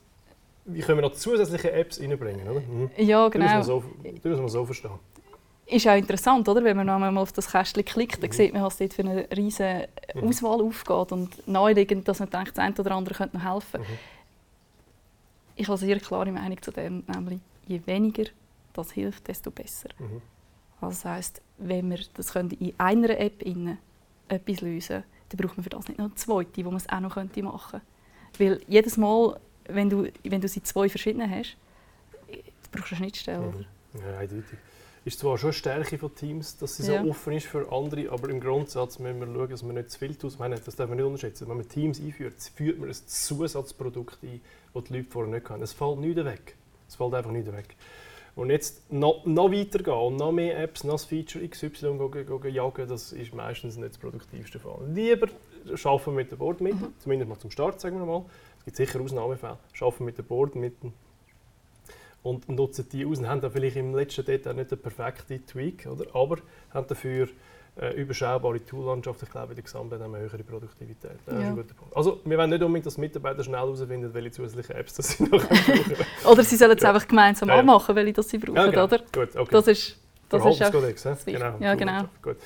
wie 0.65 0.81
können 0.81 0.97
wir 0.97 1.03
noch 1.03 1.13
zusätzliche 1.13 1.71
Apps 1.71 2.01
reinbringen, 2.01 2.47
oder? 2.49 2.59
Mhm. 2.59 2.89
Ja, 2.97 3.27
genau. 3.29 3.45
Das 3.45 3.67
muss 3.67 3.83
man 4.23 4.47
so, 4.47 4.47
so 4.47 4.65
verstehen 4.65 4.91
ist 5.67 5.87
auch 5.87 5.95
interessant, 5.95 6.47
oder? 6.47 6.63
wenn 6.63 6.77
man 6.77 6.89
einmal 6.89 7.17
auf 7.17 7.31
das 7.31 7.51
Kästchen 7.51 7.83
klickt, 7.83 8.21
dann 8.21 8.29
mhm. 8.29 8.33
sieht 8.33 8.53
man, 8.53 8.63
was 8.63 8.77
dort 8.77 8.93
für 8.93 9.01
eine 9.01 9.27
riesige 9.35 9.87
mhm. 10.13 10.27
Auswahl 10.27 10.61
aufgeht 10.61 11.11
und 11.11 11.47
naheliegend, 11.47 12.07
dass 12.07 12.19
man 12.19 12.29
denkt, 12.29 12.51
das 12.51 12.59
eine 12.59 12.75
oder 12.75 12.91
andere 12.91 13.15
könnte 13.15 13.37
noch 13.37 13.53
helfen. 13.53 13.81
Mhm. 13.81 13.97
Ich 15.55 15.67
habe 15.67 15.77
sehr 15.77 15.99
klare 15.99 16.31
Meinung 16.31 16.61
zu 16.61 16.71
dem, 16.71 17.03
nämlich 17.07 17.39
je 17.67 17.81
weniger 17.85 18.25
das 18.73 18.91
hilft, 18.91 19.27
desto 19.27 19.49
besser. 19.51 19.89
Mhm. 19.97 20.21
Also 20.81 20.89
das 20.89 21.05
heisst, 21.05 21.41
wenn 21.57 21.89
wir 21.89 21.99
das 22.13 22.35
in 22.35 22.73
einer 22.77 23.17
App 23.17 23.41
innen 23.41 23.77
etwas 24.27 24.61
lösen 24.61 25.03
dann 25.29 25.37
braucht 25.37 25.57
man 25.57 25.63
für 25.63 25.69
das 25.71 25.87
nicht 25.87 25.97
noch 25.97 26.05
eine 26.05 26.15
zweite, 26.15 26.63
wo 26.63 26.69
man 26.69 26.77
es 26.77 26.87
auch 26.87 26.99
noch 26.99 27.15
machen 27.15 27.31
könnte. 27.31 27.81
Weil 28.37 28.61
jedes 28.67 28.97
Mal, 28.97 29.39
wenn 29.67 29.89
du, 29.89 30.11
wenn 30.23 30.41
du 30.41 30.47
sie 30.47 30.61
zwei 30.61 30.87
verschiedene 30.87 31.27
hast, 31.27 31.57
brauchst 32.71 32.91
du 32.91 32.95
eine 32.95 33.05
Schnittstelle. 33.05 33.39
Mhm. 33.39 33.65
Ja, 34.01 34.19
eindeutig 34.19 34.59
ist 35.05 35.19
zwar 35.19 35.37
schon 35.37 35.49
eine 35.49 35.53
Stärke 35.53 35.99
von 35.99 36.13
Teams, 36.15 36.57
dass 36.57 36.77
sie 36.77 36.83
so 36.83 36.93
ja. 36.93 37.03
offen 37.03 37.33
ist 37.33 37.45
für 37.45 37.71
andere, 37.71 38.09
aber 38.11 38.27
im 38.29 38.39
Grundsatz 38.39 38.97
müssen 38.97 39.19
wir 39.19 39.27
schauen, 39.27 39.49
dass 39.49 39.61
man 39.61 39.75
nicht 39.75 39.91
zu 39.91 39.99
viel 39.99 40.15
tut. 40.15 40.37
Meine, 40.39 40.59
das 40.59 40.75
darf 40.75 40.89
man 40.89 40.97
nicht 40.97 41.05
unterschätzen. 41.05 41.47
Wenn 41.47 41.57
man 41.57 41.69
Teams 41.69 42.01
einführt, 42.01 42.33
führt 42.55 42.79
man 42.79 42.89
ein 42.89 42.95
Zusatzprodukt 42.95 44.17
ein, 44.23 44.41
das 44.73 44.83
die 44.85 44.97
Leute 44.97 45.11
vorher 45.11 45.31
nicht 45.31 45.45
können. 45.45 45.61
Es 45.61 45.73
fällt 45.73 45.99
nichts 45.99 46.25
weg. 46.25 46.55
Es 46.87 46.95
fällt 46.95 47.13
einfach 47.13 47.31
nicht 47.31 47.45
weg. 47.51 47.75
Und 48.35 48.49
jetzt 48.49 48.91
noch, 48.91 49.25
noch 49.25 49.51
weiter 49.51 49.79
gehen 49.79 49.93
und 49.93 50.17
noch 50.17 50.31
mehr 50.31 50.59
Apps, 50.59 50.83
noch 50.83 50.95
das 50.95 51.05
Feature 51.05 51.47
XY 51.47 51.97
go 51.97 52.47
jagen, 52.47 52.87
das 52.87 53.13
ist 53.13 53.33
meistens 53.33 53.77
nicht 53.77 53.91
das 53.91 53.97
produktivste 53.99 54.59
Fall. 54.59 54.79
Lieber 54.91 55.27
arbeiten 55.83 56.15
mit 56.15 56.31
den 56.31 56.39
Bordmitteln, 56.39 56.81
mhm. 56.81 56.93
zumindest 56.99 57.29
mal 57.29 57.39
zum 57.39 57.51
Start, 57.51 57.79
sagen 57.79 57.99
wir 57.99 58.05
mal. 58.05 58.25
Es 58.59 58.65
gibt 58.65 58.77
sicher 58.77 58.99
Ausnahmefälle. 58.99 59.57
Arbeiten 59.79 60.03
mit 60.03 60.17
den 60.17 60.25
Bordmitteln 60.25 60.93
und 62.25 62.49
nutzen 62.49 62.87
die 62.91 63.05
aus 63.05 63.19
und 63.19 63.29
haben 63.29 63.39
dann 63.39 63.51
vielleicht 63.51 63.75
im 63.75 63.93
letzten 63.93 64.25
Detail 64.25 64.55
nicht 64.55 64.71
den 64.71 64.79
perfekten 64.79 65.45
Tweak, 65.45 65.85
oder? 65.85 66.05
aber 66.15 66.37
haben 66.73 66.87
dafür 66.87 67.27
äh, 67.79 67.93
überschaubare 68.01 68.65
Toollandschaft. 68.65 69.21
Ich 69.21 69.29
glaube, 69.29 69.49
in 69.49 69.55
der 69.55 69.63
Gesamtheit 69.63 70.01
haben 70.01 70.11
wir 70.13 70.21
höhere 70.21 70.43
Produktivität. 70.43 71.19
Das 71.25 71.39
ja. 71.39 71.55
Also, 71.93 72.21
wir 72.25 72.37
wollen 72.37 72.49
nicht 72.49 72.63
unbedingt, 72.63 72.87
dass 72.87 72.97
Mitarbeiter 72.97 73.43
schnell 73.43 73.59
herausfinden, 73.59 74.11
welche 74.11 74.31
zusätzlichen 74.31 74.75
Apps 74.75 74.95
das 74.95 75.09
sie 75.09 75.23
noch 75.23 75.47
brauchen 75.47 75.95
Oder 76.25 76.43
sie 76.43 76.55
sollen 76.55 76.71
es 76.71 76.81
ja. 76.81 76.89
einfach 76.89 77.07
gemeinsam 77.07 77.49
ja, 77.49 77.59
anmachen, 77.59 77.95
welche 77.95 78.13
das 78.13 78.27
sie 78.27 78.39
brauchen, 78.39 78.55
ja, 78.55 78.67
genau. 78.67 78.83
oder? 78.85 78.99
Gut, 79.11 79.35
okay. 79.35 79.51
Das 79.51 79.67
ist, 79.67 79.97
das 80.29 80.45
ist 80.45 80.63
auch 80.63 81.25
genau. 81.25 81.57
Ja, 81.59 81.75
genau. 81.75 82.05
Gut. 82.23 82.37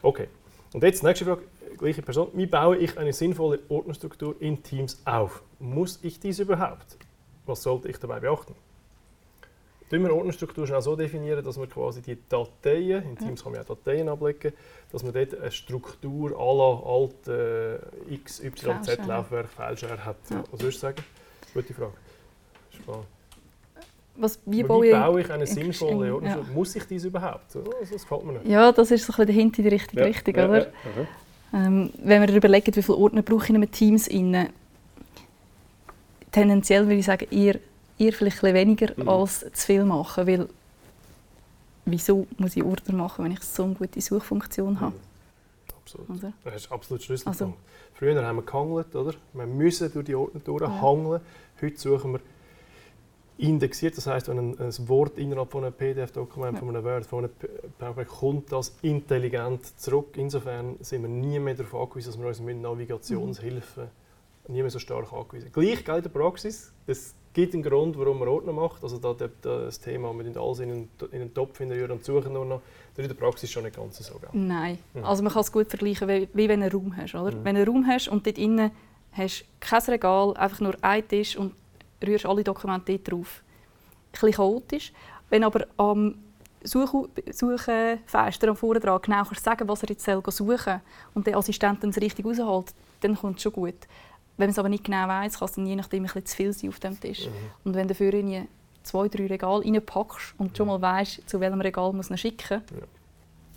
Okay. 0.00 0.28
Und 0.72 0.82
jetzt 0.82 1.02
nächste 1.02 1.26
Frage, 1.26 1.42
gleiche 1.76 2.00
Person. 2.00 2.30
Wie 2.32 2.46
baue 2.46 2.78
ich 2.78 2.96
eine 2.96 3.12
sinnvolle 3.12 3.58
Ordnerstruktur 3.68 4.34
in 4.40 4.62
Teams 4.62 5.02
auf? 5.04 5.42
Muss 5.58 5.98
ich 6.02 6.20
dies 6.20 6.38
überhaupt? 6.38 6.96
Was 7.44 7.62
sollte 7.62 7.88
ich 7.88 7.98
dabei 7.98 8.20
beachten? 8.20 8.54
Tun 9.88 10.02
wir 10.02 10.12
Ordnerstruktur 10.12 10.66
schnell 10.66 10.82
so 10.82 10.96
definieren, 10.96 11.44
dass 11.44 11.58
wir 11.58 11.68
quasi 11.68 12.02
die 12.02 12.18
Dateien, 12.28 13.04
in 13.04 13.16
Teams 13.16 13.42
kann 13.42 13.52
man 13.52 13.60
auch 13.62 13.66
Dateien 13.66 14.08
ablegen, 14.08 14.52
dass 14.90 15.04
man 15.04 15.12
dort 15.12 15.40
eine 15.40 15.50
Struktur 15.52 16.32
à 16.32 16.56
la 16.56 16.82
alte 16.84 17.80
äh, 18.10 18.16
XYZ-Laufwerk, 18.16 19.48
Fileshare 19.48 20.04
hat. 20.04 20.16
Ja. 20.30 20.42
Was 20.50 20.60
würdest 20.60 20.78
du 20.78 20.86
sagen? 20.86 21.04
Gute 21.54 21.74
Frage. 21.74 21.92
Was, 24.16 24.40
wie, 24.46 24.62
baue, 24.62 24.86
wie 24.86 24.90
baue 24.90 25.20
ich 25.20 25.30
eine 25.30 25.46
sinnvolle 25.46 26.14
Ordnerstruktur? 26.14 26.52
Ja. 26.52 26.58
Muss 26.58 26.74
ich 26.74 26.84
dies 26.84 27.04
überhaupt? 27.04 27.54
Also, 27.54 27.70
das 27.80 28.02
gefällt 28.02 28.24
mir 28.24 28.32
nicht. 28.32 28.46
Ja, 28.46 28.72
das 28.72 28.90
ist 28.90 29.06
so 29.06 29.12
ein 29.12 29.26
bisschen 29.26 29.40
Hint 29.40 29.58
in 29.58 29.64
die 29.64 29.70
richtige 29.70 30.00
ja. 30.00 30.06
Richtung. 30.06 30.34
Oder? 30.34 30.66
Ja. 30.66 30.66
Ähm, 31.54 31.90
wenn 32.02 32.26
wir 32.26 32.34
überlegen, 32.34 32.74
wie 32.74 32.82
viele 32.82 32.98
Ordner 32.98 33.22
brauche 33.22 33.44
ich 33.44 33.50
in 33.50 33.56
einem 33.56 33.70
Teams, 33.70 34.08
innen, 34.08 34.48
tendenziell 36.32 36.84
würde 36.86 36.96
ich 36.96 37.06
sagen, 37.06 37.26
eher 37.30 37.60
ihr 37.98 38.12
vielleicht 38.12 38.44
ein 38.44 38.54
weniger 38.54 38.92
mhm. 38.96 39.08
als 39.08 39.40
zu 39.40 39.66
viel 39.66 39.84
machen, 39.84 40.26
weil 40.26 40.48
wieso 41.84 42.26
muss 42.38 42.56
ich 42.56 42.64
Ordner 42.64 42.94
machen, 42.94 43.24
wenn 43.24 43.32
ich 43.32 43.42
so 43.42 43.64
eine 43.64 43.74
gute 43.74 44.00
Suchfunktion 44.00 44.80
habe? 44.80 44.96
Mhm. 44.96 45.00
Absolut. 45.76 46.10
Oder? 46.10 46.32
Das 46.44 46.56
ist 46.56 46.72
absolut 46.72 47.02
Schlüsselpunkt. 47.02 47.42
Also, 47.42 47.54
Früher 47.94 48.22
haben 48.26 48.36
wir 48.36 48.42
gehangelt, 48.42 48.94
oder? 48.94 49.14
Wir 49.32 49.46
müssen 49.46 49.90
durch 49.92 50.04
die 50.04 50.14
Ordner 50.14 50.40
durchhangeln. 50.40 51.22
Ja. 51.22 51.62
Heute 51.62 51.78
suchen 51.78 52.12
wir 52.14 52.20
indexiert, 53.38 53.96
das 53.96 54.06
heißt, 54.06 54.28
wenn 54.28 54.38
ein, 54.38 54.58
ein, 54.58 54.88
Wort 54.88 55.18
innerhalb 55.18 55.50
von 55.50 55.64
einem 55.64 55.72
PDF-Dokument, 55.72 56.54
ja. 56.54 56.60
von 56.60 56.74
einem 56.74 56.84
Word, 56.84 57.06
von 57.06 57.24
einem 57.24 57.30
PowerPoint 57.78 58.08
kommt 58.08 58.52
das 58.52 58.74
intelligent 58.82 59.78
zurück. 59.78 60.16
Insofern 60.16 60.76
sind 60.80 61.02
wir 61.02 61.08
nie 61.08 61.38
mehr 61.38 61.54
darauf 61.54 61.74
angewiesen, 61.74 62.12
dass 62.12 62.18
wir 62.18 62.26
uns 62.26 62.40
mit 62.40 62.60
Navigationshilfe 62.60 63.88
mhm. 64.48 64.54
nie 64.54 64.62
mehr 64.62 64.70
so 64.70 64.78
stark 64.78 65.12
angewiesen 65.12 65.52
Gleich 65.52 65.84
gilt 65.84 65.88
in 65.88 66.02
der 66.02 66.10
Praxis. 66.10 66.72
Es 66.86 67.14
gibt 67.36 67.52
einen 67.52 67.62
Grund, 67.62 67.98
warum 67.98 68.18
man 68.18 68.28
Ordner 68.28 68.52
macht. 68.54 68.82
Also 68.82 68.96
da, 68.96 69.12
da, 69.12 69.28
das 69.42 69.78
Thema, 69.78 70.10
wir 70.14 70.24
tun 70.24 70.42
alles 70.42 70.60
in 70.60 70.70
einen, 70.70 70.88
in 71.12 71.20
einen 71.20 71.34
Topf 71.34 71.58
hinterher 71.58 71.90
und 71.90 72.02
suchen 72.02 72.32
nur 72.32 72.46
noch. 72.46 72.62
Das 72.94 73.04
ist 73.04 73.10
in 73.10 73.16
der 73.16 73.22
Praxis 73.22 73.50
schon 73.50 73.64
nicht 73.64 73.76
ganz 73.76 73.98
so. 73.98 74.14
Gell? 74.18 74.30
Nein, 74.32 74.78
mhm. 74.94 75.04
also 75.04 75.22
man 75.22 75.30
kann 75.30 75.42
es 75.42 75.52
gut 75.52 75.68
vergleichen, 75.68 76.08
wie, 76.08 76.28
wie 76.32 76.48
wenn 76.48 76.60
du 76.60 76.66
einen 76.66 76.72
Raum 76.72 76.96
hast. 76.96 77.14
Oder? 77.14 77.36
Mhm. 77.36 77.44
Wenn 77.44 77.56
du 77.56 77.60
einen 77.60 77.70
Raum 77.70 77.86
hast 77.86 78.08
und 78.08 78.26
dort 78.26 78.38
innen 78.38 78.70
hast 79.12 79.44
kein 79.60 79.82
Regal, 79.82 80.34
einfach 80.38 80.60
nur 80.60 80.76
ein 80.80 81.06
Tisch 81.06 81.36
und 81.36 81.52
rührst 82.04 82.24
alle 82.24 82.42
Dokumente 82.42 82.98
dort 82.98 83.12
drauf. 83.12 83.42
Ein 83.42 84.12
bisschen 84.12 84.32
chaotisch. 84.32 84.92
Wenn 85.28 85.44
aber 85.44 85.66
am 85.76 86.14
Suchfenster 86.64 88.48
am 88.48 88.56
vorne 88.56 88.80
dran 88.80 89.02
genau 89.02 89.24
kannst 89.24 89.44
sagen, 89.44 89.68
was 89.68 89.82
er 89.82 89.90
jetzt 89.90 90.06
suchen 90.06 90.30
soll 90.30 90.80
und 91.12 91.26
der 91.26 91.36
Assistent 91.36 91.82
dann 91.82 91.90
es 91.90 92.00
richtig 92.00 92.24
rausholt, 92.24 92.72
dann 93.02 93.14
kommt 93.14 93.36
es 93.36 93.42
schon 93.42 93.52
gut. 93.52 93.86
Wenn 94.36 94.46
man 94.46 94.50
es 94.50 94.58
aber 94.58 94.68
nicht 94.68 94.84
genau 94.84 95.08
weiß, 95.08 95.38
kann 95.38 95.46
es 95.46 95.54
dann 95.54 95.66
je 95.66 95.76
nachdem 95.76 96.02
ein 96.02 96.06
bisschen 96.06 96.26
zu 96.26 96.36
viel 96.36 96.52
sein 96.52 96.68
auf 96.70 96.80
dem 96.80 97.00
Tisch. 97.00 97.26
Mhm. 97.26 97.32
Und 97.64 97.74
wenn 97.74 97.88
du 97.88 97.94
dafür 97.94 98.12
zwei, 98.86 99.08
drei 99.08 99.26
Regale 99.26 99.64
reinpackst 99.64 100.34
und 100.38 100.56
schon 100.56 100.68
mal 100.68 100.80
weißt, 100.80 101.28
zu 101.28 101.40
welchem 101.40 101.60
Regal 101.60 101.92
muss 101.92 102.08
man 102.08 102.18
schicken, 102.18 102.62
ja. 102.70 102.82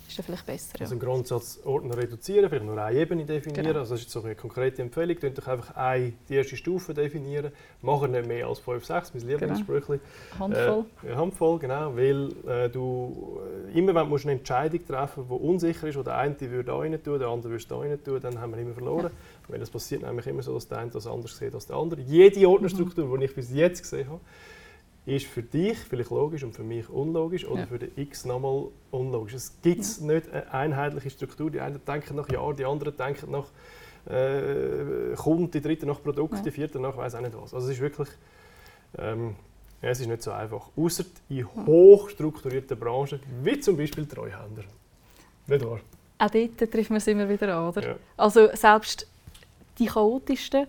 ist 0.08 0.18
das 0.18 0.26
vielleicht 0.26 0.46
besser. 0.46 0.80
Also 0.80 0.94
im 0.94 1.00
Grundsatz 1.00 1.60
Ordner 1.64 1.96
reduzieren, 1.96 2.48
vielleicht 2.48 2.64
nur 2.64 2.76
eine 2.76 2.98
Ebene 2.98 3.24
definieren. 3.24 3.66
Genau. 3.66 3.78
Also 3.78 3.94
das 3.94 4.02
ist 4.02 4.10
so 4.10 4.22
eine 4.22 4.34
konkrete 4.34 4.82
Empfehlung. 4.82 5.16
Könnt 5.16 5.38
euch 5.38 5.46
einfach 5.46 5.76
eine, 5.76 6.12
die 6.28 6.34
erste 6.34 6.56
Stufe 6.56 6.92
definieren. 6.92 7.52
Machen 7.80 8.10
nicht 8.10 8.26
mehr 8.26 8.46
als 8.48 8.58
5, 8.58 8.84
6, 8.84 9.14
mein 9.14 9.28
Lieblingssprüchli. 9.28 10.00
Genau. 10.32 10.44
Handvoll. 10.44 10.84
Äh, 11.04 11.14
Handvoll, 11.14 11.58
genau. 11.60 11.96
Weil 11.96 12.32
äh, 12.48 12.68
du 12.68 13.40
äh, 13.72 13.78
immer, 13.78 13.94
wenn 13.94 14.10
du 14.10 14.16
eine 14.16 14.32
Entscheidung 14.32 14.84
treffen 14.84 15.26
musst, 15.28 15.42
die 15.42 15.46
unsicher 15.46 15.86
ist, 15.86 15.96
wo 15.96 16.02
der 16.02 16.16
eine 16.16 16.40
würde 16.40 16.64
da 16.64 16.76
rein 16.76 17.02
tun, 17.02 17.18
der 17.18 17.28
andere 17.28 17.52
würde 17.52 17.64
da 17.68 17.78
rein 17.78 18.02
tun, 18.02 18.20
dann 18.20 18.40
haben 18.40 18.52
wir 18.52 18.58
immer 18.60 18.74
verloren. 18.74 19.04
Ja. 19.04 19.10
Weil 19.50 19.62
es 19.62 19.70
passiert 19.70 20.02
nämlich 20.02 20.26
immer 20.26 20.42
so, 20.42 20.54
dass 20.54 20.68
der 20.68 20.78
eine 20.78 20.90
das 20.90 21.06
anders 21.06 21.36
sieht 21.36 21.54
als 21.54 21.66
der 21.66 21.76
andere. 21.76 22.00
Jede 22.00 22.48
Ordnerstruktur, 22.48 23.06
mhm. 23.06 23.20
die 23.20 23.26
ich 23.26 23.34
bis 23.34 23.52
jetzt 23.52 23.82
gesehen 23.82 24.08
habe, 24.08 24.20
ist 25.06 25.26
für 25.26 25.42
dich 25.42 25.78
vielleicht 25.78 26.10
logisch 26.10 26.44
und 26.44 26.54
für 26.54 26.62
mich 26.62 26.88
unlogisch 26.88 27.46
oder 27.46 27.60
ja. 27.60 27.66
für 27.66 27.78
den 27.78 27.90
X 27.96 28.24
nochmal 28.24 28.68
unlogisch. 28.90 29.34
Es 29.34 29.60
gibt 29.62 29.84
ja. 29.84 30.06
nicht 30.06 30.30
eine 30.30 30.52
einheitliche 30.52 31.10
Struktur. 31.10 31.50
Die 31.50 31.60
einen 31.60 31.80
denken 31.84 32.16
nach 32.16 32.28
Jahr, 32.30 32.54
die 32.54 32.64
anderen 32.64 32.96
denken 32.96 33.30
nach 33.30 33.46
äh, 34.12 35.14
Kunden, 35.16 35.50
die 35.50 35.60
dritte 35.60 35.86
nach 35.86 36.02
Produkt, 36.02 36.34
ja. 36.34 36.42
die 36.42 36.50
vierte 36.50 36.78
nach 36.78 36.96
weiß 36.96 37.14
auch 37.14 37.20
nicht 37.20 37.34
was. 37.34 37.54
Also 37.54 37.68
es 37.68 37.74
ist 37.74 37.80
wirklich 37.80 38.08
ähm, 38.98 39.36
ja, 39.82 39.88
es 39.88 40.00
ist 40.00 40.08
nicht 40.08 40.22
so 40.22 40.32
einfach. 40.32 40.68
Außer 40.76 41.04
in 41.28 41.46
hochstrukturierten 41.46 42.78
Branchen, 42.78 43.20
wie 43.42 43.58
zum 43.60 43.76
Beispiel 43.76 44.06
Treuhänder. 44.06 44.64
Nicht 45.46 45.64
wahr? 45.64 45.80
Auch 46.18 46.30
dort 46.30 46.58
treffen 46.58 46.90
wir 46.90 46.96
es 46.98 47.06
immer 47.06 47.28
wieder 47.28 47.56
an. 47.56 47.68
Oder? 47.70 47.96
Also 48.16 48.48
selbst 48.54 49.06
die 49.78 49.86
chaotischsten 49.86 50.66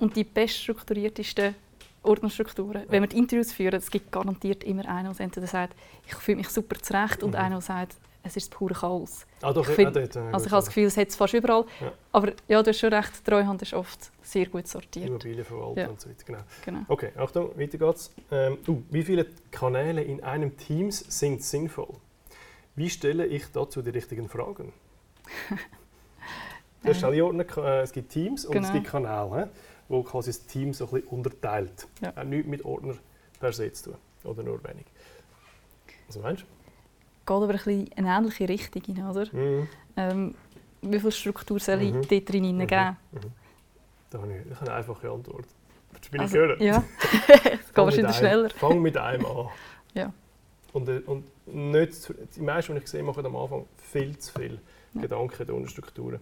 und 0.00 0.16
die 0.16 0.24
beststrukturiertesten 0.24 1.54
Ordnerstrukturen. 2.02 2.82
Ja. 2.82 2.90
Wenn 2.90 3.02
wir 3.02 3.08
die 3.08 3.18
Interviews 3.18 3.52
führen, 3.52 3.76
es 3.76 3.90
gibt 3.90 4.12
garantiert 4.12 4.64
immer 4.64 4.86
einen, 4.88 5.12
der 5.12 5.24
entweder 5.24 5.46
sagt, 5.46 5.74
ich 6.06 6.14
fühle 6.14 6.38
mich 6.38 6.48
super 6.48 6.80
zurecht 6.80 7.22
und 7.22 7.30
mhm. 7.30 7.36
einer, 7.36 7.56
der 7.56 7.62
sagt, 7.62 7.96
es 8.24 8.36
ist 8.36 8.50
pure 8.50 8.74
Chaos. 8.74 9.26
Ah, 9.42 9.52
doch, 9.52 9.68
ich, 9.68 9.74
find, 9.74 9.94
also 9.96 10.16
ich 10.16 10.26
habe 10.26 10.46
das 10.48 10.66
Gefühl, 10.66 10.84
es 10.84 10.96
hat 10.96 11.08
es 11.08 11.16
fast 11.16 11.34
überall. 11.34 11.64
Ja. 11.80 11.92
Aber 12.12 12.32
ja, 12.48 12.62
du 12.62 12.70
hast 12.70 12.78
schon 12.78 12.92
recht, 12.92 13.12
die 13.20 13.30
Treuhand 13.30 13.60
ist 13.60 13.74
oft 13.74 14.10
sehr 14.22 14.46
gut 14.46 14.66
sortiert. 14.66 15.08
Immobilienverwaltung 15.08 15.76
ja. 15.76 15.88
und 15.88 16.00
so 16.00 16.08
weiter, 16.08 16.24
genau. 16.24 16.38
genau. 16.64 16.80
Okay, 16.88 17.10
Achtung, 17.16 17.50
weiter 17.58 17.76
geht's. 17.76 18.14
Ähm, 18.30 18.58
uh, 18.66 18.82
wie 18.90 19.02
viele 19.02 19.26
Kanäle 19.50 20.02
in 20.02 20.22
einem 20.24 20.56
Teams 20.56 21.04
sind 21.06 21.42
sinnvoll? 21.42 21.94
Wie 22.76 22.88
stelle 22.88 23.26
ich 23.26 23.44
dazu 23.52 23.82
die 23.82 23.90
richtigen 23.90 24.28
Fragen? 24.28 24.72
das 26.84 26.96
ist 26.98 27.04
Ordner, 27.04 27.44
äh, 27.58 27.82
es 27.82 27.92
gibt 27.92 28.10
Teams 28.10 28.44
und 28.44 28.52
genau. 28.52 28.66
es 28.66 28.72
gibt 28.72 28.86
Kanäle, 28.86 29.48
wo 29.88 30.02
quasi 30.02 30.30
das 30.30 30.46
Team 30.46 30.72
so 30.72 30.84
ein 30.86 30.90
bisschen 30.90 31.08
unterteilt. 31.08 31.86
Ja. 32.00 32.14
Hat 32.14 32.26
nichts 32.26 32.48
mit 32.48 32.64
Ordner 32.64 32.94
per 33.40 33.52
se 33.52 33.72
zu 33.72 33.90
tun, 33.90 33.98
oder 34.24 34.42
nur 34.42 34.62
wenig. 34.64 34.86
Was 36.06 36.18
meinst 36.18 36.42
du? 36.42 36.46
Geht 37.26 37.30
aber 37.30 37.46
ein 37.46 37.52
bisschen 37.52 37.86
in 37.86 38.06
eine 38.06 38.18
ähnliche 38.18 38.48
Richtung 38.48 38.82
hin, 38.82 39.04
oder? 39.04 39.26
Mhm. 39.32 39.68
Ähm, 39.96 40.34
wie 40.82 41.00
viel 41.00 41.12
Struktur 41.12 41.58
soll 41.58 41.82
ich 41.82 41.92
mhm. 41.92 42.06
dort 42.06 42.28
drin 42.28 42.56
mhm. 42.56 42.66
geben? 42.66 42.96
Mhm. 43.12 43.18
Da 44.10 44.18
habe 44.20 44.32
ich, 44.32 44.52
ich 44.52 44.60
eine 44.60 44.72
einfache 44.72 45.10
Antwort. 45.10 45.46
Du 45.92 46.12
mich 46.12 46.20
also, 46.20 46.36
hören? 46.36 46.62
Ja, 46.62 46.84
es 47.28 47.40
geht 47.40 47.76
wahrscheinlich 47.76 48.16
schneller. 48.16 48.50
Fang 48.50 48.82
mit 48.82 48.96
einem 48.96 49.24
an. 49.24 49.48
ja. 49.94 50.12
Und, 50.72 50.88
äh, 50.88 51.02
und 51.06 51.24
nicht, 51.46 52.12
die 52.36 52.40
meisten, 52.40 52.74
die 52.74 52.82
ich 52.82 52.92
habe, 52.92 53.02
machen 53.04 53.24
am 53.24 53.36
Anfang 53.36 53.64
viel 53.76 54.18
zu 54.18 54.32
viel 54.38 54.60
ja. 54.94 55.00
Gedanken 55.00 55.48
in 55.48 55.68
Strukturen. 55.68 56.20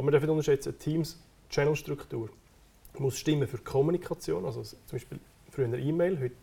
Aber 0.00 0.06
man 0.06 0.12
darf 0.12 0.22
nicht 0.22 0.30
unterschätzen, 0.30 0.78
Teams 0.78 1.18
Channel-Struktur 1.50 2.30
muss 2.96 3.18
stimmen 3.18 3.46
für 3.46 3.58
Kommunikation, 3.58 4.46
also 4.46 4.62
zum 4.62 4.78
Beispiel 4.90 5.18
früher 5.50 5.66
eine 5.66 5.78
E-Mail, 5.78 6.18
heute 6.18 6.34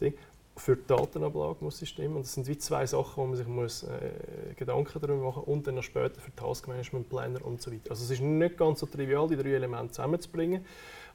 Ding. 0.00 0.14
Für 0.56 0.76
die 0.76 0.86
Datenablage 0.86 1.56
muss 1.60 1.76
sie 1.76 1.84
stimmen. 1.84 2.16
Und 2.16 2.22
das 2.22 2.32
sind 2.32 2.48
wie 2.48 2.56
zwei 2.56 2.86
Sachen, 2.86 3.12
wo 3.16 3.26
man 3.26 3.36
sich 3.36 3.46
muss, 3.46 3.82
äh, 3.82 4.54
Gedanken 4.56 4.98
darüber 4.98 5.26
machen 5.26 5.40
muss. 5.40 5.46
Und 5.46 5.66
dann 5.66 5.74
noch 5.74 5.82
später 5.82 6.18
für 6.18 6.34
Taskmanagement, 6.34 7.10
Planner 7.10 7.44
und 7.44 7.60
so 7.60 7.70
weiter. 7.70 7.90
Also 7.90 8.02
es 8.02 8.10
ist 8.12 8.22
nicht 8.22 8.56
ganz 8.56 8.80
so 8.80 8.86
trivial, 8.86 9.28
die 9.28 9.36
drei 9.36 9.50
Elemente 9.50 9.92
zusammenzubringen. 9.92 10.64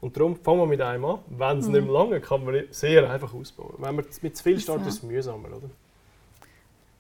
Und 0.02 0.16
darum 0.16 0.36
fangen 0.36 0.60
wir 0.60 0.68
mit 0.68 0.82
einem 0.82 1.04
an. 1.04 1.20
Wenn 1.30 1.58
es 1.58 1.66
mhm. 1.66 1.72
nicht 1.72 1.84
mehr 1.86 1.94
lange 1.94 2.22
kann 2.22 2.46
man 2.46 2.64
sehr 2.70 3.10
einfach 3.10 3.34
ausbauen. 3.34 3.74
Wenn 3.80 3.96
man 3.96 4.06
mit 4.22 4.38
zu 4.38 4.44
viel 4.44 4.60
startet, 4.60 4.86
ist 4.86 4.98
es 4.98 5.04
mühsamer, 5.04 5.48
oder? 5.48 5.72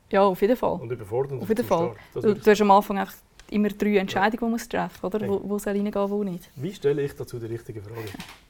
Ja, 0.09 0.23
auf 0.23 0.41
jeden 0.41 0.57
Fall. 0.57 0.79
Und 0.81 0.91
überfordert. 0.91 1.39
Auf 1.39 1.47
jeden 1.47 1.65
Fall. 1.65 1.93
Du, 2.15 2.33
du 2.33 2.51
hast 2.51 2.61
am 2.61 2.71
Anfang 2.71 2.97
einfach 2.97 3.13
immer 3.51 3.69
drei 3.69 3.97
Entscheidungen, 3.97 4.57
die 4.57 4.59
man 4.59 4.69
treffen 4.69 5.05
oder? 5.05 5.27
Wo, 5.27 5.41
wo 5.43 5.59
soll 5.59 5.73
reingehen, 5.73 6.09
wo 6.09 6.23
nicht. 6.23 6.49
Wie 6.55 6.73
stelle 6.73 7.01
ich 7.03 7.15
dazu 7.15 7.39
die 7.39 7.47
richtige 7.47 7.81
Frage? 7.81 8.09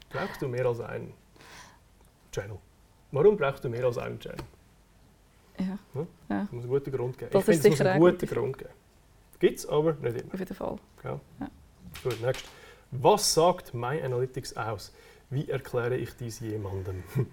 Brauchst 0.10 0.42
du 0.42 0.48
mehr 0.48 0.66
als 0.66 0.80
einen 0.80 1.14
Channel? 2.32 2.58
Warum 3.12 3.36
brauchst 3.36 3.64
du 3.64 3.70
mehr 3.70 3.86
als 3.86 3.98
einen 3.98 4.20
Channel? 4.20 4.46
Ja. 5.60 5.78
Hm? 5.94 6.08
ja. 6.30 6.44
Es 6.44 6.52
muss 6.52 6.64
einen 6.64 6.72
guten 6.72 6.92
Grund 6.92 7.18
geben. 7.18 7.32
Das 7.32 7.48
ich 7.48 7.60
finde, 7.60 7.70
es 7.70 7.80
muss 7.80 7.88
einen 7.88 8.00
guten 8.00 8.28
Grund 8.28 8.58
geben. 8.58 8.72
Gibt 9.40 9.60
es, 9.60 9.66
aber 9.66 9.94
nicht 9.94 10.22
immer. 10.22 10.34
Auf 10.34 10.40
jeden 10.40 10.56
Fall. 10.56 10.78
Ja. 11.04 11.20
ja. 11.40 11.50
Gut, 12.04 12.22
next. 12.22 12.46
Was 12.92 13.34
sagt 13.34 13.74
MyAnalytics 13.74 14.56
aus? 14.56 14.94
Wie 15.30 15.50
erkläre 15.50 15.96
ich 15.96 16.16
dies 16.16 16.40
jemandem? 16.42 17.04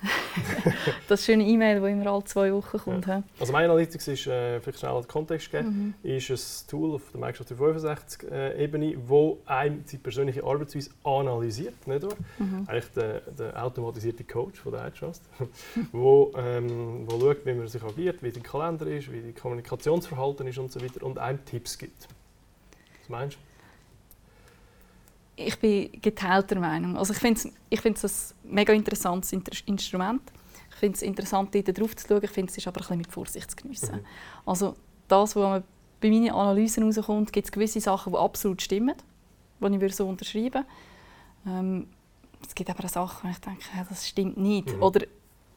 das 1.08 1.24
schöne 1.24 1.44
E-Mail, 1.44 1.80
das 1.80 1.90
immer 1.90 2.06
alle 2.06 2.24
zwei 2.24 2.52
Wochen 2.52 2.78
kommt. 2.78 3.06
Ja. 3.06 3.22
Also 3.38 3.52
MyAnalytics 3.52 4.08
ist, 4.08 4.26
äh, 4.26 4.60
vielleicht 4.60 4.80
schnell 4.80 4.94
den 4.94 5.08
Kontext 5.08 5.50
geben, 5.50 5.94
mhm. 6.02 6.08
ist 6.08 6.30
ein 6.30 6.68
Tool 6.70 6.94
auf 6.94 7.02
der 7.12 7.20
Microsoft 7.20 7.50
365 7.50 8.30
Ebene, 8.58 8.94
wo 9.06 9.38
einem 9.46 9.84
die 9.84 9.98
persönliche 9.98 10.44
Arbeitsweise 10.44 10.90
analysiert, 11.04 11.86
nicht 11.86 12.02
wahr? 12.02 12.16
Mhm. 12.38 12.64
Eigentlich 12.66 12.92
der, 12.94 13.20
der, 13.20 13.62
automatisierte 13.62 14.24
Coach 14.24 14.60
von 14.60 14.72
der 14.72 14.86
iTrust, 14.86 15.22
wo, 15.92 16.32
ähm, 16.36 17.04
wo 17.06 17.20
schaut, 17.20 17.44
wie 17.44 17.54
man 17.54 17.66
sich 17.66 17.82
agiert, 17.82 18.22
wie 18.22 18.30
der 18.30 18.42
Kalender 18.42 18.86
ist, 18.86 19.10
wie 19.12 19.32
das 19.32 19.40
Kommunikationsverhalten 19.40 20.46
ist 20.46 20.58
und 20.58 20.70
so 20.70 20.80
weiter 20.80 21.04
und 21.04 21.18
einem 21.18 21.44
Tipps 21.44 21.78
gibt. 21.78 22.08
Was 23.00 23.08
meinst 23.08 23.36
du? 23.36 23.47
Ich 25.38 25.58
bin 25.58 25.90
geteilter 26.00 26.58
Meinung. 26.58 26.96
Also 26.96 27.12
ich 27.12 27.18
finde 27.18 27.40
es 27.40 27.48
ich 27.70 27.80
find's 27.80 28.04
ein 28.04 28.54
mega 28.54 28.72
interessantes 28.72 29.32
Instrument. 29.66 30.22
Ich 30.70 30.76
finde 30.76 30.96
es 30.96 31.02
interessant, 31.02 31.54
dort 31.54 31.78
drauf 31.78 31.96
zu 31.96 32.06
schauen. 32.06 32.24
Ich 32.24 32.30
finde 32.30 32.50
es 32.50 32.58
ist 32.58 32.66
aber 32.66 32.78
ein 32.78 32.82
bisschen 32.82 32.98
mit 32.98 33.12
Vorsicht 33.12 33.50
zu 33.50 33.56
geniessen. 33.56 33.96
Mhm. 33.96 34.06
Also 34.46 34.76
das, 35.06 35.36
was 35.36 35.62
bei 36.00 36.10
meinen 36.10 36.30
Analysen 36.30 36.90
herauskommt, 36.90 37.32
gibt 37.32 37.46
es 37.46 37.52
gewisse 37.52 37.80
Sachen, 37.80 38.12
die 38.12 38.18
absolut 38.18 38.62
stimmen, 38.62 38.94
die 39.60 39.86
ich 39.86 39.96
so 39.96 40.08
unterschreiben 40.08 40.64
würde. 41.44 41.58
Ähm, 41.58 41.86
es 42.46 42.54
gibt 42.54 42.70
aber 42.70 42.84
auch 42.84 42.88
Sachen, 42.88 43.28
wo 43.28 43.32
ich 43.32 43.40
denke, 43.40 43.64
das 43.88 44.08
stimmt 44.08 44.36
nicht. 44.36 44.76
Mhm. 44.76 44.82
Oder 44.82 45.06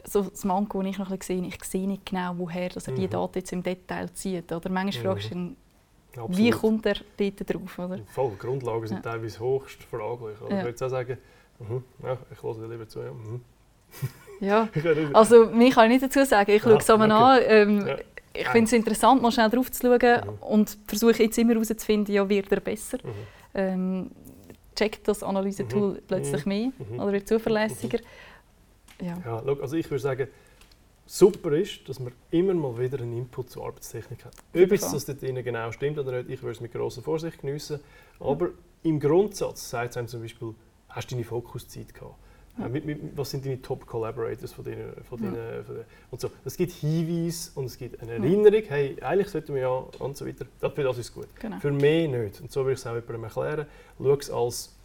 so 0.04 0.24
das 0.24 0.44
Manko, 0.44 0.82
das 0.82 0.92
ich 0.92 0.98
noch 0.98 1.12
ein 1.12 1.18
bisschen 1.18 1.44
sehe, 1.44 1.48
ich 1.48 1.64
sehe 1.64 1.88
nicht 1.88 2.06
genau, 2.06 2.34
woher 2.38 2.70
dass 2.70 2.88
er 2.88 2.94
mhm. 2.94 2.98
die 2.98 3.08
Daten 3.08 3.38
jetzt 3.38 3.54
im 3.54 3.62
Detail 3.62 4.12
zieht. 4.14 4.52
Oder 4.52 4.70
manchmal 4.70 5.04
mhm. 5.04 5.08
fragst 5.08 5.32
du 5.32 5.36
ihn, 5.36 5.58
Absolut. 6.12 6.38
Wie 6.38 6.50
kommt 6.52 6.86
er 6.86 6.96
dort 7.18 7.54
drauf? 7.54 7.80
Oder? 7.80 8.00
Voll, 8.08 8.32
die 8.32 8.38
Grundlagen 8.38 8.88
sind 8.88 9.06
ja. 9.06 9.12
teilweise 9.12 9.40
höchst 9.40 9.84
fraglich. 9.84 10.38
Ja. 10.50 10.58
Ich 10.58 10.64
würde 10.66 10.86
auch 10.86 10.90
sagen, 10.90 11.18
mhm, 11.60 11.84
ja, 12.04 12.18
ich 12.32 12.44
höre 12.44 12.54
dir 12.56 12.68
lieber 12.68 12.88
zu. 12.88 13.00
Ja, 13.00 13.12
mhm. 13.12 13.42
ja. 14.42 14.70
also 15.14 15.46
mich 15.48 15.74
kann 15.74 15.90
ich 15.90 16.02
nicht 16.02 16.04
dazu 16.04 16.26
sagen. 16.26 16.52
Ich 16.52 16.62
schaue 16.62 16.78
es 16.78 16.90
okay. 16.90 17.12
an. 17.12 17.42
Ähm. 17.46 17.86
Ich 18.34 18.48
finde 18.48 18.66
es 18.66 18.74
interessant, 18.74 19.22
mal 19.22 19.32
schnell 19.32 19.50
drauf 19.50 19.70
zu 19.72 19.82
schauen 19.82 20.00
mhm. 20.00 20.44
und 20.44 20.78
versuche 20.88 21.24
jetzt 21.24 21.38
immer 21.38 21.54
herauszufinden, 21.54 22.16
ja, 22.16 22.28
wird 22.28 22.50
er 22.52 22.62
besser. 22.62 22.98
Mhm. 23.04 23.12
Ähm, 23.54 24.12
checkt 24.74 25.08
das 25.08 25.22
Analyse-Tool 25.22 25.94
mhm. 25.94 26.00
plötzlich 26.08 26.46
mehr 26.46 26.72
mhm. 26.78 27.00
oder 27.00 27.12
wird 27.12 27.28
zuverlässiger. 27.28 28.00
Ja. 29.02 29.18
ja, 29.26 29.44
also 29.62 29.76
ich 29.76 29.90
würde 29.90 30.02
sagen, 30.02 30.28
super 31.12 31.52
ist, 31.52 31.88
dass 31.90 32.00
man 32.00 32.14
immer 32.32 32.54
mal 32.54 32.80
wieder 32.80 33.00
einen 33.02 33.18
Input 33.18 33.50
zur 33.50 33.66
Arbeitstechnik 33.66 34.24
hat. 34.24 34.34
Ob 34.56 34.72
es 34.72 34.82
das 34.82 35.06
dort 35.06 35.20
genau 35.20 35.72
stimmt 35.74 36.00
oder 36.00 36.20
nicht, 36.20 36.30
ich 36.30 36.42
würde 36.42 36.54
es 36.54 36.62
mit 36.62 36.72
großer 36.72 37.02
Vorsicht 37.02 37.42
geniessen. 37.42 37.82
Aber 38.20 38.48
ja. 38.48 38.52
im 38.84 39.00
Grundsatz 39.00 39.70
sagt 39.70 39.92
es 39.92 39.98
einem 39.98 40.08
zum 40.08 40.22
Beispiel, 40.22 40.56
hast 40.88 41.12
du 41.12 41.16
deine 41.16 41.26
Fokuszeit 41.26 41.94
gehabt? 41.94 42.16
Ja. 42.58 42.68
Äh, 42.68 42.98
was 43.16 43.30
sind 43.30 43.46
deine 43.46 43.62
Top 43.62 43.86
Collaborators 43.86 44.54
von 44.54 44.64
deinen, 44.64 44.94
von 45.04 45.22
deinen, 45.22 45.36
ja. 45.36 45.64
von 45.64 45.76
und 46.12 46.22
so. 46.22 46.32
Es 46.46 46.56
gibt 46.56 46.72
Hinweise 46.72 47.52
und 47.56 47.66
es 47.66 47.78
gibt 47.78 48.02
eine 48.02 48.14
Erinnerung, 48.14 48.64
hey, 48.70 48.98
eigentlich 49.02 49.30
sollten 49.30 49.54
wir 49.54 49.62
ja 49.62 49.84
und 50.00 50.16
so 50.16 50.26
weiter. 50.26 50.46
Für 50.60 50.84
das 50.84 50.98
ist 50.98 51.14
gut. 51.14 51.28
Genau. 51.40 51.60
Für 51.60 51.72
mich 51.72 52.10
nicht. 52.10 52.40
Und 52.40 52.52
so 52.52 52.62
würde 52.62 52.74
ich 52.74 52.80
es 52.80 52.88
auch 52.88 52.96
jemandem 52.96 53.26
erklären. 53.26 53.66
Schau 53.98 54.14
es 54.14 54.32
als 54.32 54.76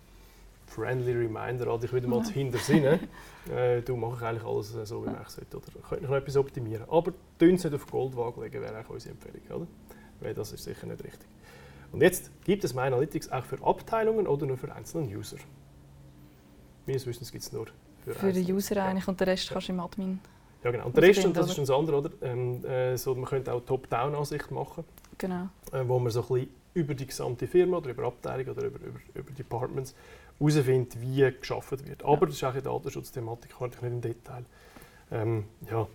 friendly 0.76 1.12
Reminder 1.12 1.66
an 1.68 1.80
dich 1.80 1.92
wieder 1.92 2.06
mal 2.06 2.22
zu 2.22 2.32
hintersinnen. 2.32 3.00
äh, 3.50 3.80
du 3.80 3.96
machst 3.96 4.22
eigentlich 4.22 4.44
alles 4.44 4.74
äh, 4.74 4.84
so, 4.84 5.02
wie 5.02 5.06
man 5.06 5.22
es 5.26 5.34
sollte. 5.34 5.56
Oder 5.56 5.66
könnte 5.88 6.04
noch 6.04 6.14
etwas 6.14 6.36
optimieren. 6.36 6.86
Aber 6.88 7.12
tun 7.38 7.52
nicht 7.52 7.74
auf 7.74 7.86
Goldwagen 7.86 8.42
legen, 8.42 8.60
wäre 8.60 8.80
auch 8.80 8.90
unsere 8.90 9.14
Empfehlung. 9.14 9.62
Oder? 9.62 9.66
Weil 10.20 10.34
das 10.34 10.52
ist 10.52 10.64
sicher 10.64 10.86
nicht 10.86 11.02
richtig. 11.02 11.28
Und 11.92 12.02
jetzt 12.02 12.30
gibt 12.44 12.62
es 12.64 12.74
MyAnalytics 12.74 13.30
auch 13.32 13.44
für 13.44 13.64
Abteilungen 13.64 14.26
oder 14.26 14.46
nur 14.46 14.58
für 14.58 14.72
einzelne 14.74 15.06
User? 15.06 15.38
Meines 16.86 17.06
Wissens 17.06 17.32
gibt 17.32 17.44
es 17.44 17.52
nur 17.52 17.66
für 18.04 18.14
Für 18.14 18.32
den 18.32 18.52
User 18.52 18.84
eigentlich 18.84 19.08
und 19.08 19.18
den 19.18 19.28
Rest 19.28 19.46
ja. 19.46 19.52
kannst 19.54 19.68
du 19.68 19.72
im 19.72 19.80
Admin. 19.80 20.20
Ja, 20.62 20.70
genau. 20.70 20.86
Und 20.86 20.96
der 20.96 21.04
Rest, 21.04 21.24
und 21.24 21.36
das 21.36 21.50
ist 21.50 21.58
ein 21.58 21.74
anderes, 21.74 22.04
oder? 22.04 22.10
Ähm, 22.22 22.64
äh, 22.64 22.96
so, 22.96 23.14
man 23.14 23.24
könnte 23.24 23.52
auch 23.52 23.60
Top-Down-Ansicht 23.60 24.50
machen. 24.50 24.84
Genau. 25.18 25.48
Äh, 25.72 25.82
wo 25.86 25.98
man 25.98 26.10
so 26.10 26.22
ein 26.22 26.28
bisschen 26.28 26.48
über 26.76 26.94
die 26.94 27.06
gesamte 27.06 27.46
Firma 27.46 27.78
oder 27.78 27.90
über 27.90 28.04
Abteilung 28.04 28.54
oder 28.54 28.66
über, 28.66 28.78
über, 28.84 29.00
über 29.14 29.32
Departments 29.32 29.94
herausfindet, 30.38 31.00
wie 31.00 31.30
geschaffen 31.38 31.86
wird. 31.86 32.04
Aber 32.04 32.26
das 32.26 32.36
ist 32.36 32.44
auch 32.44 32.52
eine 32.52 32.62
Datenschutzthematik, 32.62 33.58
kann 33.58 33.70
ich 33.70 33.82
nicht 33.82 33.92
im 33.92 34.00
Detail. 34.00 34.44
Ähm, 35.10 35.44
ja, 35.70 35.86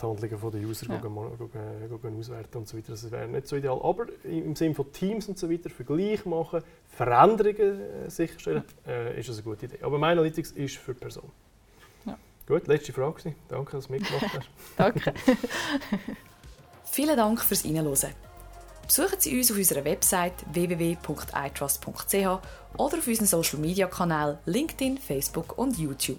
die 0.00 0.06
Handlungen 0.06 0.50
der 0.52 0.60
User 0.62 0.86
ja. 0.88 0.98
gehen, 0.98 1.14
gehen, 1.14 2.00
gehen 2.00 2.18
auswerten 2.18 2.58
und 2.58 2.68
so 2.68 2.76
weiter. 2.76 2.92
Das 2.92 3.10
wäre 3.10 3.28
nicht 3.28 3.46
so 3.46 3.56
ideal. 3.56 3.78
Aber 3.82 4.06
im 4.24 4.56
Sinne 4.56 4.74
von 4.74 4.92
Teams 4.92 5.28
und 5.28 5.38
so 5.38 5.50
weiter, 5.50 5.68
Vergleich 5.70 6.24
machen, 6.24 6.62
Veränderungen 6.88 7.80
äh, 8.06 8.10
sicherstellen, 8.10 8.64
äh, 8.86 9.18
ist 9.18 9.28
das 9.28 9.36
eine 9.36 9.44
gute 9.44 9.66
Idee. 9.66 9.82
Aber 9.82 9.98
MyAnalytics 9.98 10.52
ist 10.52 10.76
für 10.76 10.94
die 10.94 11.00
Person. 11.00 11.30
Ja. 12.06 12.18
Gut, 12.46 12.66
letzte 12.66 12.92
Frage. 12.92 13.34
Danke, 13.48 13.72
dass 13.72 13.86
du 13.86 13.92
mitgemacht 13.92 14.38
hast. 14.38 14.48
Danke. 14.76 15.12
Vielen 16.84 17.16
Dank 17.16 17.40
fürs 17.40 17.64
Reinhören. 17.64 18.14
Besuchen 18.90 19.20
Sie 19.20 19.38
uns 19.38 19.52
auf 19.52 19.56
unserer 19.56 19.84
Website 19.84 20.32
www.itrust.ch 20.52 22.12
oder 22.16 22.42
auf 22.98 23.06
unseren 23.06 23.26
Social 23.26 23.60
Media 23.60 23.86
Kanälen 23.86 24.38
LinkedIn, 24.46 24.98
Facebook 24.98 25.56
und 25.56 25.78
YouTube. 25.78 26.18